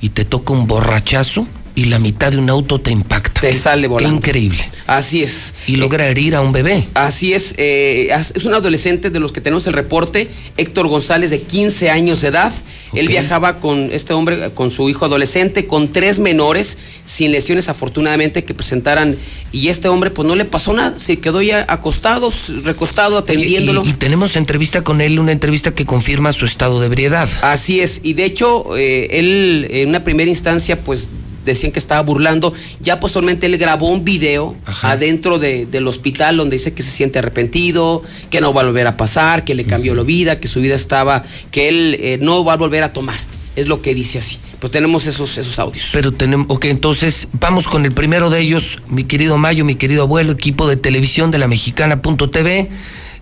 y 0.01 0.09
te 0.09 0.25
toca 0.25 0.51
un 0.53 0.67
borrachazo 0.67 1.47
y 1.77 1.85
la 1.85 1.99
mitad 1.99 2.31
de 2.31 2.39
un 2.39 2.49
auto 2.49 2.81
te 2.81 2.89
impacta. 2.89 3.39
Te 3.39 3.49
Qué- 3.51 3.53
sale 3.53 3.87
volando. 3.87 4.19
Qué 4.19 4.29
increíble. 4.31 4.67
Así 4.87 5.21
es. 5.21 5.53
Y 5.67 5.75
logra 5.75 6.07
herir 6.07 6.33
a 6.35 6.41
un 6.41 6.51
bebé. 6.51 6.87
Así 6.95 7.33
es, 7.33 7.53
eh, 7.57 8.09
es 8.33 8.45
un 8.45 8.55
adolescente 8.55 9.11
de 9.11 9.19
los 9.19 9.31
que 9.31 9.41
tenemos 9.41 9.67
el 9.67 9.73
reporte, 9.73 10.27
Héctor 10.57 10.87
González, 10.87 11.29
de 11.29 11.43
15 11.43 11.91
años 11.91 12.21
de 12.21 12.29
edad. 12.29 12.51
Él 12.95 13.07
viajaba 13.07 13.59
con 13.59 13.89
este 13.91 14.13
hombre, 14.13 14.49
con 14.55 14.71
su 14.71 14.89
hijo 14.89 15.05
adolescente, 15.05 15.67
con 15.67 15.93
tres 15.93 16.17
menores, 16.17 16.79
sin 17.05 17.31
lesiones 17.31 17.69
afortunadamente 17.69 18.43
que 18.43 18.55
presentaran. 18.55 19.15
Y 19.51 19.67
este 19.67 19.87
hombre, 19.87 20.09
pues 20.09 20.27
no 20.27 20.35
le 20.35 20.45
pasó 20.45 20.73
nada, 20.73 20.97
se 20.99 21.19
quedó 21.19 21.43
ya 21.43 21.63
acostado, 21.67 22.33
recostado, 22.63 23.19
atendiéndolo. 23.19 23.83
Y, 23.85 23.89
y 23.89 23.93
tenemos 23.93 24.35
entrevista 24.35 24.83
con 24.83 24.99
él, 24.99 25.19
una 25.19 25.31
entrevista 25.31 25.75
que 25.75 25.85
confirma 25.85 26.31
su 26.31 26.45
estado 26.47 26.79
de 26.79 26.87
ebriedad. 26.87 27.29
Así 27.43 27.81
es, 27.81 27.99
y 28.03 28.13
de 28.13 28.25
hecho, 28.25 28.75
eh, 28.75 29.19
él 29.19 29.67
en 29.69 29.89
una 29.89 30.03
primera 30.03 30.27
instancia, 30.31 30.79
pues 30.83 31.07
decían 31.51 31.71
que 31.71 31.79
estaba 31.79 32.01
burlando. 32.01 32.53
Ya 32.79 32.99
posteriormente 32.99 33.45
él 33.47 33.57
grabó 33.57 33.89
un 33.89 34.03
video 34.05 34.55
Ajá. 34.65 34.91
adentro 34.91 35.39
de- 35.39 35.65
del 35.65 35.87
hospital 35.87 36.37
donde 36.37 36.57
dice 36.57 36.73
que 36.73 36.83
se 36.83 36.91
siente 36.91 37.19
arrepentido, 37.19 38.03
que 38.29 38.41
no 38.41 38.53
va 38.53 38.61
a 38.61 38.65
volver 38.65 38.87
a 38.87 38.97
pasar, 38.97 39.43
que 39.43 39.55
le 39.55 39.65
cambió 39.65 39.95
la 39.95 40.03
vida, 40.03 40.39
que 40.39 40.47
su 40.47 40.59
vida 40.61 40.75
estaba, 40.75 41.23
que 41.51 41.69
él 41.69 41.97
eh, 41.99 42.17
no 42.21 42.43
va 42.45 42.53
a 42.53 42.57
volver 42.57 42.83
a 42.83 42.93
tomar. 42.93 43.19
Es 43.55 43.65
lo 43.67 43.81
que 43.81 43.95
dice 43.95 44.19
así. 44.19 44.37
Pues 44.59 44.71
tenemos 44.71 45.05
esos, 45.07 45.37
esos 45.37 45.57
audios. 45.59 45.89
Pero 45.93 46.11
tenemos, 46.11 46.47
ok, 46.49 46.65
entonces 46.65 47.27
vamos 47.39 47.67
con 47.67 47.85
el 47.85 47.91
primero 47.91 48.29
de 48.29 48.39
ellos, 48.41 48.79
mi 48.87 49.03
querido 49.03 49.37
Mayo, 49.37 49.65
mi 49.65 49.75
querido 49.75 50.03
abuelo, 50.03 50.31
equipo 50.31 50.67
de 50.67 50.77
televisión 50.77 51.29
de 51.31 51.37
la 51.37 51.47
mexicana.tv, 51.47 52.69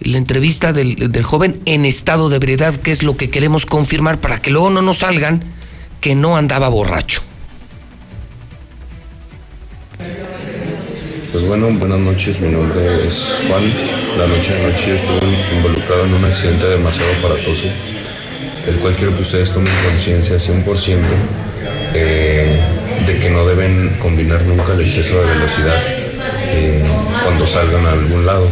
la 0.02 0.18
entrevista 0.18 0.74
del, 0.74 1.12
del 1.12 1.24
joven 1.24 1.60
en 1.66 1.86
estado 1.86 2.30
de 2.30 2.38
ebriedad, 2.38 2.76
que 2.76 2.92
es 2.92 3.02
lo 3.04 3.16
que 3.18 3.30
queremos 3.30 3.66
confirmar 3.66 4.20
para 4.20 4.42
que 4.42 4.50
luego 4.52 4.70
no 4.70 4.82
nos 4.82 4.98
salgan 5.00 5.44
que 6.02 6.16
no 6.16 6.38
andaba 6.38 6.68
borracho. 6.70 7.22
Pues 11.36 11.48
bueno, 11.48 11.68
buenas 11.78 12.00
noches, 12.00 12.40
mi 12.40 12.48
nombre 12.48 12.80
es 13.06 13.42
Juan. 13.46 13.62
La 14.18 14.26
noche 14.26 14.54
de 14.54 14.72
noche 14.72 14.88
yo 14.88 14.96
estuve 14.96 15.58
involucrado 15.58 16.06
en 16.06 16.14
un 16.14 16.24
accidente 16.24 16.66
demasiado 16.66 17.12
aparatoso, 17.20 17.68
el 18.66 18.76
cual 18.76 18.96
quiero 18.96 19.14
que 19.14 19.22
ustedes 19.22 19.52
tomen 19.52 19.74
conciencia 19.84 20.38
100% 20.38 20.96
eh, 21.94 22.58
de 23.06 23.20
que 23.20 23.30
no 23.32 23.46
deben 23.46 23.98
combinar 24.02 24.44
nunca 24.44 24.76
el 24.76 24.80
exceso 24.80 25.20
de 25.20 25.34
velocidad 25.34 25.84
eh, 26.54 26.82
cuando 27.26 27.46
salgan 27.46 27.86
a 27.86 27.92
algún 27.92 28.26
lado. 28.26 28.48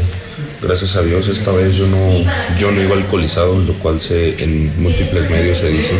Gracias 0.61 0.97
a 0.97 1.03
Dios 1.03 1.29
esta 1.29 1.53
vez 1.53 1.75
yo 1.75 1.87
no, 1.87 2.25
yo 2.59 2.69
no 2.69 2.81
iba 2.81 2.97
alcoholizado, 2.97 3.59
lo 3.59 3.73
cual 3.75 4.01
se, 4.01 4.43
en 4.43 4.83
múltiples 4.83 5.29
medios 5.29 5.59
se 5.59 5.69
dice. 5.69 5.93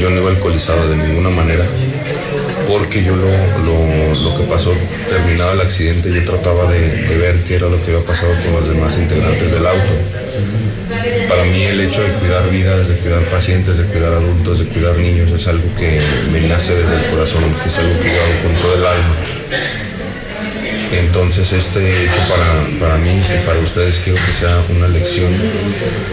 Yo 0.00 0.08
no 0.08 0.22
iba 0.22 0.30
alcoholizado 0.30 0.88
de 0.88 0.96
ninguna 0.96 1.28
manera 1.28 1.66
porque 2.66 3.02
yo 3.04 3.14
lo, 3.16 3.28
lo- 3.64 4.14
lo 4.22 4.36
que 4.38 4.44
pasó, 4.44 4.72
terminado 5.08 5.52
el 5.52 5.60
accidente, 5.60 6.12
yo 6.12 6.22
trataba 6.24 6.70
de, 6.72 6.80
de 7.02 7.16
ver 7.16 7.36
qué 7.46 7.56
era 7.56 7.68
lo 7.68 7.76
que 7.84 7.92
había 7.94 8.06
pasado 8.06 8.32
con 8.44 8.54
los 8.60 8.68
demás 8.68 8.96
integrantes 8.98 9.50
del 9.52 9.66
auto. 9.66 9.92
Para 11.28 11.44
mí 11.44 11.62
el 11.64 11.80
hecho 11.80 12.02
de 12.02 12.12
cuidar 12.14 12.48
vidas, 12.50 12.88
de 12.88 12.94
cuidar 12.96 13.20
pacientes, 13.22 13.78
de 13.78 13.84
cuidar 13.84 14.12
adultos, 14.14 14.58
de 14.60 14.64
cuidar 14.66 14.96
niños 14.96 15.30
es 15.30 15.46
algo 15.48 15.64
que 15.78 16.00
me 16.32 16.40
nace 16.48 16.74
desde 16.74 16.96
el 17.04 17.10
corazón, 17.10 17.42
que 17.62 17.68
es 17.68 17.78
algo 17.78 18.00
que 18.00 18.08
yo 18.08 18.14
hago 18.22 18.42
con 18.42 18.62
todo 18.62 18.74
el 18.76 18.86
alma. 18.86 19.16
Entonces 20.92 21.52
este 21.52 22.04
hecho 22.04 22.20
para, 22.28 22.78
para 22.80 22.98
mí 22.98 23.18
y 23.18 23.46
para 23.46 23.58
ustedes 23.58 23.96
quiero 24.04 24.18
que 24.24 24.32
sea 24.32 24.56
una 24.76 24.88
lección 24.88 25.30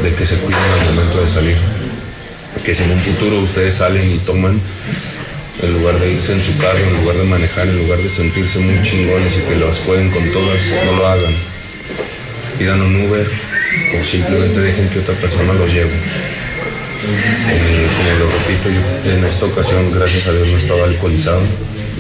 de 0.03 0.13
que 0.15 0.25
se 0.25 0.35
cuiden 0.37 0.59
al 0.79 0.93
momento 0.93 1.21
de 1.21 1.27
salir. 1.27 1.57
Que 2.65 2.73
si 2.73 2.83
en 2.83 2.91
un 2.91 2.99
futuro 2.99 3.39
ustedes 3.41 3.75
salen 3.75 4.09
y 4.15 4.17
toman, 4.19 4.59
en 5.61 5.73
lugar 5.73 5.99
de 5.99 6.11
irse 6.11 6.33
en 6.33 6.41
su 6.41 6.57
carro, 6.57 6.79
en 6.79 7.01
lugar 7.01 7.17
de 7.17 7.23
manejar, 7.25 7.67
en 7.67 7.77
lugar 7.77 7.99
de 7.99 8.09
sentirse 8.09 8.59
muy 8.59 8.81
chingones 8.81 9.37
y 9.37 9.41
que 9.41 9.55
las 9.55 9.77
pueden 9.79 10.09
con 10.09 10.27
todas, 10.31 10.59
no 10.85 10.95
lo 10.97 11.07
hagan. 11.07 11.33
Pidan 12.57 12.81
un 12.81 13.05
Uber 13.05 13.27
o 13.27 14.03
simplemente 14.03 14.59
dejen 14.59 14.89
que 14.89 14.99
otra 14.99 15.15
persona 15.15 15.53
los 15.53 15.71
lleve. 15.71 15.91
Eh, 15.91 17.87
como 17.97 18.19
lo 18.19 18.25
repito, 18.31 18.69
yo 18.69 19.11
en 19.11 19.25
esta 19.25 19.45
ocasión, 19.45 19.91
gracias 19.93 20.27
a 20.27 20.31
Dios, 20.31 20.47
no 20.47 20.57
estaba 20.57 20.83
alcoholizado. 20.85 21.41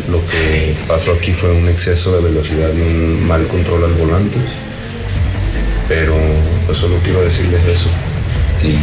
Lo 0.09 0.19
que 0.27 0.73
pasó 0.87 1.13
aquí 1.13 1.31
fue 1.31 1.51
un 1.51 1.67
exceso 1.67 2.15
de 2.15 2.29
velocidad 2.29 2.69
y 2.75 2.81
un 2.81 3.27
mal 3.27 3.45
control 3.47 3.83
al 3.85 3.93
volante. 3.93 4.37
Pero 5.87 6.15
pues 6.65 6.77
solo 6.77 6.97
quiero 7.03 7.21
decirles 7.21 7.63
eso. 7.65 7.89
Y 8.63 8.73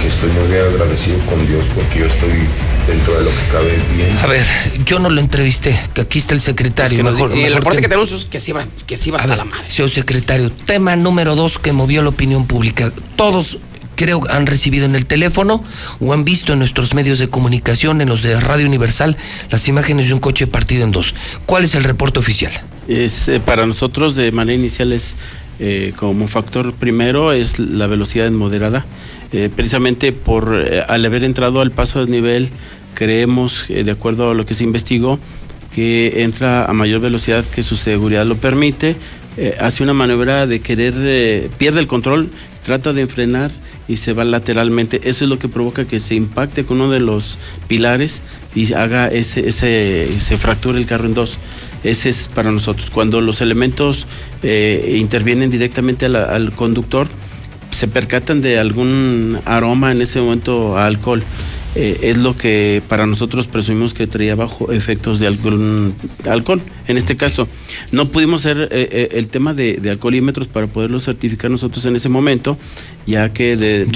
que 0.00 0.08
estoy 0.08 0.30
muy 0.30 0.56
agradecido 0.56 1.18
con 1.26 1.46
Dios 1.46 1.66
porque 1.74 2.00
yo 2.00 2.06
estoy 2.06 2.48
dentro 2.88 3.14
de 3.18 3.24
lo 3.24 3.30
que 3.30 3.36
cabe 3.52 3.78
bien. 3.96 4.16
A 4.22 4.26
ver, 4.26 4.46
yo 4.84 4.98
no 4.98 5.10
lo 5.10 5.20
entrevisté, 5.20 5.78
que 5.94 6.00
aquí 6.00 6.18
está 6.18 6.34
el 6.34 6.40
secretario. 6.40 6.96
Que 6.96 7.02
nos- 7.04 7.14
mejor, 7.14 7.36
y 7.36 7.42
el 7.44 7.54
reporte 7.54 7.76
que- 7.78 7.82
que 7.82 7.88
tenemos 7.88 8.10
es 8.12 8.24
que 8.24 8.40
sí 8.40 8.52
va, 8.52 8.66
que 8.86 8.96
sí 8.96 9.10
va 9.10 9.18
A 9.18 9.20
hasta 9.20 9.30
ver, 9.34 9.38
la 9.38 9.44
madre. 9.44 9.70
señor 9.70 9.90
secretario, 9.90 10.50
tema 10.50 10.96
número 10.96 11.36
dos 11.36 11.58
que 11.58 11.72
movió 11.72 12.02
la 12.02 12.08
opinión 12.08 12.46
pública. 12.46 12.92
Todos 13.16 13.58
creo 13.94 14.22
han 14.30 14.46
recibido 14.46 14.84
en 14.86 14.94
el 14.94 15.06
teléfono 15.06 15.62
o 16.00 16.12
han 16.12 16.24
visto 16.24 16.52
en 16.52 16.60
nuestros 16.60 16.94
medios 16.94 17.18
de 17.18 17.28
comunicación, 17.28 18.00
en 18.00 18.08
los 18.08 18.22
de 18.22 18.38
Radio 18.40 18.66
Universal, 18.66 19.16
las 19.50 19.66
imágenes 19.68 20.06
de 20.08 20.14
un 20.14 20.20
coche 20.20 20.46
partido 20.46 20.84
en 20.84 20.92
dos. 20.92 21.14
¿Cuál 21.46 21.64
es 21.64 21.74
el 21.74 21.84
reporte 21.84 22.18
oficial? 22.20 22.52
Es, 22.86 23.28
eh, 23.28 23.40
para 23.40 23.66
nosotros 23.66 24.16
de 24.16 24.32
manera 24.32 24.58
inicial 24.58 24.92
es 24.92 25.16
eh, 25.60 25.92
como 25.96 26.28
factor 26.28 26.72
primero 26.74 27.32
es 27.32 27.58
la 27.58 27.88
velocidad 27.88 28.30
moderada. 28.30 28.86
Eh, 29.32 29.50
precisamente 29.54 30.12
por 30.12 30.54
eh, 30.56 30.82
al 30.88 31.04
haber 31.04 31.24
entrado 31.24 31.60
al 31.60 31.72
paso 31.72 32.02
de 32.04 32.10
nivel, 32.10 32.48
creemos, 32.98 33.66
eh, 33.68 33.84
de 33.84 33.92
acuerdo 33.92 34.32
a 34.32 34.34
lo 34.34 34.44
que 34.44 34.54
se 34.54 34.64
investigó, 34.64 35.20
que 35.72 36.24
entra 36.24 36.64
a 36.64 36.72
mayor 36.72 37.00
velocidad 37.00 37.44
que 37.44 37.62
su 37.62 37.76
seguridad 37.76 38.26
lo 38.26 38.38
permite, 38.38 38.96
eh, 39.36 39.56
hace 39.60 39.84
una 39.84 39.94
maniobra 39.94 40.48
de 40.48 40.58
querer, 40.58 40.94
eh, 40.96 41.48
pierde 41.58 41.78
el 41.78 41.86
control, 41.86 42.28
trata 42.64 42.92
de 42.92 43.06
frenar 43.06 43.52
y 43.86 43.96
se 43.96 44.14
va 44.14 44.24
lateralmente. 44.24 45.00
Eso 45.04 45.24
es 45.24 45.30
lo 45.30 45.38
que 45.38 45.46
provoca 45.46 45.84
que 45.84 46.00
se 46.00 46.16
impacte 46.16 46.64
con 46.64 46.80
uno 46.80 46.90
de 46.90 46.98
los 46.98 47.38
pilares 47.68 48.20
y 48.52 48.72
haga 48.72 49.06
ese, 49.06 49.46
ese, 49.46 50.08
se 50.18 50.36
fracture 50.36 50.76
el 50.76 50.86
carro 50.86 51.06
en 51.06 51.14
dos. 51.14 51.38
Ese 51.84 52.08
es 52.08 52.26
para 52.26 52.50
nosotros. 52.50 52.90
Cuando 52.90 53.20
los 53.20 53.40
elementos 53.40 54.08
intervienen 54.42 55.50
directamente 55.50 56.06
al 56.06 56.50
conductor, 56.50 57.06
se 57.70 57.86
percatan 57.86 58.40
de 58.40 58.58
algún 58.58 59.38
aroma 59.44 59.92
en 59.92 60.02
ese 60.02 60.20
momento 60.20 60.76
a 60.76 60.86
alcohol. 60.86 61.22
Eh, 61.74 61.98
es 62.02 62.16
lo 62.16 62.36
que 62.36 62.82
para 62.88 63.06
nosotros 63.06 63.46
presumimos 63.46 63.92
que 63.94 64.06
traía 64.06 64.34
bajo 64.34 64.72
efectos 64.72 65.20
de 65.20 65.26
algún 65.26 65.94
alcohol. 66.26 66.62
En 66.88 66.96
este 66.96 67.16
caso, 67.16 67.46
no 67.92 68.08
pudimos 68.10 68.46
hacer 68.46 68.68
eh, 68.72 68.88
eh, 68.90 69.08
el 69.12 69.28
tema 69.28 69.52
de, 69.52 69.74
de 69.76 69.90
alcoholímetros 69.90 70.48
para 70.48 70.66
poderlo 70.66 70.98
certificar 70.98 71.50
nosotros 71.50 71.84
en 71.84 71.94
ese 71.96 72.08
momento, 72.08 72.56
ya 73.06 73.28
que 73.32 73.56
de, 73.56 73.86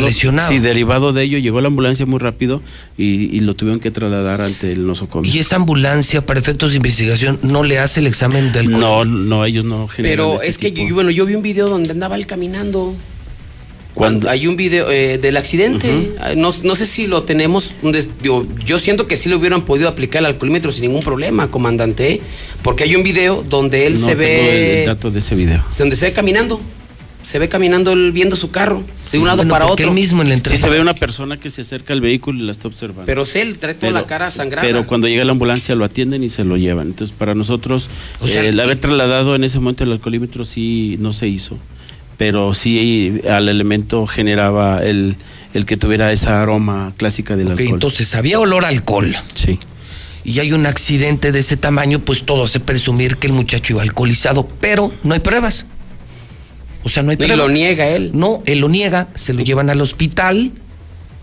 lesionado. 0.00 0.48
sí, 0.48 0.58
derivado 0.58 1.12
de 1.12 1.22
ello 1.22 1.38
llegó 1.38 1.60
la 1.60 1.68
ambulancia 1.68 2.06
muy 2.06 2.18
rápido 2.18 2.62
y, 2.96 3.36
y 3.36 3.40
lo 3.40 3.54
tuvieron 3.54 3.78
que 3.80 3.90
trasladar 3.90 4.40
ante 4.40 4.72
el 4.72 4.86
nosocomio. 4.86 5.30
Y 5.30 5.38
esa 5.38 5.56
ambulancia, 5.56 6.24
para 6.24 6.40
efectos 6.40 6.70
de 6.70 6.78
investigación, 6.78 7.38
no 7.42 7.62
le 7.62 7.78
hace 7.78 8.00
el 8.00 8.06
examen 8.06 8.52
del 8.52 8.70
No, 8.70 9.04
no, 9.04 9.44
ellos 9.44 9.64
no 9.64 9.86
generan 9.86 10.16
Pero 10.16 10.34
este 10.36 10.48
es 10.48 10.58
que 10.58 10.70
tipo. 10.72 10.88
yo, 10.88 10.94
bueno, 10.94 11.10
yo 11.10 11.26
vi 11.26 11.34
un 11.34 11.42
video 11.42 11.68
donde 11.68 11.90
andaba 11.90 12.16
él 12.16 12.26
caminando. 12.26 12.94
Cuando- 13.98 14.30
hay 14.30 14.46
un 14.46 14.56
video 14.56 14.90
eh, 14.90 15.18
del 15.18 15.36
accidente, 15.36 16.12
no, 16.36 16.54
no 16.62 16.74
sé 16.76 16.86
si 16.86 17.06
lo 17.06 17.24
tenemos, 17.24 17.74
yo, 18.22 18.46
yo 18.64 18.78
siento 18.78 19.06
que 19.06 19.16
sí 19.16 19.28
le 19.28 19.34
hubieran 19.34 19.62
podido 19.64 19.88
aplicar 19.88 20.20
el 20.20 20.26
alcoholímetro 20.26 20.70
sin 20.72 20.82
ningún 20.82 21.02
problema, 21.02 21.50
comandante, 21.50 22.20
porque 22.62 22.84
hay 22.84 22.94
un 22.96 23.02
video 23.02 23.42
donde 23.42 23.86
él 23.86 23.94
no 24.00 24.06
se 24.06 24.14
tengo 24.14 24.20
ve, 24.20 24.80
el 24.82 24.86
dato 24.86 25.10
de 25.10 25.18
ese 25.18 25.34
video. 25.34 25.64
donde 25.76 25.96
se 25.96 26.06
ve 26.06 26.12
caminando, 26.12 26.60
se 27.24 27.38
ve 27.38 27.48
caminando 27.48 27.92
él 27.92 28.12
viendo 28.12 28.36
su 28.36 28.50
carro 28.50 28.84
de 29.10 29.18
un 29.18 29.26
lado 29.26 29.38
Bueno, 29.38 29.50
para 29.52 29.66
otro. 29.66 29.86
él 29.86 29.92
mismo 29.92 30.22
en 30.22 30.28
la 30.28 30.36
Sí 30.48 30.58
se 30.58 30.68
ve 30.68 30.80
una 30.80 30.94
persona 30.94 31.38
que 31.40 31.50
se 31.50 31.62
acerca 31.62 31.92
al 31.92 32.00
vehículo 32.00 32.38
y 32.38 32.42
la 32.42 32.52
está 32.52 32.68
observando. 32.68 33.04
Pero 33.06 33.22
es 33.22 33.34
él, 33.36 33.58
trae 33.58 33.74
toda 33.74 33.90
la 33.90 34.06
cara 34.06 34.30
sangrada. 34.30 34.66
Pero 34.68 34.86
cuando 34.86 35.08
llega 35.08 35.24
la 35.24 35.32
ambulancia 35.32 35.74
lo 35.74 35.84
atienden 35.84 36.22
y 36.22 36.28
se 36.28 36.44
lo 36.44 36.56
llevan. 36.56 36.88
Entonces, 36.88 37.16
para 37.18 37.34
nosotros, 37.34 37.88
O 38.20 38.28
sea, 38.28 38.44
eh, 38.44 38.48
el 38.48 38.60
haber 38.60 38.78
trasladado 38.78 39.34
en 39.34 39.44
ese 39.44 39.58
momento 39.58 39.82
el 39.84 39.92
alcoholímetro 39.92 40.44
sí 40.44 40.96
no 41.00 41.12
se 41.12 41.26
hizo. 41.26 41.58
Pero 42.18 42.52
sí 42.52 43.20
al 43.30 43.48
elemento 43.48 44.06
generaba 44.06 44.82
el, 44.84 45.16
el 45.54 45.64
que 45.64 45.76
tuviera 45.78 46.12
esa 46.12 46.42
aroma 46.42 46.92
clásica 46.98 47.36
del 47.36 47.46
Ok, 47.46 47.52
alcohol. 47.52 47.68
entonces 47.74 48.14
había 48.14 48.38
olor 48.40 48.64
a 48.64 48.68
alcohol 48.68 49.16
sí. 49.34 49.58
y 50.24 50.40
hay 50.40 50.52
un 50.52 50.66
accidente 50.66 51.30
de 51.32 51.38
ese 51.38 51.56
tamaño, 51.56 52.00
pues 52.00 52.26
todo 52.26 52.44
hace 52.44 52.58
presumir 52.60 53.16
que 53.18 53.28
el 53.28 53.32
muchacho 53.32 53.72
iba 53.72 53.82
alcoholizado, 53.82 54.46
pero 54.60 54.92
no 55.04 55.14
hay 55.14 55.20
pruebas. 55.20 55.66
O 56.84 56.88
sea, 56.88 57.02
no 57.02 57.10
hay 57.10 57.14
y 57.14 57.18
pruebas. 57.18 57.38
lo 57.38 57.48
niega 57.48 57.86
él. 57.88 58.10
No, 58.14 58.42
él 58.46 58.58
lo 58.60 58.68
niega, 58.68 59.08
se 59.14 59.32
lo 59.32 59.42
llevan 59.42 59.70
al 59.70 59.80
hospital 59.80 60.50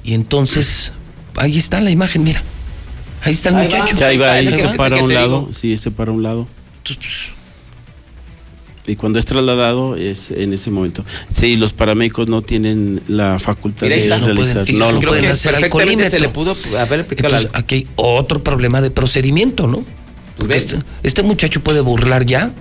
y 0.03 0.13
entonces 0.13 0.93
ahí 1.35 1.57
está 1.57 1.81
la 1.81 1.91
imagen, 1.91 2.23
mira. 2.23 2.41
Ahí 3.21 3.33
está 3.33 3.49
el 3.49 3.55
Ahí 3.55 3.67
va. 3.67 3.79
muchacho. 3.79 3.97
Ya 3.97 4.07
ahí 4.07 4.15
iba, 4.15 4.39
es 4.39 4.57
se 4.57 4.67
para 4.77 4.97
un 5.03 5.13
lado. 5.13 5.39
digo. 5.41 5.49
Sí, 5.53 5.75
se 5.77 5.91
para 5.91 6.11
un 6.11 6.23
lado. 6.23 6.47
Entonces, 6.77 6.97
pues, 7.05 7.34
y 8.87 8.95
cuando 8.95 9.17
es 9.19 9.25
trasladado 9.25 9.95
es 9.95 10.29
en 10.31 10.53
ese 10.53 10.69
momento. 10.71 11.03
Sí, 11.35 11.55
los 11.55 11.73
paramédicos 11.73 12.27
no 12.29 12.41
tienen 12.41 13.01
la 13.07 13.39
facultad 13.39 13.87
de 13.87 14.07
no 14.07 14.25
realizar. 14.27 14.63
pueden- 14.65 14.77
no, 14.79 14.85
no 14.87 14.91
lo 14.93 14.99
Creo 14.99 15.09
pueden 15.11 15.25
que 15.25 15.31
hacer 15.31 15.51
perfectamente 15.53 16.09
se 16.09 16.19
le 16.19 16.29
pudo 16.29 16.55
haber 16.79 17.07
Entonces, 17.09 17.43
la- 17.51 17.59
aquí 17.59 17.75
hay 17.75 17.87
otro 17.95 18.43
problema 18.43 18.81
de 18.81 18.91
procedimiento, 18.91 19.67
¿no? 19.67 19.83
Porque 20.37 20.53
Ve. 20.53 20.57
este, 20.57 20.77
este 21.03 21.23
muchacho 21.23 21.61
puede 21.61 21.81
burlar 21.81 22.25
ya 22.25 22.51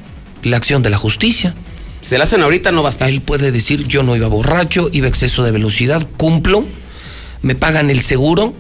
la 0.43 0.57
acción 0.57 0.83
de 0.83 0.91
la 0.91 0.97
justicia. 0.97 1.55
Se 2.01 2.19
la 2.19 2.25
hacen 2.25 2.43
ahorita, 2.43 2.71
no 2.73 2.83
va 2.83 2.91
a 2.91 2.93
estar. 2.93 3.09
Él 3.09 3.21
puede 3.23 3.51
decir, 3.51 3.87
yo 3.89 4.03
no 4.03 4.15
iba 4.15 4.29
borracho, 4.29 4.89
iba 4.93 5.07
a 5.07 5.09
exceso 5.09 5.43
de 5.43 5.53
velocidad, 5.53 6.07
cumplo, 6.17 6.67
me 7.43 7.55
pagan 7.55 7.91
el 7.91 8.01
seguro 8.03 8.55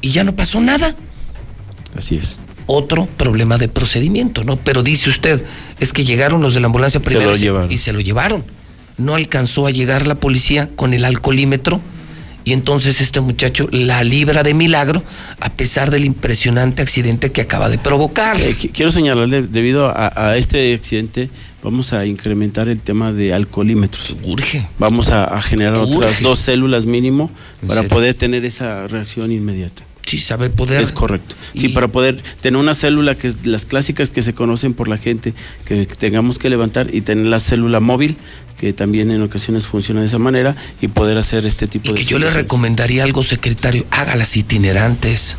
y 0.00 0.10
ya 0.12 0.22
no 0.24 0.34
pasó 0.36 0.60
nada. 0.60 0.94
Así 1.96 2.16
es. 2.16 2.40
Otro 2.70 3.06
problema 3.16 3.56
de 3.58 3.66
procedimiento, 3.68 4.44
¿no? 4.44 4.56
Pero 4.56 4.82
dice 4.82 5.08
usted, 5.10 5.42
es 5.80 5.92
que 5.94 6.04
llegaron 6.04 6.42
los 6.42 6.52
de 6.54 6.60
la 6.60 6.66
ambulancia 6.66 7.00
primero 7.00 7.32
y 7.34 7.38
se- 7.38 7.44
llevaron. 7.46 7.72
y 7.72 7.78
se 7.78 7.92
lo 7.94 8.00
llevaron. 8.00 8.44
No 8.98 9.14
alcanzó 9.14 9.66
a 9.66 9.70
llegar 9.70 10.06
la 10.06 10.16
policía 10.16 10.68
con 10.76 10.92
el 10.92 11.04
alcoholímetro 11.06 11.80
y 12.44 12.52
entonces 12.52 13.00
este 13.00 13.20
muchacho 13.20 13.68
la 13.70 14.04
libra 14.04 14.42
de 14.42 14.52
milagro 14.54 15.02
a 15.40 15.50
pesar 15.50 15.90
del 15.90 16.04
impresionante 16.04 16.82
accidente 16.82 17.32
que 17.32 17.40
acaba 17.40 17.68
de 17.70 17.78
provocar. 17.78 18.36
Qui- 18.36 18.70
quiero 18.72 18.92
señalarle, 18.92 19.42
debido 19.42 19.86
a, 19.88 20.12
a 20.14 20.36
este 20.36 20.74
accidente, 20.74 21.30
vamos 21.62 21.92
a 21.94 22.04
incrementar 22.06 22.68
el 22.68 22.80
tema 22.80 23.12
de 23.12 23.32
alcoholímetros. 23.32 24.14
Urge. 24.24 24.66
Vamos 24.78 25.08
a, 25.10 25.24
a 25.24 25.40
generar 25.40 25.74
otras 25.76 26.20
dos 26.22 26.38
células 26.38 26.84
mínimo 26.84 27.30
¿En 27.62 27.68
para 27.68 27.82
poder 27.84 28.14
tener 28.14 28.44
esa 28.44 28.86
reacción 28.88 29.32
inmediata. 29.32 29.84
Sí, 30.08 30.18
sabe 30.18 30.48
poder. 30.50 30.82
Es 30.82 30.92
correcto. 30.92 31.34
Sí, 31.54 31.68
para 31.68 31.88
poder 31.88 32.20
tener 32.40 32.58
una 32.58 32.74
célula 32.74 33.14
que 33.14 33.28
es 33.28 33.44
las 33.44 33.66
clásicas 33.66 34.10
que 34.10 34.22
se 34.22 34.32
conocen 34.34 34.72
por 34.74 34.88
la 34.88 34.96
gente, 34.96 35.34
que 35.66 35.84
tengamos 35.86 36.38
que 36.38 36.48
levantar 36.48 36.88
y 36.94 37.02
tener 37.02 37.26
la 37.26 37.38
célula 37.40 37.80
móvil, 37.80 38.16
que 38.58 38.72
también 38.72 39.10
en 39.10 39.22
ocasiones 39.22 39.66
funciona 39.66 40.00
de 40.00 40.06
esa 40.06 40.18
manera, 40.18 40.56
y 40.80 40.88
poder 40.88 41.18
hacer 41.18 41.44
este 41.46 41.66
tipo 41.66 41.90
Y 41.90 41.92
de 41.92 41.94
que 41.96 42.04
yo 42.04 42.18
le 42.18 42.24
situaciones. 42.24 42.34
recomendaría 42.34 43.04
algo, 43.04 43.22
secretario, 43.22 43.84
hágalas 43.90 44.36
itinerantes. 44.36 45.36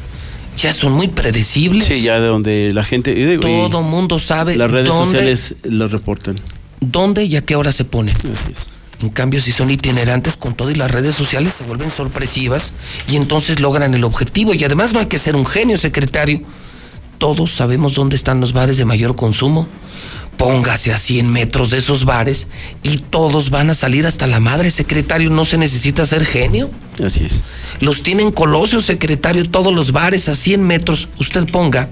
Ya 0.57 0.73
son 0.73 0.91
muy 0.93 1.07
predecibles. 1.07 1.85
Sí, 1.85 2.01
ya 2.01 2.19
de 2.19 2.27
donde 2.27 2.73
la 2.73 2.83
gente... 2.83 3.13
digo, 3.15 3.41
Todo 3.41 3.81
mundo 3.81 4.19
sabe 4.19 4.55
las 4.57 4.69
redes 4.69 4.89
dónde, 4.89 5.05
sociales 5.05 5.55
lo 5.63 5.87
reportan. 5.87 6.35
dónde 6.81 7.23
y 7.25 7.35
a 7.37 7.41
qué 7.45 7.55
hora 7.55 7.71
se 7.71 7.85
ponen. 7.85 8.15
Así 8.17 8.51
es. 8.51 8.67
En 9.01 9.09
cambio, 9.09 9.39
si 9.39 9.51
son 9.51 9.71
itinerantes 9.71 10.35
con 10.35 10.55
todo 10.55 10.71
y 10.71 10.75
las 10.75 10.91
redes 10.91 11.15
sociales 11.15 11.53
se 11.57 11.63
vuelven 11.63 11.91
sorpresivas 11.95 12.73
y 13.07 13.15
entonces 13.15 13.61
logran 13.61 13.93
el 13.93 14.03
objetivo. 14.03 14.53
Y 14.53 14.63
además 14.63 14.91
no 14.91 14.99
hay 14.99 15.05
que 15.05 15.19
ser 15.19 15.35
un 15.35 15.45
genio, 15.45 15.77
secretario. 15.77 16.41
Todos 17.17 17.51
sabemos 17.51 17.95
dónde 17.95 18.17
están 18.17 18.41
los 18.41 18.51
bares 18.51 18.77
de 18.77 18.85
mayor 18.85 19.15
consumo. 19.15 19.67
Póngase 20.35 20.93
a 20.93 20.97
100 20.97 21.31
metros 21.31 21.69
de 21.69 21.79
esos 21.79 22.05
bares 22.05 22.47
y 22.81 22.97
todos 22.97 23.49
van 23.49 23.69
a 23.69 23.73
salir 23.73 24.07
hasta 24.07 24.27
la 24.27 24.39
madre, 24.39 24.71
secretario. 24.71 25.29
No 25.29 25.45
se 25.45 25.57
necesita 25.57 26.05
ser 26.05 26.25
genio. 26.25 26.69
Así 27.03 27.25
es. 27.25 27.41
Los 27.79 28.03
tienen 28.03 28.31
Colosio, 28.31 28.81
secretario, 28.81 29.49
todos 29.49 29.73
los 29.73 29.91
bares 29.91 30.27
a 30.29 30.35
100 30.35 30.63
metros. 30.63 31.07
Usted 31.19 31.45
ponga 31.49 31.89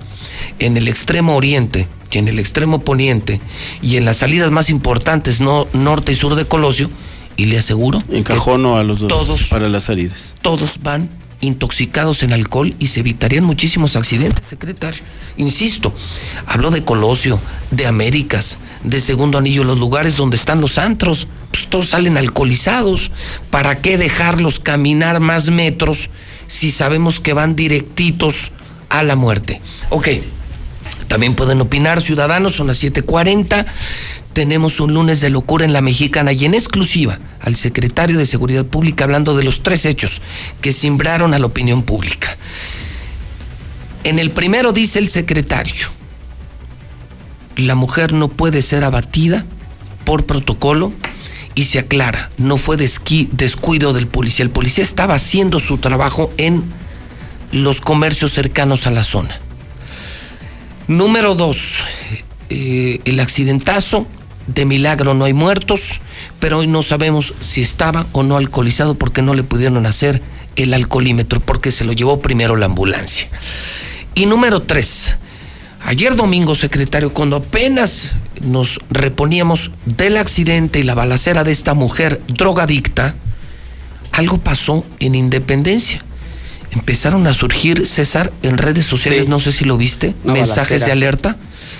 en 0.59 0.77
el 0.77 0.87
extremo 0.87 1.35
oriente 1.35 1.87
y 2.11 2.17
en 2.17 2.27
el 2.27 2.39
extremo 2.39 2.79
poniente 2.79 3.39
y 3.81 3.97
en 3.97 4.05
las 4.05 4.17
salidas 4.17 4.51
más 4.51 4.69
importantes, 4.69 5.39
no, 5.39 5.67
norte 5.73 6.11
y 6.11 6.15
sur 6.15 6.35
de 6.35 6.45
Colosio, 6.45 6.89
y 7.35 7.45
le 7.45 7.57
aseguro 7.59 8.01
Encajono 8.09 8.77
a 8.77 8.83
los 8.83 8.99
dos 8.99 9.09
todos- 9.09 9.43
para 9.43 9.69
las 9.69 9.83
salidas. 9.83 10.33
todos 10.41 10.79
van 10.81 11.09
intoxicados 11.39 12.23
en 12.23 12.33
alcohol 12.33 12.73
y 12.79 12.87
se 12.87 13.01
evitarían 13.01 13.43
muchísimos 13.43 13.95
accidentes, 13.95 14.43
secretario. 14.49 15.01
Insisto, 15.37 15.93
habló 16.47 16.71
de 16.71 16.83
Colosio, 16.83 17.39
de 17.69 17.85
Américas, 17.85 18.57
de 18.83 18.99
Segundo 18.99 19.37
Anillo, 19.37 19.63
los 19.63 19.77
lugares 19.77 20.15
donde 20.17 20.35
están 20.35 20.61
los 20.61 20.79
antros, 20.79 21.27
pues 21.51 21.67
todos 21.67 21.89
salen 21.89 22.17
alcoholizados. 22.17 23.11
¿Para 23.51 23.79
qué 23.81 23.99
dejarlos 23.99 24.59
caminar 24.59 25.19
más 25.19 25.45
metros 25.51 26.09
si 26.47 26.71
sabemos 26.71 27.19
que 27.19 27.33
van 27.33 27.55
directitos 27.55 28.51
a 28.89 29.03
la 29.03 29.15
muerte? 29.15 29.61
Ok, 29.91 30.07
también 31.07 31.35
pueden 31.35 31.61
opinar 31.61 32.01
ciudadanos, 32.01 32.55
son 32.55 32.67
las 32.67 32.77
7:40. 32.83 33.65
Tenemos 34.33 34.79
un 34.79 34.93
lunes 34.93 35.21
de 35.21 35.29
locura 35.29 35.65
en 35.65 35.73
la 35.73 35.81
mexicana 35.81 36.31
y 36.31 36.45
en 36.45 36.53
exclusiva 36.53 37.19
al 37.39 37.55
secretario 37.55 38.17
de 38.17 38.25
Seguridad 38.25 38.65
Pública 38.65 39.05
hablando 39.05 39.35
de 39.35 39.43
los 39.43 39.63
tres 39.63 39.85
hechos 39.85 40.21
que 40.61 40.73
simbraron 40.73 41.33
a 41.33 41.39
la 41.39 41.45
opinión 41.47 41.83
pública. 41.83 42.37
En 44.03 44.19
el 44.19 44.31
primero 44.31 44.73
dice 44.73 44.99
el 44.99 45.09
secretario, 45.09 45.87
la 47.55 47.75
mujer 47.75 48.13
no 48.13 48.27
puede 48.27 48.61
ser 48.61 48.83
abatida 48.83 49.45
por 50.05 50.25
protocolo 50.25 50.93
y 51.55 51.63
se 51.63 51.79
aclara, 51.79 52.29
no 52.37 52.57
fue 52.57 52.77
descuido 52.77 53.93
del 53.93 54.07
policía. 54.07 54.43
El 54.43 54.51
policía 54.51 54.83
estaba 54.83 55.15
haciendo 55.15 55.59
su 55.59 55.79
trabajo 55.79 56.31
en 56.37 56.63
los 57.51 57.81
comercios 57.81 58.33
cercanos 58.33 58.85
a 58.85 58.91
la 58.91 59.03
zona. 59.03 59.39
Número 60.87 61.35
dos, 61.35 61.79
eh, 62.49 63.01
el 63.05 63.19
accidentazo. 63.19 64.07
De 64.47 64.63
milagro 64.63 65.13
no 65.13 65.25
hay 65.25 65.33
muertos, 65.33 65.99
pero 66.39 66.59
hoy 66.59 66.67
no 66.67 66.81
sabemos 66.81 67.33
si 67.41 67.61
estaba 67.61 68.05
o 68.13 68.23
no 68.23 68.37
alcoholizado 68.37 68.95
porque 68.95 69.21
no 69.21 69.33
le 69.33 69.43
pudieron 69.43 69.85
hacer 69.85 70.21
el 70.55 70.73
alcoholímetro, 70.73 71.41
porque 71.41 71.69
se 71.69 71.83
lo 71.83 71.91
llevó 71.91 72.21
primero 72.21 72.55
la 72.55 72.67
ambulancia. 72.67 73.27
Y 74.15 74.25
número 74.25 74.61
tres, 74.61 75.17
ayer 75.83 76.15
domingo, 76.15 76.55
secretario, 76.55 77.11
cuando 77.11 77.35
apenas 77.35 78.15
nos 78.39 78.79
reponíamos 78.89 79.71
del 79.85 80.15
accidente 80.15 80.79
y 80.79 80.83
la 80.83 80.95
balacera 80.95 81.43
de 81.43 81.51
esta 81.51 81.73
mujer 81.73 82.21
drogadicta, 82.29 83.15
algo 84.13 84.37
pasó 84.37 84.85
en 84.99 85.15
Independencia. 85.15 86.01
Empezaron 86.71 87.25
a 87.27 87.33
surgir, 87.33 87.87
César, 87.87 88.31
en 88.43 88.57
redes 88.57 88.85
sociales, 88.85 89.23
Sí. 89.23 89.29
no 89.29 89.39
sé 89.39 89.51
si 89.51 89.65
lo 89.65 89.77
viste, 89.77 90.13
mensajes 90.23 90.81
balacera. 90.81 90.85
de 90.85 90.91
alerta 90.91 91.37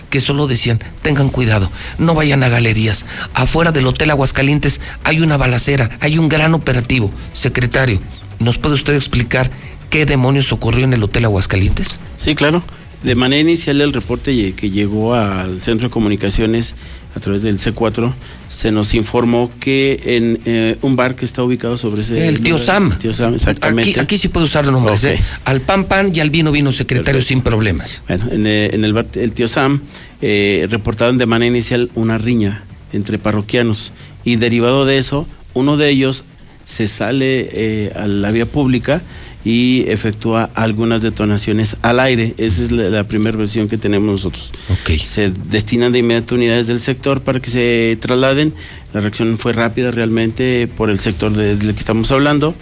que 0.10 0.22
solo 0.22 0.48
decían, 0.48 0.80
tengan 1.02 1.30
cuidado, 1.30 1.70
no 1.98 2.16
vayan 2.16 2.42
a 2.44 2.50
galerías. 2.50 3.06
Afuera 3.34 3.72
del 3.74 3.86
Hotel 3.88 4.10
Aguascalientes 4.10 4.80
hay 5.04 5.20
una 5.20 5.36
balacera, 5.38 5.90
hay 6.00 6.18
un 6.18 6.30
gran 6.30 6.54
operativo. 6.54 7.12
Secretario, 7.34 8.00
¿nos 8.40 8.58
puede 8.58 8.76
usted 8.76 8.96
explicar 8.96 9.52
qué 9.90 10.06
demonios 10.06 10.52
ocurrió 10.54 10.86
en 10.86 10.94
el 10.94 11.04
Hotel 11.04 11.26
Aguascalientes? 11.26 12.00
Sí, 12.16 12.36
claro. 12.36 12.64
De 13.04 13.16
manera 13.16 13.42
inicial 13.42 13.80
el 13.82 13.94
reporte 13.94 14.54
que 14.56 14.70
llegó 14.72 15.14
al 15.14 15.62
Centro 15.62 15.90
de 15.90 15.94
Comunicaciones 15.94 16.76
a 17.16 17.20
través 17.20 17.42
del 17.42 17.58
C4 17.58 18.14
se 18.50 18.72
nos 18.72 18.94
informó 18.94 19.52
que 19.60 20.00
en 20.06 20.40
eh, 20.46 20.78
un 20.82 20.96
bar 20.96 21.16
que 21.16 21.26
está 21.26 21.44
ubicado 21.44 21.78
sobre 21.78 22.02
ese 22.02 22.28
El 22.28 22.42
tío 22.42 22.58
Sam. 22.58 22.98
Tío 22.98 23.14
Sam, 23.14 23.34
exactamente. 23.34 23.92
Aquí, 23.92 24.00
aquí 24.00 24.18
sí 24.18 24.28
puede 24.28 24.46
usar 24.46 24.66
los 24.66 24.74
nombres. 24.74 25.04
¿eh? 25.04 25.20
Al 25.46 25.62
pan 25.62 25.86
pan 25.86 26.12
y 26.14 26.20
al 26.20 26.30
vino 26.30 26.52
vino 26.52 26.72
secretario 26.72 27.14
Perfecto. 27.14 27.28
sin 27.28 27.42
problemas. 27.42 28.02
Bueno, 28.08 28.26
en, 28.32 28.48
eh, 28.48 28.70
en 28.74 28.84
el 28.84 28.94
bar 28.94 29.08
el 29.16 29.32
tío 29.32 29.48
Sam 29.48 29.82
eh, 30.22 30.68
reportaron 30.70 31.18
de 31.18 31.26
manera 31.26 31.48
inicial 31.48 31.90
una 31.96 32.18
riña 32.18 32.64
entre 32.94 33.18
parroquianos 33.18 33.94
y 34.24 34.38
derivado 34.38 34.86
de 34.86 34.98
eso, 34.98 35.28
uno 35.54 35.78
de 35.78 35.90
ellos 35.90 36.24
se 36.66 36.88
sale 36.88 37.92
a 37.96 38.08
la 38.08 38.32
vía 38.32 38.46
pública 38.46 39.02
y 39.48 39.86
efectúa 39.88 40.50
algunas 40.56 41.02
detonaciones 41.02 41.78
al 41.82 42.02
aire. 42.02 42.34
Esa 42.38 42.64
es 42.64 42.72
la, 42.74 42.90
la 42.90 43.04
primera 43.06 43.38
versión 43.38 43.70
que 43.70 43.78
tenemos 43.78 44.10
nosotros. 44.12 44.52
Ok. 44.70 44.98
Se 45.04 45.32
destinan 45.50 45.94
de 45.94 46.00
inmediato 46.00 46.36
unidades 46.36 46.68
del 46.68 46.82
sector 46.82 47.22
para 47.22 47.40
que 47.40 47.50
se 47.50 47.98
trasladen. 48.02 48.54
La 48.94 49.00
reacción 49.00 49.38
fue 49.38 49.54
rápida 49.54 49.92
realmente 49.92 50.68
por 50.76 50.90
el 50.90 51.00
sector 51.00 51.32
de- 51.32 51.56
del 51.56 51.74
que 51.74 51.80
estamos 51.80 52.12
hablando. 52.12 52.56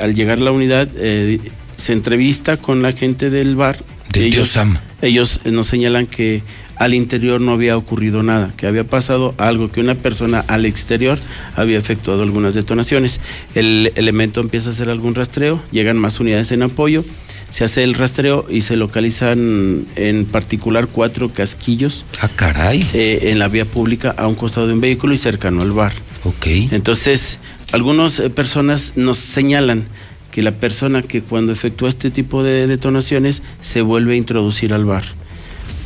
Al 0.00 0.14
llegar 0.16 0.38
la 0.40 0.50
unidad, 0.50 0.88
eh, 0.96 1.38
se 1.76 1.92
entrevista 1.92 2.56
con 2.56 2.82
la 2.82 2.90
gente 2.92 3.30
del 3.30 3.54
bar. 3.54 3.78
Del 4.12 4.24
ellos, 4.24 4.48
Sam. 4.48 4.78
Ellos 5.02 5.40
nos 5.44 5.68
señalan 5.68 6.06
que 6.06 6.42
al 6.76 6.94
interior 6.94 7.40
no 7.40 7.52
había 7.52 7.76
ocurrido 7.76 8.22
nada, 8.22 8.52
que 8.56 8.66
había 8.66 8.84
pasado 8.84 9.34
algo, 9.38 9.70
que 9.72 9.80
una 9.80 9.94
persona 9.94 10.44
al 10.48 10.64
exterior 10.66 11.18
había 11.54 11.78
efectuado 11.78 12.22
algunas 12.22 12.54
detonaciones. 12.54 13.20
El 13.54 13.92
elemento 13.96 14.40
empieza 14.40 14.68
a 14.70 14.72
hacer 14.72 14.90
algún 14.90 15.14
rastreo, 15.14 15.62
llegan 15.72 15.96
más 15.96 16.20
unidades 16.20 16.52
en 16.52 16.62
apoyo, 16.62 17.04
se 17.48 17.64
hace 17.64 17.82
el 17.84 17.94
rastreo 17.94 18.44
y 18.50 18.60
se 18.62 18.76
localizan 18.76 19.86
en 19.96 20.26
particular 20.26 20.88
cuatro 20.88 21.30
casquillos 21.30 22.04
Ah, 22.20 22.28
caray. 22.34 22.86
eh, 22.92 23.30
en 23.30 23.38
la 23.38 23.48
vía 23.48 23.64
pública 23.64 24.14
a 24.16 24.26
un 24.26 24.34
costado 24.34 24.66
de 24.66 24.74
un 24.74 24.80
vehículo 24.80 25.14
y 25.14 25.16
cercano 25.16 25.62
al 25.62 25.70
bar. 25.72 25.92
Ok. 26.24 26.46
Entonces, 26.72 27.38
algunas 27.72 28.18
eh, 28.18 28.30
personas 28.30 28.92
nos 28.96 29.16
señalan 29.18 29.84
que 30.32 30.42
la 30.42 30.52
persona 30.52 31.00
que 31.02 31.22
cuando 31.22 31.52
efectúa 31.52 31.88
este 31.88 32.10
tipo 32.10 32.42
de 32.42 32.66
detonaciones 32.66 33.42
se 33.60 33.80
vuelve 33.80 34.12
a 34.14 34.16
introducir 34.16 34.74
al 34.74 34.84
bar. 34.84 35.04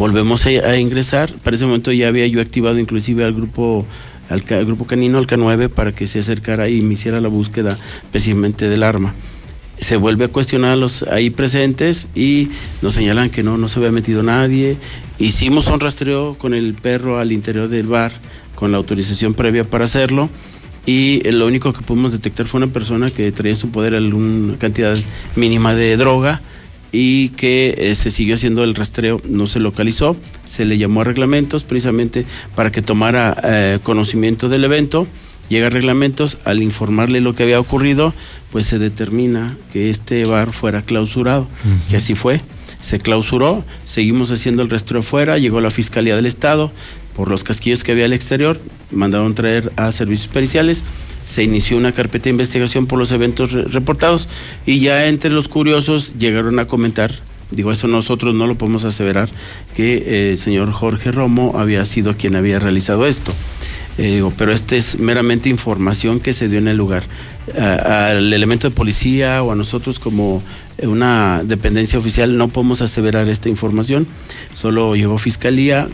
Volvemos 0.00 0.46
a, 0.46 0.78
ingresar, 0.78 1.30
para 1.44 1.56
ese 1.56 1.66
momento 1.66 1.92
ya 1.92 2.08
había 2.08 2.26
yo 2.26 2.40
activado 2.40 2.78
inclusive 2.78 3.22
al 3.22 3.34
grupo 3.34 3.84
al, 4.30 4.40
grupo 4.64 4.86
canino, 4.86 5.18
al 5.18 5.26
K9, 5.26 5.68
para 5.68 5.92
que 5.94 6.06
se 6.06 6.20
acercara 6.20 6.70
y 6.70 6.80
me 6.80 6.94
hiciera 6.94 7.20
la 7.20 7.28
búsqueda 7.28 7.76
precisamente 8.10 8.70
del 8.70 8.82
arma. 8.82 9.14
se 9.78 9.96
vuelve 9.96 10.24
a 10.24 10.28
cuestionar 10.28 10.70
a 10.70 10.76
los 10.76 11.02
ahí 11.02 11.28
presentes 11.28 12.08
y 12.14 12.48
nos 12.80 12.94
señalan 12.94 13.28
que 13.28 13.42
no, 13.42 13.58
no 13.58 13.68
se 13.68 13.78
había 13.78 13.92
metido 13.92 14.22
nadie. 14.22 14.78
Hicimos 15.18 15.66
un 15.66 15.80
rastreo 15.80 16.34
con 16.38 16.54
el 16.54 16.72
perro 16.72 17.18
al 17.18 17.30
interior 17.30 17.68
del 17.68 17.86
bar 17.86 18.10
con 18.54 18.72
la 18.72 18.78
autorización 18.78 19.34
previa 19.34 19.64
para 19.64 19.84
hacerlo 19.84 20.30
y 20.86 21.20
lo 21.30 21.46
único 21.46 21.74
que 21.74 21.82
pudimos 21.82 22.12
detectar 22.12 22.46
fue 22.46 22.56
una 22.56 22.72
persona 22.72 23.10
que 23.10 23.30
traía 23.32 23.52
en 23.52 23.58
su 23.58 23.68
poder 23.68 23.94
alguna 23.94 24.56
cantidad 24.56 24.96
mínima 25.36 25.74
de 25.74 25.98
droga 25.98 26.40
y 26.92 27.30
que 27.30 27.74
eh, 27.78 27.94
se 27.94 28.10
siguió 28.10 28.34
haciendo 28.34 28.64
el 28.64 28.74
rastreo, 28.74 29.20
no 29.28 29.46
se 29.46 29.60
localizó, 29.60 30.16
se 30.48 30.64
le 30.64 30.78
llamó 30.78 31.02
a 31.02 31.04
reglamentos 31.04 31.64
precisamente 31.64 32.26
para 32.54 32.72
que 32.72 32.82
tomara 32.82 33.36
eh, 33.44 33.78
conocimiento 33.82 34.48
del 34.48 34.64
evento, 34.64 35.06
llega 35.48 35.68
a 35.68 35.70
reglamentos, 35.70 36.38
al 36.44 36.62
informarle 36.62 37.20
lo 37.20 37.34
que 37.34 37.44
había 37.44 37.60
ocurrido, 37.60 38.12
pues 38.52 38.66
se 38.66 38.78
determina 38.78 39.56
que 39.72 39.88
este 39.88 40.24
bar 40.24 40.52
fuera 40.52 40.82
clausurado, 40.82 41.46
que 41.88 41.96
así 41.96 42.14
fue, 42.14 42.38
se 42.80 42.98
clausuró, 42.98 43.64
seguimos 43.84 44.30
haciendo 44.30 44.62
el 44.62 44.70
rastreo 44.70 45.00
afuera, 45.00 45.38
llegó 45.38 45.60
la 45.60 45.70
Fiscalía 45.70 46.16
del 46.16 46.26
Estado, 46.26 46.72
por 47.14 47.28
los 47.28 47.44
casquillos 47.44 47.84
que 47.84 47.92
había 47.92 48.06
al 48.06 48.12
exterior, 48.12 48.58
mandaron 48.90 49.34
traer 49.34 49.72
a 49.76 49.92
servicios 49.92 50.28
periciales, 50.28 50.84
se 51.30 51.44
inició 51.44 51.76
una 51.76 51.92
carpeta 51.92 52.24
de 52.24 52.30
investigación 52.30 52.86
por 52.86 52.98
los 52.98 53.12
eventos 53.12 53.52
re- 53.52 53.64
reportados 53.64 54.28
y 54.66 54.80
ya 54.80 55.06
entre 55.06 55.30
los 55.30 55.48
curiosos 55.48 56.14
llegaron 56.18 56.58
a 56.58 56.66
comentar, 56.66 57.10
digo 57.50 57.70
eso 57.70 57.86
nosotros 57.86 58.34
no 58.34 58.46
lo 58.46 58.56
podemos 58.56 58.84
aseverar, 58.84 59.28
que 59.76 59.94
eh, 59.96 60.30
el 60.32 60.38
señor 60.38 60.72
Jorge 60.72 61.12
Romo 61.12 61.54
había 61.56 61.84
sido 61.84 62.16
quien 62.16 62.34
había 62.34 62.58
realizado 62.58 63.06
esto. 63.06 63.32
Eh, 63.98 64.14
digo, 64.14 64.32
pero 64.36 64.52
esta 64.52 64.76
es 64.76 64.98
meramente 64.98 65.48
información 65.48 66.20
que 66.20 66.32
se 66.32 66.48
dio 66.48 66.58
en 66.58 66.68
el 66.68 66.76
lugar. 66.76 67.02
Al 67.58 68.32
elemento 68.32 68.68
de 68.68 68.74
policía 68.74 69.42
o 69.42 69.50
a 69.50 69.56
nosotros 69.56 69.98
como 69.98 70.42
una 70.82 71.42
dependencia 71.44 71.98
oficial 71.98 72.36
no 72.36 72.48
podemos 72.48 72.80
aseverar 72.80 73.28
esta 73.28 73.48
información. 73.48 74.06
Solo 74.54 74.94
llegó 74.94 75.18
fiscalía 75.18 75.88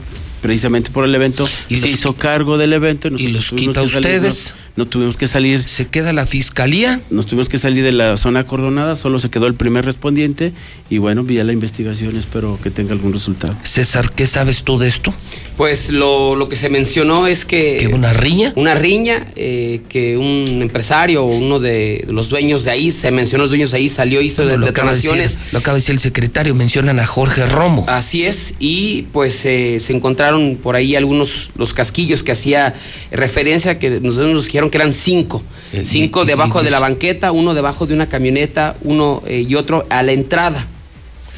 precisamente 0.46 0.90
por 0.92 1.04
el 1.04 1.14
evento 1.14 1.48
¿Y 1.68 1.76
se 1.78 1.88
los 1.90 1.98
hizo 1.98 2.12
cargo 2.14 2.56
del 2.56 2.72
evento 2.72 3.08
y 3.08 3.26
los 3.28 3.50
quita 3.50 3.80
que 3.82 3.88
salir, 3.88 3.92
no- 3.92 3.98
ustedes? 4.28 4.54
no 4.76 4.86
tuvimos 4.86 5.16
que 5.16 5.26
salir 5.26 5.62
Se 5.66 5.86
queda 5.88 6.12
la 6.12 6.24
fiscalía. 6.26 7.00
nos 7.10 7.26
tuvimos 7.26 7.48
que 7.48 7.58
salir 7.58 7.82
de 7.82 7.90
la 7.92 8.16
zona 8.16 8.40
acordonada, 8.40 8.94
solo 8.94 9.18
se 9.18 9.28
quedó 9.28 9.46
el 9.48 9.54
primer 9.54 9.84
respondiente 9.84 10.52
y 10.88 10.98
bueno, 10.98 11.24
vía 11.24 11.42
la 11.42 11.52
investigación 11.52 12.16
espero 12.16 12.58
que 12.62 12.70
tenga 12.70 12.92
algún 12.92 13.12
resultado. 13.12 13.56
César, 13.64 14.10
¿qué 14.14 14.26
sabes 14.28 14.62
tú 14.62 14.78
de 14.78 14.86
esto? 14.86 15.12
Pues 15.56 15.90
lo, 15.90 16.36
lo 16.36 16.48
que 16.48 16.54
se 16.56 16.68
mencionó 16.68 17.26
es 17.26 17.44
que... 17.44 17.76
¿Que 17.80 17.88
una 17.88 18.12
riña? 18.12 18.52
Una 18.54 18.74
riña, 18.74 19.26
eh, 19.34 19.80
que 19.88 20.16
un 20.16 20.60
empresario 20.62 21.24
o 21.24 21.26
uno 21.26 21.58
de 21.58 22.04
los 22.08 22.28
dueños 22.28 22.62
de 22.64 22.70
ahí, 22.70 22.90
se 22.92 23.10
mencionó 23.10 23.44
los 23.44 23.50
dueños 23.50 23.70
de 23.72 23.78
ahí, 23.78 23.88
salió, 23.88 24.20
hizo 24.20 24.44
de- 24.44 24.54
acaba 24.54 24.90
de 24.90 24.96
decir, 24.96 25.10
detonaciones. 25.10 25.38
lo 25.52 25.58
acaba 25.58 25.74
de 25.76 25.80
decir 25.80 25.94
el 25.94 26.00
secretario, 26.00 26.54
mencionan 26.54 27.00
a 27.00 27.06
Jorge 27.06 27.46
Romo. 27.46 27.84
Así 27.88 28.24
es, 28.24 28.54
y 28.58 29.06
pues 29.12 29.44
eh, 29.46 29.78
se 29.80 29.92
encontraron 29.94 30.35
por 30.62 30.76
ahí 30.76 30.94
algunos, 30.96 31.50
los 31.56 31.72
casquillos 31.74 32.22
que 32.22 32.32
hacía 32.32 32.74
referencia, 33.10 33.78
que 33.78 34.00
nosotros 34.00 34.32
nos 34.32 34.44
dijeron 34.46 34.70
que 34.70 34.78
eran 34.78 34.92
cinco. 34.92 35.42
Eh, 35.72 35.82
cinco 35.84 36.20
y- 36.20 36.24
y- 36.24 36.26
debajo 36.26 36.60
y- 36.60 36.64
de 36.64 36.70
la 36.70 36.78
banqueta, 36.78 37.32
uno 37.32 37.54
debajo 37.54 37.86
de 37.86 37.94
una 37.94 38.08
camioneta, 38.08 38.76
uno 38.82 39.22
eh, 39.26 39.44
y 39.48 39.54
otro 39.54 39.86
a 39.90 40.02
la 40.02 40.12
entrada. 40.12 40.66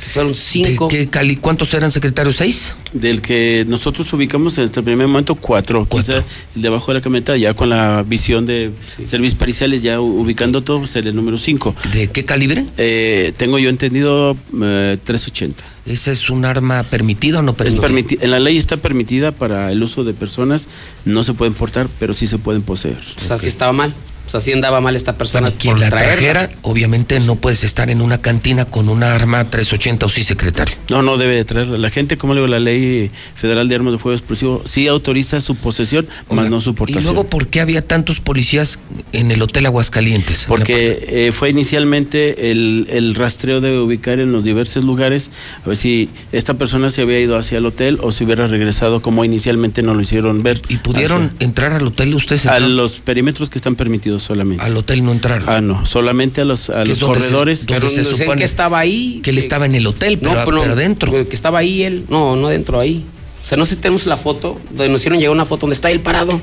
Que 0.05 0.11
fueron 0.11 0.33
¿De 0.33 0.39
cinco. 0.39 0.89
qué 0.89 1.09
cali 1.09 1.37
¿Cuántos 1.37 1.73
eran 1.75 1.91
secretarios? 1.91 2.37
¿Seis? 2.37 2.75
Del 2.93 3.21
que 3.21 3.65
nosotros 3.69 4.11
ubicamos 4.13 4.57
en 4.59 4.65
este 4.65 4.83
primer 4.83 5.07
momento 5.07 5.35
cuatro, 5.35 5.87
Cuatro. 5.89 6.15
quizá 6.23 6.25
el 6.57 6.63
debajo 6.63 6.93
de 6.93 6.99
la 6.99 7.03
camioneta 7.03 7.37
ya 7.37 7.55
con 7.55 7.69
la 7.69 8.03
visión 8.07 8.47
de 8.47 8.71
servicios 9.07 9.35
periciales 9.35 9.83
ya 9.83 10.01
ubicando 10.01 10.63
todo 10.63 10.87
sería 10.87 11.11
el 11.11 11.17
número 11.17 11.37
cinco. 11.39 11.75
¿De 11.93 12.09
qué 12.09 12.25
calibre? 12.25 12.65
Eh, 12.79 13.33
tengo 13.37 13.59
yo 13.59 13.69
entendido 13.69 14.37
eh, 14.63 14.97
380. 15.05 15.65
¿Ese 15.87 16.13
es 16.13 16.29
un 16.31 16.45
arma 16.45 16.83
permitida 16.83 17.39
o 17.39 17.43
no 17.43 17.53
Es 17.53 17.57
permitida? 17.57 17.89
permiti- 17.89 18.19
en 18.23 18.31
la 18.31 18.39
ley 18.41 18.57
está 18.59 18.77
permitida 18.77 19.33
para 19.33 19.73
el 19.73 19.83
uso 19.83 20.05
de 20.05 20.13
personas, 20.15 20.69
no 21.07 21.25
se 21.25 21.33
pueden 21.35 21.55
portar, 21.55 21.89
pero 21.99 22.13
sí 22.15 22.27
se 22.27 22.37
pueden 22.39 22.63
poseer. 22.63 22.99
O 23.21 23.25
sea, 23.25 23.39
sí 23.39 23.49
estaba 23.49 23.73
mal. 23.73 23.95
O 24.29 24.31
sea, 24.31 24.41
sí 24.41 24.53
andaba 24.53 24.81
mal 24.81 24.95
esta 24.95 25.17
persona. 25.17 25.49
Bueno, 25.49 25.57
quien 25.59 25.73
por 25.73 25.81
la 25.81 25.89
traerla. 25.91 26.13
trajera, 26.13 26.51
obviamente 26.63 27.19
no 27.21 27.37
puedes 27.37 27.65
estar 27.65 27.89
en 27.91 28.01
una 28.03 28.21
cantina 28.21 28.67
con 28.67 28.89
una 28.91 29.15
arma 29.15 29.43
380 29.51 30.05
o 30.07 30.09
sí, 30.11 30.23
secretario. 30.23 30.77
No, 30.91 31.01
no 31.03 31.17
debe 31.17 31.35
de 31.35 31.45
traerla. 31.47 31.79
La 31.79 31.89
gente, 31.91 32.19
como 32.19 32.35
le 32.35 32.41
digo, 32.43 32.47
la 32.51 32.61
ley 32.61 33.11
federal 33.35 33.69
de 33.69 33.75
armas 33.75 33.93
de 33.95 33.99
fuego 33.99 34.15
explosivo 34.17 34.63
sí 34.67 34.87
autoriza 34.87 35.41
su 35.41 35.57
posesión, 35.57 36.07
más 36.31 36.41
Oiga, 36.41 36.51
no 36.51 36.61
su 36.61 36.71
¿Y 36.71 36.75
portación. 36.75 37.05
luego 37.05 37.29
por 37.29 37.49
qué 37.49 37.61
había 37.63 37.81
tantos 37.83 38.21
policías 38.21 38.81
en 39.13 39.31
el 39.31 39.41
Hotel 39.43 39.65
Aguascalientes? 39.67 40.45
Porque 40.47 41.07
eh, 41.09 41.33
fue 41.33 41.49
inicialmente 41.51 42.51
el, 42.51 42.87
el 42.91 43.15
rastreo 43.15 43.61
de 43.63 43.79
ubicar 43.79 44.21
en 44.21 44.31
los 44.31 44.45
diversos 44.45 44.85
lugares, 44.85 45.31
a 45.65 45.69
ver 45.69 45.77
si 45.77 46.11
esta 46.33 46.55
persona 46.55 46.91
se 46.91 47.03
había 47.03 47.19
ido 47.19 47.37
hacia 47.39 47.59
el 47.59 47.67
hotel 47.67 47.99
o 48.03 48.13
si 48.13 48.25
hubiera 48.25 48.47
regresado 48.47 49.01
como 49.01 49.25
inicialmente 49.25 49.83
nos 49.83 49.97
lo 49.97 50.03
hicieron 50.03 50.43
ver. 50.43 50.61
¿Y 50.69 50.77
pudieron 50.77 51.25
hacia- 51.35 51.47
entrar 51.47 51.73
al 51.73 51.87
hotel 51.87 52.15
ustedes? 52.15 52.47
a 52.47 52.59
los 52.61 53.01
perímetros 53.01 53.49
que 53.49 53.59
están 53.59 53.75
permitidos 53.77 54.18
solamente. 54.21 54.65
Al 54.65 54.77
hotel 54.77 55.05
no 55.05 55.13
entraron. 55.13 55.49
Ah, 55.49 55.61
no, 55.61 55.85
solamente 55.87 56.41
a 56.41 56.45
los, 56.45 56.71
a 56.71 56.85
los 56.85 56.99
se- 56.99 57.05
corredores. 57.05 57.67
donde 57.67 57.81
Pero 57.89 57.93
se 57.93 58.05
supone 58.05 58.39
que 58.39 58.45
estaba 58.45 58.79
ahí. 58.79 59.21
que 59.23 59.31
él 59.31 59.39
estaba 59.39 59.67
en 59.67 59.75
el 59.75 59.87
hotel, 59.87 60.19
pero, 60.19 60.35
no, 60.35 60.45
pero 60.45 60.63
adentro. 60.73 61.11
Que 61.13 61.35
estaba 61.35 61.59
ahí 61.61 61.83
él. 61.83 62.05
No, 62.09 62.37
no 62.37 62.49
dentro 62.49 62.81
ahí. 62.81 63.05
O 63.43 63.45
sea, 63.49 63.57
no 63.57 63.65
sé 63.65 63.77
si 63.77 63.81
tenemos 63.81 64.05
la 64.07 64.17
foto, 64.17 64.61
donde 64.71 64.89
nos 64.91 65.01
hicieron 65.01 65.19
llegar 65.19 65.33
una 65.35 65.45
foto 65.47 65.63
donde 65.63 65.75
está 65.75 65.91
él 65.91 66.01
parado. 66.01 66.41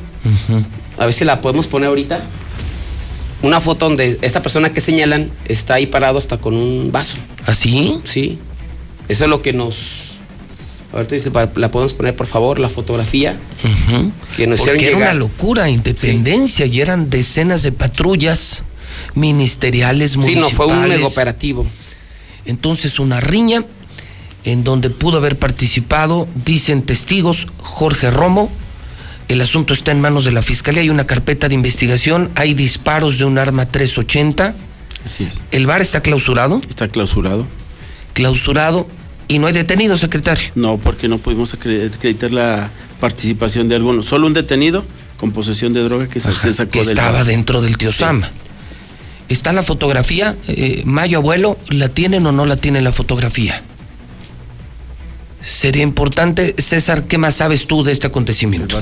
A 0.97 1.05
ver 1.05 1.13
si 1.13 1.23
la 1.25 1.41
podemos 1.41 1.67
poner 1.67 1.89
ahorita. 1.89 2.23
Una 3.41 3.59
foto 3.59 3.87
donde 3.87 4.17
esta 4.21 4.41
persona 4.41 4.71
que 4.73 4.81
señalan 4.81 5.29
está 5.47 5.75
ahí 5.75 5.85
parado 5.85 6.17
hasta 6.17 6.37
con 6.37 6.55
un 6.55 6.91
vaso. 6.91 7.17
¿Así? 7.45 7.99
Sí. 8.05 8.39
Eso 9.07 9.25
es 9.25 9.29
lo 9.29 9.41
que 9.43 9.53
nos. 9.53 10.04
Ahorita 10.95 11.15
dice, 11.15 11.29
la 11.55 11.69
podemos 11.71 11.93
poner 11.93 12.15
por 12.15 12.25
favor, 12.25 12.57
la 12.57 12.69
fotografía. 12.69 13.37
Ujú. 13.63 14.11
Que 14.37 14.47
nos 14.47 14.61
Porque 14.61 14.87
era 14.87 14.97
una 14.97 15.13
locura, 15.13 15.69
independencia, 15.69 16.65
y 16.65 16.79
eran 16.81 17.09
decenas 17.09 17.61
de 17.63 17.71
patrullas 17.73 18.63
ministeriales, 19.13 20.11
Sí, 20.11 20.17
municipales. 20.19 20.51
no, 20.51 20.55
fue 20.57 20.67
un 20.67 20.87
mega 20.87 21.05
operativo. 21.05 21.65
Entonces, 22.45 22.99
una 22.99 23.19
riña 23.19 23.65
en 24.43 24.63
donde 24.63 24.89
pudo 24.89 25.17
haber 25.17 25.37
participado, 25.37 26.27
dicen 26.45 26.83
testigos, 26.83 27.47
Jorge 27.57 28.09
Romo. 28.11 28.51
El 29.27 29.41
asunto 29.41 29.73
está 29.73 29.91
en 29.91 29.99
manos 30.01 30.23
de 30.23 30.31
la 30.31 30.43
fiscalía, 30.43 30.81
hay 30.83 30.89
una 30.91 31.07
carpeta 31.07 31.49
de 31.49 31.55
investigación, 31.55 32.29
hay 32.35 32.53
disparos 32.53 33.17
de 33.17 33.25
un 33.25 33.37
arma 33.39 33.65
380. 33.65 34.53
Así 35.03 35.23
es. 35.23 35.41
El 35.51 35.65
bar 35.65 35.81
está 35.81 36.01
clausurado, 36.01 36.61
Está 36.69 36.87
clausurado. 36.87 37.47
clausurado, 38.13 38.87
y 39.27 39.39
no 39.39 39.47
hay 39.47 39.53
detenido, 39.53 39.97
secretario. 39.97 40.49
No, 40.55 40.77
porque 40.77 41.07
no 41.07 41.17
pudimos 41.17 41.53
acre- 41.53 41.87
acreditar 41.93 42.31
la 42.31 42.69
participación 42.99 43.67
de 43.69 43.75
alguno. 43.75 44.03
Solo 44.03 44.27
un 44.27 44.33
detenido 44.33 44.83
con 45.19 45.31
posesión 45.31 45.73
de 45.73 45.81
droga 45.83 46.07
que 46.09 46.19
se, 46.19 46.29
Ajá, 46.29 46.39
se 46.41 46.53
sacó 46.53 46.71
que 46.71 46.79
del 46.79 46.89
estaba 46.89 47.11
bar. 47.11 47.25
dentro 47.25 47.61
del 47.61 47.77
tío 47.77 47.91
Sí. 47.91 47.99
Sama. 47.99 48.29
Está 49.29 49.53
la 49.53 49.63
fotografía, 49.63 50.35
eh, 50.47 50.83
Mayo 50.85 51.17
Abuelo, 51.17 51.57
¿la 51.69 51.89
tienen 51.89 52.25
o 52.27 52.31
no 52.31 52.45
la 52.45 52.57
tienen 52.57 52.83
la 52.83 52.91
fotografía? 52.91 53.63
Sería 55.41 55.83
importante, 55.83 56.55
César, 56.57 57.03
¿qué 57.05 57.17
más 57.19 57.35
sabes 57.35 57.67
tú 57.67 57.83
de 57.83 57.91
este 57.91 58.07
acontecimiento? 58.07 58.81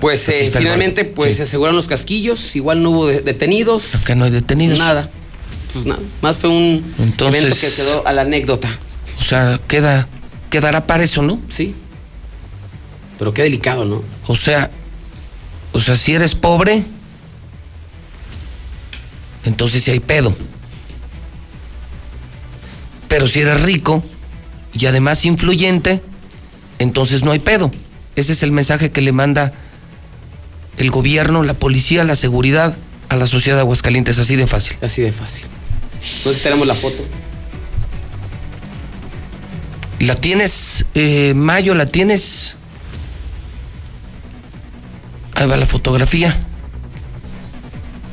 Pues 0.00 0.28
eh, 0.28 0.50
finalmente, 0.56 1.04
pues 1.04 1.30
Sí. 1.32 1.36
se 1.38 1.42
aseguraron 1.44 1.74
los 1.76 1.88
casquillos, 1.88 2.54
igual 2.54 2.82
no 2.82 2.90
hubo 2.90 3.06
de- 3.08 3.20
detenidos. 3.20 3.96
Acá 3.96 4.14
no 4.14 4.24
hay 4.24 4.30
detenidos. 4.30 4.78
Nada. 4.78 5.10
Pues 5.72 5.86
nada. 5.86 6.00
Más 6.22 6.38
fue 6.38 6.50
un 6.50 6.94
Entonces- 7.00 7.42
evento 7.42 7.60
que 7.60 7.70
quedó 7.72 8.06
a 8.06 8.12
la 8.12 8.22
anécdota. 8.22 8.78
O 9.18 9.22
sea, 9.22 9.60
queda, 9.68 10.08
quedará 10.50 10.86
para 10.86 11.04
eso, 11.04 11.22
¿no? 11.22 11.40
Sí. 11.48 11.74
Pero 13.18 13.34
qué 13.34 13.42
delicado, 13.42 13.84
¿no? 13.84 14.02
O 14.26 14.36
sea, 14.36 14.70
o 15.72 15.80
sea, 15.80 15.96
si 15.96 16.14
eres 16.14 16.34
pobre, 16.34 16.84
entonces 19.44 19.82
sí 19.82 19.90
hay 19.90 20.00
pedo. 20.00 20.36
Pero 23.08 23.26
si 23.26 23.40
eres 23.40 23.62
rico 23.62 24.02
y 24.72 24.86
además 24.86 25.24
influyente, 25.24 26.02
entonces 26.78 27.22
no 27.22 27.32
hay 27.32 27.38
pedo. 27.38 27.72
Ese 28.16 28.32
es 28.32 28.42
el 28.42 28.52
mensaje 28.52 28.90
que 28.90 29.00
le 29.00 29.12
manda 29.12 29.52
el 30.76 30.90
gobierno, 30.90 31.42
la 31.42 31.54
policía, 31.54 32.04
la 32.04 32.14
seguridad 32.14 32.76
a 33.08 33.16
la 33.16 33.26
sociedad 33.26 33.56
de 33.56 33.62
Aguascalientes, 33.62 34.18
así 34.18 34.36
de 34.36 34.46
fácil. 34.46 34.76
Así 34.82 35.02
de 35.02 35.12
fácil. 35.12 35.46
Entonces 36.18 36.42
tenemos 36.42 36.66
la 36.66 36.74
foto. 36.74 37.04
¿La 40.00 40.14
tienes, 40.14 40.84
eh, 40.94 41.34
Mayo? 41.34 41.74
¿La 41.74 41.86
tienes? 41.86 42.56
Ahí 45.34 45.46
va 45.46 45.56
la 45.56 45.66
fotografía. 45.66 46.36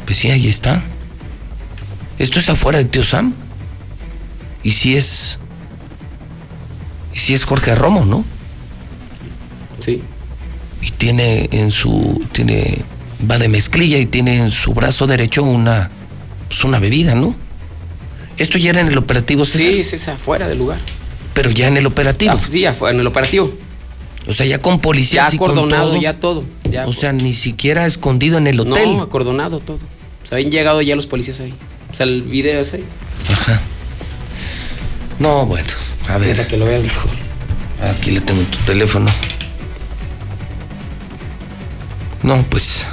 Pues 0.06 0.18
sí, 0.18 0.32
ahí 0.32 0.48
está. 0.48 0.84
Esto 2.18 2.40
es 2.40 2.50
afuera 2.50 2.80
de 2.80 2.86
Tío 2.86 3.04
Sam. 3.04 3.34
Y 4.64 4.72
si 4.72 4.96
es. 4.96 5.38
Y 7.14 7.20
si 7.20 7.34
es 7.34 7.46
Jorge 7.46 7.76
Romo, 7.76 8.04
¿no? 8.06 8.26
Sí. 9.80 10.02
Y 10.82 10.92
tiene 10.92 11.50
en 11.52 11.72
su. 11.72 12.26
tiene. 12.32 12.80
va 13.30 13.38
de 13.38 13.48
mezclilla 13.48 14.00
y 14.00 14.06
tiene 14.06 14.38
en 14.38 14.50
su 14.50 14.74
brazo 14.74 15.06
derecho 15.06 15.44
una. 15.44 15.92
pues 16.48 16.64
una 16.64 16.80
bebida, 16.80 17.14
¿no? 17.14 17.36
Esto 18.38 18.58
ya 18.58 18.72
era 18.72 18.82
en 18.82 18.88
el 18.88 18.98
operativo, 18.98 19.46
César, 19.46 19.62
Sí, 19.62 19.84
sí, 19.84 19.96
es 19.96 20.08
afuera 20.08 20.48
del 20.48 20.58
lugar. 20.58 20.80
Pero 21.36 21.52
ya 21.52 21.68
en 21.68 21.78
el 21.78 21.86
operativo. 21.86 22.34
Ah, 22.34 22.40
sí, 22.50 22.66
afuera, 22.66 22.96
en 22.96 23.02
el 23.02 23.06
operativo. 23.08 23.54
o 24.28 24.34
sea, 24.34 24.48
ya 24.48 24.60
con 24.60 24.80
policías 24.80 25.28
Ya 25.28 25.34
y 25.34 25.36
acordonado, 25.36 25.90
todo. 25.92 26.02
ya 26.02 26.14
todo. 26.20 26.44
Ya, 26.72 26.88
o 26.88 26.94
sea, 26.94 27.14
ni 27.14 27.34
siquiera 27.34 27.86
escondido 27.86 28.40
en 28.40 28.48
el 28.48 28.60
hotel. 28.60 28.98
No, 28.98 29.04
acordonado 29.04 29.60
todo. 29.60 29.78
O 30.24 30.26
sea, 30.28 30.38
habían 30.38 30.50
llegado 30.50 30.82
ya 30.82 30.96
los 30.96 31.06
policías 31.06 31.40
ahí. 31.42 31.54
O 31.92 31.94
sea, 31.94 32.06
el 32.08 32.24
video 32.24 32.60
es 32.62 32.74
ahí. 32.74 32.84
Ajá. 33.32 33.62
No, 35.20 35.46
bueno, 35.46 35.68
a 36.08 36.18
ver. 36.18 36.36
Para 36.36 36.48
que 36.48 36.58
lo 36.58 36.66
veas 36.66 36.84
mejor. 36.84 37.12
Aquí 37.84 38.12
le 38.12 38.22
tengo 38.22 38.42
tu 38.44 38.58
teléfono. 38.66 39.12
No, 42.24 42.44
pues. 42.50 42.86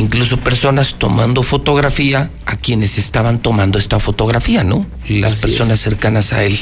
Incluso 0.00 0.38
personas 0.38 0.94
tomando 0.94 1.42
fotografía 1.42 2.30
a 2.46 2.56
quienes 2.56 2.96
estaban 2.96 3.40
tomando 3.40 3.78
esta 3.78 4.00
fotografía, 4.00 4.64
¿no? 4.64 4.86
Las 5.08 5.34
Así 5.34 5.42
personas 5.42 5.74
es. 5.74 5.80
cercanas 5.80 6.32
a 6.32 6.42
él. 6.44 6.58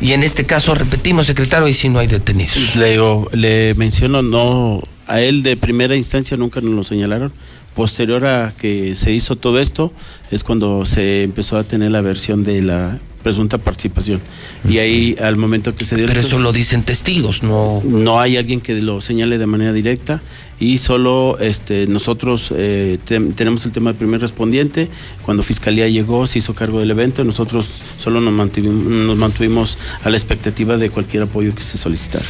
Y 0.00 0.12
en 0.12 0.22
este 0.22 0.44
caso, 0.44 0.74
repetimos, 0.74 1.26
secretario, 1.26 1.68
y 1.68 1.74
si 1.74 1.88
no 1.88 1.98
hay 1.98 2.06
detenidos. 2.08 2.76
Le 2.76 2.92
digo, 2.92 3.28
le 3.32 3.74
menciono, 3.74 4.22
no, 4.22 4.82
a 5.06 5.20
él 5.20 5.42
de 5.42 5.56
primera 5.56 5.96
instancia 5.96 6.36
nunca 6.36 6.60
nos 6.60 6.70
lo 6.72 6.84
señalaron. 6.84 7.32
Posterior 7.74 8.26
a 8.26 8.52
que 8.58 8.94
se 8.96 9.12
hizo 9.12 9.36
todo 9.36 9.60
esto, 9.60 9.92
es 10.32 10.42
cuando 10.42 10.84
se 10.84 11.22
empezó 11.22 11.56
a 11.58 11.64
tener 11.64 11.92
la 11.92 12.00
versión 12.00 12.42
de 12.42 12.62
la 12.62 12.98
presunta 13.22 13.58
participación. 13.58 14.20
Y 14.68 14.78
ahí, 14.78 15.16
al 15.20 15.36
momento 15.36 15.74
que 15.74 15.84
se 15.84 15.96
dio 15.96 16.06
Pero 16.06 16.20
eso 16.20 16.38
lo 16.38 16.52
dicen 16.52 16.82
testigos, 16.82 17.42
no. 17.42 17.82
no 17.84 18.20
hay 18.20 18.36
alguien 18.36 18.60
que 18.60 18.74
lo 18.80 19.00
señale 19.00 19.38
de 19.38 19.46
manera 19.46 19.72
directa 19.72 20.22
y 20.60 20.78
solo 20.78 21.38
este, 21.38 21.86
nosotros 21.86 22.52
eh, 22.56 22.98
tenemos 23.04 23.64
el 23.64 23.72
tema 23.72 23.90
del 23.90 23.98
primer 23.98 24.20
respondiente. 24.20 24.88
Cuando 25.24 25.42
Fiscalía 25.42 25.88
llegó, 25.88 26.26
se 26.26 26.40
hizo 26.40 26.54
cargo 26.54 26.80
del 26.80 26.90
evento, 26.90 27.22
nosotros 27.22 27.68
solo 27.98 28.20
nos 28.20 28.32
mantuvimos, 28.32 28.84
nos 28.84 29.16
mantuvimos 29.16 29.78
a 30.02 30.10
la 30.10 30.16
expectativa 30.16 30.76
de 30.76 30.90
cualquier 30.90 31.24
apoyo 31.24 31.54
que 31.54 31.62
se 31.62 31.78
solicitara. 31.78 32.24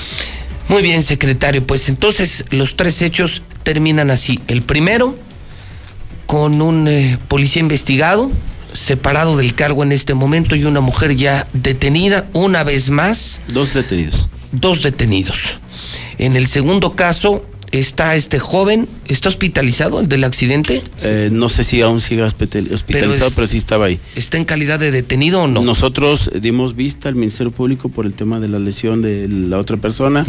Muy 0.68 0.82
bien, 0.82 1.02
secretario. 1.02 1.66
Pues 1.66 1.88
entonces 1.88 2.44
los 2.50 2.76
tres 2.76 3.00
hechos 3.00 3.42
terminan 3.62 4.10
así. 4.10 4.40
El 4.46 4.60
primero, 4.60 5.16
con 6.26 6.60
un 6.60 6.86
eh, 6.86 7.18
policía 7.28 7.60
investigado, 7.60 8.30
separado 8.72 9.36
del 9.36 9.54
cargo 9.54 9.82
en 9.82 9.92
este 9.92 10.14
momento, 10.14 10.56
y 10.56 10.64
una 10.64 10.80
mujer 10.80 11.16
ya 11.16 11.46
detenida, 11.52 12.26
una 12.32 12.64
vez 12.64 12.90
más, 12.90 13.40
Dos 13.52 13.74
detenidos. 13.74 14.28
dos 14.52 14.82
detenidos. 14.82 15.58
En 16.18 16.36
el 16.36 16.46
segundo 16.48 16.94
caso 16.96 17.44
está 17.70 18.16
este 18.16 18.38
joven, 18.38 18.88
¿está 19.08 19.28
hospitalizado, 19.28 20.00
el 20.00 20.08
del 20.08 20.24
accidente? 20.24 20.82
Eh, 21.02 21.28
no 21.30 21.50
sé 21.50 21.64
si 21.64 21.82
aún 21.82 22.00
sigue 22.00 22.22
hospital- 22.22 22.70
hospitalizado, 22.72 23.26
es- 23.28 23.34
pero, 23.34 23.46
sí 23.46 23.58
estaba 23.58 23.84
ahí. 23.84 24.00
¿Está 24.16 24.38
en 24.38 24.46
calidad 24.46 24.78
de 24.80 24.90
detenido 24.90 25.42
o 25.42 25.46
no? 25.48 25.60
Nosotros 25.62 26.30
dimos 26.40 26.74
vista 26.76 27.10
al 27.10 27.14
Ministerio 27.14 27.50
Público 27.52 27.90
por 27.90 28.06
el 28.06 28.14
tema 28.14 28.40
de 28.40 28.48
la 28.48 28.58
lesión 28.58 29.02
de 29.02 29.28
la 29.28 29.58
otra 29.58 29.76
persona. 29.76 30.24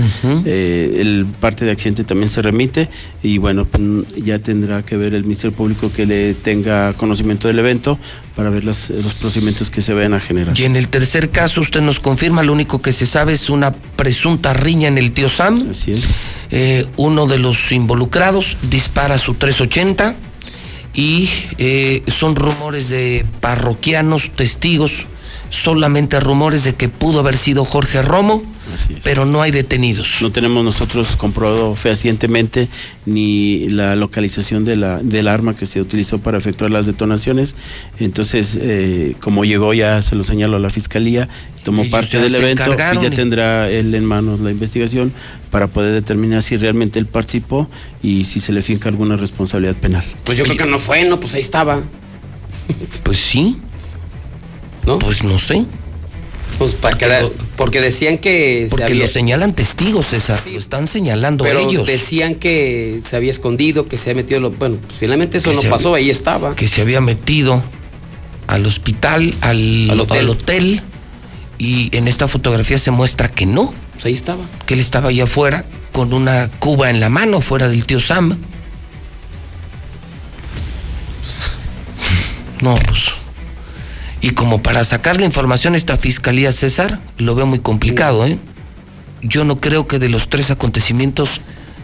Eh, 0.46 0.98
el 1.00 1.26
parte 1.40 1.64
de 1.64 1.72
accidente 1.72 2.04
también 2.04 2.30
se 2.30 2.42
remite 2.42 2.90
y 3.24 3.38
bueno, 3.38 3.64
pues, 3.64 3.82
ya 4.22 4.40
tendrá 4.40 4.84
que 4.84 4.98
ver 4.98 5.14
el 5.16 5.24
Ministerio 5.24 5.56
Público 5.56 5.90
que 5.96 6.06
le 6.06 6.34
tenga 6.34 6.92
conocimiento 6.94 7.48
del 7.48 7.60
evento 7.60 7.98
para 8.40 8.52
ver 8.52 8.64
las- 8.64 8.90
los 8.90 9.16
procedimientos 9.16 9.70
que 9.70 9.82
se 9.82 9.92
vayan 9.94 10.14
a 10.14 10.20
generar. 10.22 10.58
Y 10.58 10.64
en 10.64 10.78
el 10.78 10.88
tercer 10.88 11.30
caso, 11.30 11.60
usted 11.60 11.82
nos 11.82 12.00
confirma, 12.00 12.42
lo 12.42 12.54
único 12.54 12.82
que 12.82 12.94
se 12.94 13.06
sabe 13.06 13.34
es 13.34 13.50
una 13.50 13.74
presunta 13.74 14.54
riña 14.54 14.88
en 14.88 14.98
el 14.98 15.12
tío 15.12 15.28
Sam. 15.28 15.68
Así 15.72 15.92
es. 15.92 16.06
Eh, 16.50 16.86
uno 16.96 17.26
de 17.28 17.38
los 17.38 17.70
involucrados 17.74 18.56
dispara 18.72 19.18
su 19.18 19.34
380 19.34 20.16
y 20.94 21.30
eh, 21.58 22.02
son 22.08 22.38
rumores 22.38 22.88
de 22.88 23.26
parroquianos, 23.42 24.30
testigos, 24.34 25.06
solamente 25.50 26.20
rumores 26.20 26.64
de 26.64 26.76
que 26.76 26.90
pudo 26.90 27.20
haber 27.20 27.38
sido 27.38 27.66
Jorge 27.66 28.02
Romo, 28.02 28.44
pero 29.04 29.26
no 29.26 29.42
hay 29.42 29.50
detenidos. 29.52 30.18
No 30.22 30.32
tenemos 30.32 30.64
nosotros 30.64 31.16
comprobado 31.16 31.76
fehacientemente 31.76 32.68
ni 33.08 33.68
la 33.70 33.96
localización 33.96 34.64
de 34.64 34.76
la, 34.76 35.00
del 35.00 35.28
arma 35.28 35.56
que 35.56 35.66
se 35.66 35.82
utilizó 35.82 36.20
para 36.20 36.38
efectuar 36.38 36.70
las 36.70 36.86
detonaciones. 36.86 37.56
Entonces, 38.00 38.58
eh, 38.62 39.16
como 39.20 39.44
llegó 39.44 39.74
ya 39.74 40.02
se 40.04 40.16
lo 40.16 40.24
señaló 40.24 40.58
a 40.58 40.60
la 40.60 40.70
fiscalía, 40.70 41.28
tomó 41.64 41.82
Ellos 41.82 41.92
parte 41.92 42.20
del 42.20 42.36
evento 42.36 42.64
y- 42.72 43.02
ya 43.02 43.10
tendrá 43.10 43.70
él 43.72 43.94
en 43.96 44.06
manos 44.06 44.40
la 44.40 44.52
investigación 44.52 45.12
para 45.50 45.66
poder 45.68 45.94
determinar 45.94 46.44
si 46.44 46.56
realmente 46.56 47.00
él 47.00 47.08
participó 47.08 47.68
y 48.04 48.24
si 48.26 48.40
se 48.40 48.54
le 48.54 48.62
finca 48.62 48.88
alguna 48.90 49.16
responsabilidad 49.16 49.76
penal. 49.76 50.04
Pues 50.24 50.38
yo 50.38 50.44
creo 50.44 50.58
que 50.58 50.66
no 50.68 50.78
fue, 50.78 51.06
no, 51.06 51.20
pues 51.20 51.34
ahí 51.34 51.42
estaba. 51.42 51.82
Pues 53.04 53.18
sí, 53.18 53.58
¿No? 54.90 55.00
pues 55.00 55.24
no 55.24 55.38
sé, 55.40 55.66
Pues 56.58 56.74
para 56.74 56.96
porque 56.98 57.06
que- 57.16 57.22
lo- 57.22 57.34
porque 57.56 57.82
decían 57.82 58.18
que 58.18 58.64
se 58.66 58.70
porque 58.70 58.84
había, 58.86 59.06
lo 59.06 59.12
señalan 59.12 59.54
testigos, 59.54 60.08
César, 60.08 60.42
lo 60.46 60.58
están 60.60 60.88
señalando 60.88 61.44
pero 61.44 61.60
ellos. 61.60 61.86
decían 61.86 62.36
que 62.36 63.00
se 63.04 63.16
había 63.16 63.32
escondido, 63.32 63.88
que 63.88 63.98
se 63.98 64.10
había 64.10 64.24
metido, 64.24 64.40
lo- 64.40 64.52
bueno, 64.52 64.78
pues 64.86 65.00
finalmente 65.00 65.38
eso 65.38 65.54
no 65.54 65.62
pasó, 65.64 65.90
había- 65.90 66.06
ahí 66.06 66.10
estaba. 66.10 66.56
que 66.56 66.68
se 66.68 66.82
había 66.82 67.02
metido 67.02 67.62
al 68.48 68.66
hospital, 68.66 69.34
al, 69.42 69.90
Al 69.92 70.00
hotel. 70.00 70.18
al 70.20 70.30
hotel, 70.30 70.82
y 71.60 71.96
en 71.96 72.08
esta 72.08 72.28
fotografía 72.28 72.80
se 72.80 72.90
muestra 72.92 73.30
que 73.30 73.46
no, 73.46 73.74
Pues 73.94 74.06
ahí 74.06 74.14
estaba. 74.14 74.44
que 74.66 74.74
él 74.74 74.80
estaba 74.80 75.10
allá 75.10 75.26
afuera 75.26 75.66
con 75.92 76.14
una 76.14 76.50
cuba 76.60 76.90
en 76.90 77.00
la 77.00 77.10
mano, 77.10 77.42
fuera 77.42 77.68
del 77.70 77.86
tío 77.86 78.00
Sam. 78.00 78.38
No, 82.62 82.76
pues. 82.76 83.10
Y 84.22 84.32
como 84.32 84.62
para 84.62 84.84
sacar 84.84 85.18
la 85.20 85.26
información 85.26 85.76
esta 85.76 85.98
fiscalía, 85.98 86.52
César, 86.52 87.00
lo 87.18 87.36
veo 87.36 87.46
muy 87.46 87.60
complicado, 87.60 88.26
¿eh? 88.26 88.38
Yo 89.22 89.44
no 89.44 89.58
creo 89.58 89.88
que 89.88 90.00
de 90.00 90.10
los 90.10 90.30
tres 90.30 90.52
acontecimientos 90.52 91.42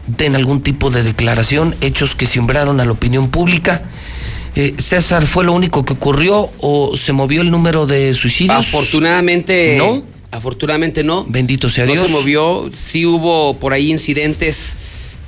den 0.07 0.35
algún 0.35 0.61
tipo 0.61 0.89
de 0.89 1.03
declaración, 1.03 1.75
hechos 1.81 2.15
que 2.15 2.25
simbraron 2.25 2.79
a 2.79 2.85
la 2.85 2.91
opinión 2.91 3.29
pública. 3.29 3.83
Eh, 4.55 4.73
César, 4.77 5.27
¿fue 5.27 5.43
lo 5.43 5.53
único 5.53 5.83
que 5.83 5.93
ocurrió 5.93 6.49
o 6.59 6.95
se 6.95 7.11
movió 7.11 7.41
el 7.41 7.51
número 7.51 7.87
de 7.87 8.13
suicidios? 8.13 8.57
Afortunadamente. 8.57 9.75
¿No? 9.77 10.03
Afortunadamente 10.31 11.03
no. 11.03 11.25
Bendito 11.27 11.69
sea 11.69 11.85
no 11.85 11.93
Dios. 11.93 12.07
se 12.07 12.11
movió. 12.11 12.69
Sí 12.73 13.05
hubo 13.05 13.57
por 13.57 13.73
ahí 13.73 13.91
incidentes 13.91 14.77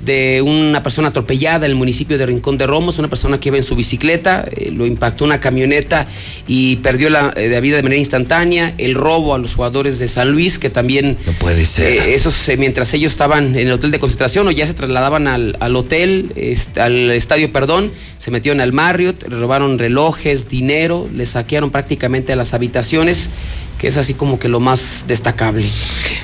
de 0.00 0.42
una 0.42 0.82
persona 0.82 1.08
atropellada 1.08 1.66
en 1.66 1.72
el 1.72 1.76
municipio 1.76 2.16
de 2.18 2.26
Rincón 2.26 2.56
de 2.56 2.66
Romos, 2.66 2.98
una 2.98 3.08
persona 3.08 3.40
que 3.40 3.48
iba 3.48 3.56
en 3.56 3.62
su 3.64 3.74
bicicleta, 3.74 4.46
eh, 4.50 4.70
lo 4.72 4.86
impactó 4.86 5.24
una 5.24 5.40
camioneta 5.40 6.06
y 6.46 6.76
perdió 6.76 7.10
la, 7.10 7.32
eh, 7.36 7.48
la 7.48 7.60
vida 7.60 7.76
de 7.76 7.82
manera 7.82 7.98
instantánea, 7.98 8.74
el 8.78 8.94
robo 8.94 9.34
a 9.34 9.38
los 9.38 9.54
jugadores 9.54 9.98
de 9.98 10.06
San 10.08 10.30
Luis, 10.30 10.58
que 10.58 10.70
también... 10.70 11.16
No 11.26 11.32
puede 11.32 11.66
ser. 11.66 11.86
eh, 12.08 12.14
esos, 12.14 12.34
mientras 12.58 12.94
ellos 12.94 13.10
estaban 13.12 13.56
en 13.56 13.66
el 13.66 13.72
hotel 13.72 13.90
de 13.90 13.98
concentración 13.98 14.46
o 14.46 14.50
ya 14.52 14.66
se 14.66 14.74
trasladaban 14.74 15.26
al, 15.26 15.56
al 15.60 15.74
hotel, 15.76 16.32
est- 16.36 16.78
al 16.78 17.10
estadio, 17.10 17.52
perdón, 17.52 17.90
se 18.18 18.30
metieron 18.30 18.60
al 18.60 18.72
Marriott, 18.72 19.22
robaron 19.24 19.78
relojes, 19.78 20.48
dinero, 20.48 21.08
les 21.14 21.30
saquearon 21.30 21.70
prácticamente 21.70 22.34
las 22.36 22.54
habitaciones, 22.54 23.30
que 23.78 23.88
es 23.88 23.96
así 23.96 24.14
como 24.14 24.38
que 24.38 24.48
lo 24.48 24.60
más 24.60 25.04
destacable. 25.06 25.68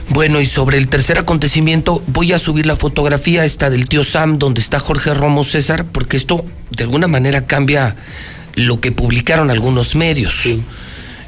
Bueno, 0.09 0.41
y 0.41 0.47
sobre 0.47 0.77
el 0.77 0.89
tercer 0.89 1.19
acontecimiento, 1.19 2.03
voy 2.09 2.33
a 2.33 2.39
subir 2.39 2.67
la 2.67 2.77
fotografía 2.77 3.45
esta 3.45 3.71
del 3.71 3.89
tío 3.89 4.05
Sam, 4.05 4.39
donde 4.39 4.61
está 4.61 4.81
Jorge 4.81 5.15
Romo 5.15 5.45
César, 5.45 5.85
porque 5.87 6.17
esto 6.17 6.45
de 6.71 6.85
alguna 6.85 7.09
manera 7.09 7.47
cambia 7.47 7.97
lo 8.57 8.81
que 8.81 8.93
publicaron 8.93 9.51
algunos 9.51 9.95
medios. 9.95 10.35
Sí. 10.43 10.63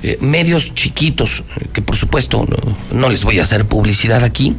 Eh, 0.03 0.19
medios 0.21 0.75
chiquitos, 0.75 1.43
que 1.73 1.81
por 1.81 1.97
supuesto 1.97 2.45
no, 2.47 2.77
no 2.91 3.09
les 3.09 3.25
voy 3.25 3.39
a 3.39 3.43
hacer 3.43 3.65
publicidad 3.65 4.25
aquí, 4.25 4.57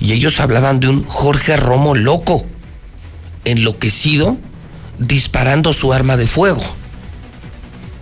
y 0.00 0.12
ellos 0.12 0.40
hablaban 0.40 0.80
de 0.80 0.88
un 0.88 1.04
Jorge 1.04 1.56
Romo 1.56 1.94
loco, 1.94 2.46
enloquecido, 3.44 4.36
disparando 4.98 5.72
su 5.72 5.92
arma 5.92 6.16
de 6.16 6.26
fuego. 6.26 6.62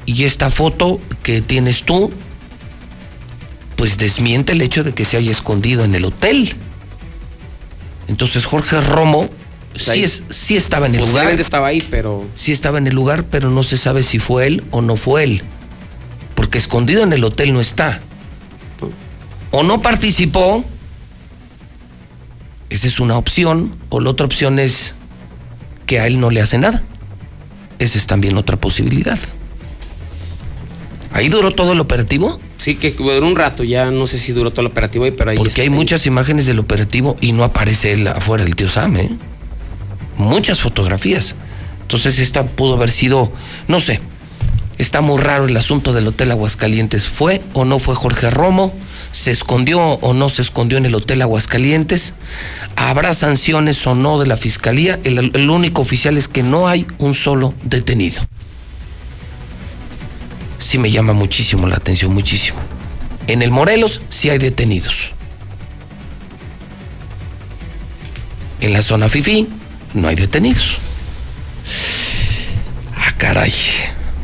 Y 0.06 0.24
esta 0.24 0.50
foto 0.50 1.00
que 1.22 1.42
tienes 1.42 1.82
tú, 1.84 2.12
pues 3.78 3.96
desmiente 3.96 4.52
el 4.52 4.60
hecho 4.60 4.82
de 4.84 4.92
que 4.92 5.04
se 5.06 5.16
haya 5.16 5.30
escondido 5.30 5.84
en 5.84 5.94
el 5.94 6.04
hotel. 6.04 6.52
Entonces 8.08 8.44
Jorge 8.44 8.80
Romo 8.80 9.30
sí, 9.76 9.90
ahí- 9.92 10.02
es, 10.02 10.24
sí 10.30 10.56
estaba 10.56 10.86
en 10.86 10.96
el 10.96 11.06
lugar, 11.06 11.30
estaba 11.40 11.68
ahí, 11.68 11.86
pero 11.88 12.26
sí 12.34 12.50
estaba 12.52 12.78
en 12.78 12.88
el 12.88 12.94
lugar, 12.94 13.24
pero 13.30 13.50
no 13.50 13.62
se 13.62 13.76
sabe 13.76 14.02
si 14.02 14.18
fue 14.18 14.48
él 14.48 14.64
o 14.72 14.82
no 14.82 14.96
fue 14.96 15.22
él, 15.22 15.42
porque 16.34 16.58
escondido 16.58 17.04
en 17.04 17.12
el 17.12 17.22
hotel 17.22 17.52
no 17.54 17.60
está. 17.60 18.00
O 19.52 19.62
no 19.62 19.80
participó, 19.80 20.64
esa 22.68 22.86
es 22.88 22.98
una 23.00 23.16
opción, 23.16 23.76
o 23.90 24.00
la 24.00 24.10
otra 24.10 24.26
opción 24.26 24.58
es 24.58 24.94
que 25.86 26.00
a 26.00 26.06
él 26.06 26.18
no 26.20 26.30
le 26.30 26.40
hace 26.42 26.58
nada. 26.58 26.82
Esa 27.78 27.96
es 27.96 28.06
también 28.06 28.36
otra 28.36 28.56
posibilidad. 28.56 29.18
¿Ahí 31.12 31.28
duró 31.28 31.52
todo 31.54 31.72
el 31.72 31.80
operativo? 31.80 32.40
Sí 32.58 32.74
que 32.76 32.90
duró 32.92 33.26
un 33.26 33.36
rato, 33.36 33.64
ya 33.64 33.90
no 33.90 34.06
sé 34.06 34.18
si 34.18 34.32
duró 34.32 34.50
todo 34.50 34.60
el 34.62 34.66
operativo 34.68 35.04
ahí, 35.04 35.10
pero 35.12 35.30
ahí 35.30 35.36
Porque 35.36 35.50
está, 35.50 35.62
hay 35.62 35.68
ahí. 35.68 35.74
muchas 35.74 36.06
imágenes 36.06 36.46
del 36.46 36.58
operativo 36.58 37.16
y 37.20 37.32
no 37.32 37.44
aparece 37.44 37.92
él 37.92 38.06
afuera 38.06 38.44
del 38.44 38.54
tío 38.56 38.68
Sam, 38.68 38.96
¿eh? 38.96 39.10
Muchas 40.16 40.60
fotografías. 40.60 41.34
Entonces 41.82 42.18
esta 42.18 42.44
pudo 42.44 42.74
haber 42.74 42.90
sido, 42.90 43.32
no 43.68 43.80
sé, 43.80 44.00
está 44.76 45.00
muy 45.00 45.18
raro 45.20 45.46
el 45.46 45.56
asunto 45.56 45.92
del 45.92 46.06
Hotel 46.08 46.30
Aguascalientes. 46.32 47.06
¿Fue 47.08 47.40
o 47.54 47.64
no 47.64 47.78
fue 47.78 47.94
Jorge 47.94 48.28
Romo? 48.30 48.74
¿Se 49.10 49.30
escondió 49.30 49.80
o 49.80 50.12
no 50.12 50.28
se 50.28 50.42
escondió 50.42 50.76
en 50.76 50.84
el 50.84 50.94
Hotel 50.94 51.22
Aguascalientes? 51.22 52.12
¿Habrá 52.76 53.14
sanciones 53.14 53.86
o 53.86 53.94
no 53.94 54.18
de 54.18 54.26
la 54.26 54.36
Fiscalía? 54.36 54.98
El, 55.04 55.30
el 55.34 55.48
único 55.50 55.80
oficial 55.80 56.18
es 56.18 56.28
que 56.28 56.42
no 56.42 56.68
hay 56.68 56.86
un 56.98 57.14
solo 57.14 57.54
detenido. 57.64 58.27
Sí 60.58 60.78
me 60.78 60.90
llama 60.90 61.12
muchísimo 61.12 61.66
la 61.66 61.76
atención, 61.76 62.12
muchísimo. 62.12 62.58
En 63.26 63.42
el 63.42 63.50
Morelos 63.50 64.00
sí 64.08 64.30
hay 64.30 64.38
detenidos. 64.38 65.12
En 68.60 68.72
la 68.72 68.82
zona 68.82 69.08
FIFI 69.08 69.46
no 69.94 70.08
hay 70.08 70.16
detenidos. 70.16 70.78
Ah, 72.96 73.12
caray. 73.16 73.52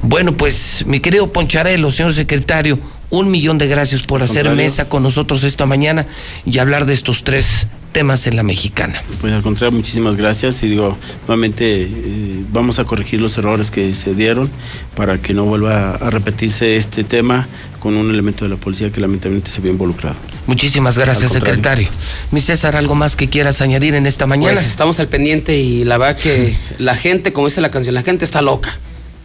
Bueno, 0.02 0.36
pues, 0.36 0.84
mi 0.86 1.00
querido 1.00 1.32
Poncharelo, 1.32 1.90
señor 1.92 2.12
secretario, 2.12 2.78
un 3.10 3.30
millón 3.30 3.58
de 3.58 3.68
gracias 3.68 4.02
por 4.02 4.22
hacer 4.22 4.44
Contrario. 4.44 4.64
mesa 4.64 4.88
con 4.88 5.02
nosotros 5.02 5.44
esta 5.44 5.66
mañana 5.66 6.06
y 6.44 6.58
hablar 6.58 6.84
de 6.84 6.94
estos 6.94 7.22
tres 7.24 7.68
temas 7.94 8.26
en 8.26 8.36
la 8.36 8.42
mexicana. 8.42 9.02
Pues 9.22 9.32
al 9.32 9.42
contrario, 9.42 9.74
muchísimas 9.74 10.16
gracias 10.16 10.62
y 10.64 10.68
digo, 10.68 10.98
nuevamente 11.26 11.84
eh, 11.84 12.44
vamos 12.52 12.78
a 12.78 12.84
corregir 12.84 13.22
los 13.22 13.38
errores 13.38 13.70
que 13.70 13.94
se 13.94 14.14
dieron 14.14 14.50
para 14.94 15.22
que 15.22 15.32
no 15.32 15.44
vuelva 15.44 15.92
a 15.92 16.10
repetirse 16.10 16.76
este 16.76 17.04
tema 17.04 17.48
con 17.78 17.96
un 17.96 18.10
elemento 18.10 18.44
de 18.44 18.50
la 18.50 18.56
policía 18.56 18.90
que 18.90 19.00
lamentablemente 19.00 19.50
se 19.50 19.60
vio 19.60 19.70
involucrado. 19.70 20.16
Muchísimas 20.46 20.98
gracias, 20.98 21.32
secretario. 21.32 21.88
Mi 22.32 22.40
César, 22.40 22.76
¿algo 22.76 22.96
más 22.96 23.14
que 23.14 23.28
quieras 23.28 23.62
añadir 23.62 23.94
en 23.94 24.06
esta 24.06 24.26
mañana? 24.26 24.54
Pues 24.54 24.66
estamos 24.66 24.98
al 24.98 25.08
pendiente 25.08 25.56
y 25.58 25.84
la 25.84 25.96
verdad 25.96 26.20
que 26.20 26.56
la 26.78 26.96
gente, 26.96 27.32
como 27.32 27.46
dice 27.46 27.60
la 27.60 27.70
canción, 27.70 27.94
la 27.94 28.02
gente 28.02 28.24
está 28.24 28.42
loca. 28.42 28.76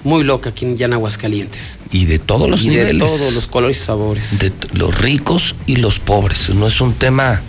Muy 0.03 0.23
loca 0.23 0.51
aquí 0.51 0.65
en 0.65 0.93
Aguascalientes. 0.93 1.79
y 1.91 2.05
de 2.05 2.19
todos 2.19 2.49
los 2.49 2.63
y 2.63 2.69
niveles. 2.69 2.93
de 2.93 2.99
todos 2.99 3.33
los 3.33 3.47
colores 3.47 3.81
y 3.81 3.83
sabores. 3.83 4.39
de 4.39 4.53
los 4.73 4.97
ricos 4.97 5.55
y 5.65 5.77
los 5.77 5.99
pobres. 5.99 6.49
No 6.51 6.67
es 6.67 6.79
un 6.79 6.93
tema 6.93 7.41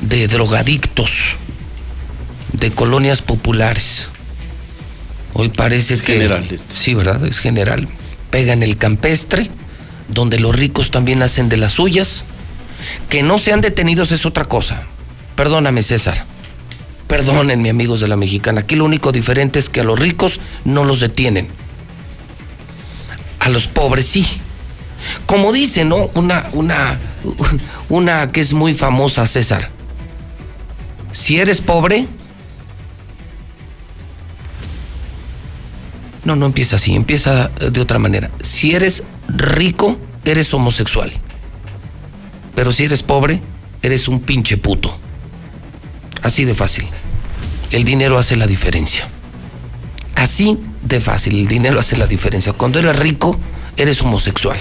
de 0.00 0.28
drogadictos, 0.28 1.36
de 2.52 2.70
colonias 2.70 3.22
populares. 3.22 4.08
Hoy 5.34 5.48
parece 5.48 5.94
Es 5.94 6.02
que. 6.02 6.14
general. 6.14 6.46
Sí, 6.74 6.94
¿verdad? 6.94 7.24
Es 7.26 7.38
general. 7.38 7.88
Pega 8.30 8.52
en 8.52 8.62
el 8.62 8.76
campestre, 8.76 9.50
donde 10.08 10.38
los 10.38 10.54
ricos 10.54 10.90
también 10.90 11.22
hacen 11.22 11.48
de 11.48 11.56
las 11.56 11.72
suyas. 11.72 12.24
Que 13.08 13.22
no 13.22 13.38
sean 13.38 13.60
detenidos 13.60 14.12
es 14.12 14.24
otra 14.24 14.44
cosa. 14.44 14.84
Perdóname, 15.36 15.82
César. 15.82 16.24
Perdónenme, 17.08 17.70
amigos 17.70 18.00
de 18.00 18.08
la 18.08 18.16
mexicana. 18.16 18.60
Aquí 18.60 18.76
lo 18.76 18.84
único 18.84 19.12
diferente 19.12 19.58
es 19.58 19.68
que 19.68 19.80
a 19.80 19.84
los 19.84 19.98
ricos 19.98 20.40
no 20.64 20.84
los 20.84 21.00
detienen. 21.00 21.48
A 23.40 23.48
los 23.48 23.66
pobres 23.66 24.06
sí. 24.06 24.26
Como 25.26 25.52
dice, 25.52 25.84
¿no? 25.84 26.10
Una, 26.14 26.46
una, 26.52 26.98
una 27.88 28.30
que 28.30 28.40
es 28.40 28.52
muy 28.52 28.74
famosa, 28.74 29.26
César. 29.26 29.70
Si 31.18 31.40
eres 31.40 31.60
pobre. 31.60 32.06
No, 36.24 36.36
no 36.36 36.46
empieza 36.46 36.76
así, 36.76 36.94
empieza 36.94 37.48
de 37.48 37.80
otra 37.80 37.98
manera. 37.98 38.30
Si 38.40 38.76
eres 38.76 39.02
rico, 39.26 39.98
eres 40.24 40.54
homosexual. 40.54 41.12
Pero 42.54 42.70
si 42.70 42.84
eres 42.84 43.02
pobre, 43.02 43.42
eres 43.82 44.06
un 44.06 44.20
pinche 44.20 44.58
puto. 44.58 44.96
Así 46.22 46.44
de 46.44 46.54
fácil. 46.54 46.86
El 47.72 47.82
dinero 47.82 48.16
hace 48.16 48.36
la 48.36 48.46
diferencia. 48.46 49.08
Así 50.14 50.56
de 50.82 51.00
fácil, 51.00 51.34
el 51.40 51.48
dinero 51.48 51.80
hace 51.80 51.96
la 51.96 52.06
diferencia. 52.06 52.52
Cuando 52.52 52.78
eres 52.78 52.96
rico, 52.96 53.36
eres 53.76 54.00
homosexual. 54.02 54.56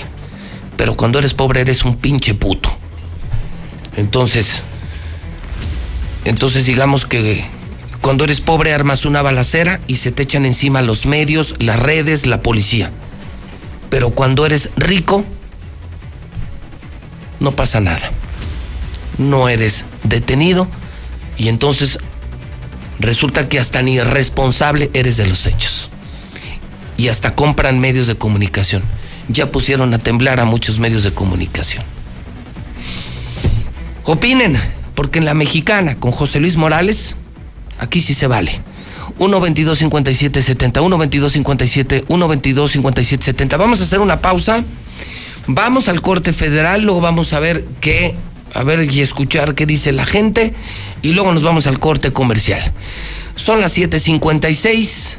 Pero 0.75 0.97
cuando 0.97 1.19
eres 1.19 1.35
pobre, 1.35 1.61
eres 1.61 1.85
un 1.85 1.97
pinche 1.97 2.33
puto. 2.33 2.75
Entonces, 3.95 4.63
entonces 6.27 6.65
digamos 6.65 7.05
que 7.05 7.45
cuando 8.01 8.23
eres 8.23 8.41
pobre 8.41 8.73
armas 8.73 9.05
una 9.05 9.21
balacera 9.21 9.79
y 9.87 9.97
se 9.97 10.11
te 10.11 10.23
echan 10.23 10.45
encima 10.45 10.81
los 10.81 11.05
medios, 11.05 11.55
las 11.59 11.79
redes, 11.79 12.25
la 12.25 12.41
policía. 12.41 12.91
Pero 13.89 14.11
cuando 14.11 14.45
eres 14.45 14.69
rico, 14.75 15.25
no 17.39 17.51
pasa 17.55 17.79
nada. 17.79 18.11
No 19.17 19.49
eres 19.49 19.85
detenido 20.03 20.67
y 21.37 21.49
entonces 21.49 21.99
resulta 22.99 23.47
que 23.49 23.59
hasta 23.59 23.81
ni 23.81 23.99
responsable 23.99 24.89
eres 24.93 25.17
de 25.17 25.27
los 25.27 25.45
hechos. 25.45 25.89
Y 26.97 27.09
hasta 27.09 27.35
compran 27.35 27.79
medios 27.79 28.07
de 28.07 28.15
comunicación. 28.15 28.83
Ya 29.29 29.51
pusieron 29.51 29.93
a 29.93 29.99
temblar 29.99 30.39
a 30.39 30.45
muchos 30.45 30.79
medios 30.79 31.03
de 31.03 31.11
comunicación. 31.11 31.83
Opinen, 34.03 34.59
porque 34.97 35.19
en 35.19 35.25
la 35.25 35.35
mexicana 35.35 35.99
con 35.99 36.11
José 36.11 36.39
Luis 36.39 36.57
Morales, 36.57 37.15
aquí 37.77 38.01
sí 38.01 38.15
se 38.15 38.25
vale. 38.25 38.51
1 39.19 39.39
22 39.39 39.77
57 39.77 40.41
70 40.41 40.81
1 40.81 40.97
22 40.97 41.33
57 41.33 42.05
1 42.07 42.27
22 42.27 42.71
57 42.71 43.23
70 43.23 43.57
Vamos 43.57 43.79
a 43.79 43.83
hacer 43.83 43.99
una 43.99 44.21
pausa. 44.21 44.63
Vamos 45.45 45.87
al 45.87 46.01
corte 46.01 46.33
federal, 46.33 46.81
luego 46.81 46.99
vamos 46.99 47.31
a 47.33 47.39
ver 47.39 47.63
qué, 47.79 48.15
a 48.55 48.63
ver 48.63 48.91
y 48.91 49.01
escuchar 49.01 49.53
qué 49.53 49.67
dice 49.67 49.91
la 49.91 50.03
gente 50.03 50.55
y 51.03 51.13
luego 51.13 51.31
nos 51.31 51.43
vamos 51.43 51.67
al 51.67 51.77
corte 51.77 52.11
comercial. 52.11 52.59
Son 53.35 53.61
las 53.61 53.77
7:56 53.77 55.17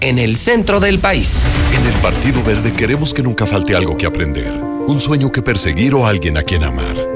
en 0.00 0.18
el 0.18 0.36
centro 0.36 0.78
del 0.78 0.98
país. 0.98 1.38
En 1.72 1.86
el 1.86 1.94
Partido 2.02 2.44
Verde 2.44 2.70
queremos 2.74 3.14
que 3.14 3.22
nunca 3.22 3.46
falte 3.46 3.74
algo 3.74 3.96
que 3.96 4.04
aprender, 4.04 4.52
un 4.86 5.00
sueño 5.00 5.32
que 5.32 5.40
perseguir 5.40 5.94
o 5.94 6.06
alguien 6.06 6.36
a 6.36 6.42
quien 6.42 6.62
amar. 6.64 7.15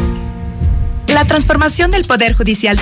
La 1.11 1.25
transformación 1.25 1.91
del 1.91 2.05
Poder 2.05 2.35
Judicial 2.35 2.79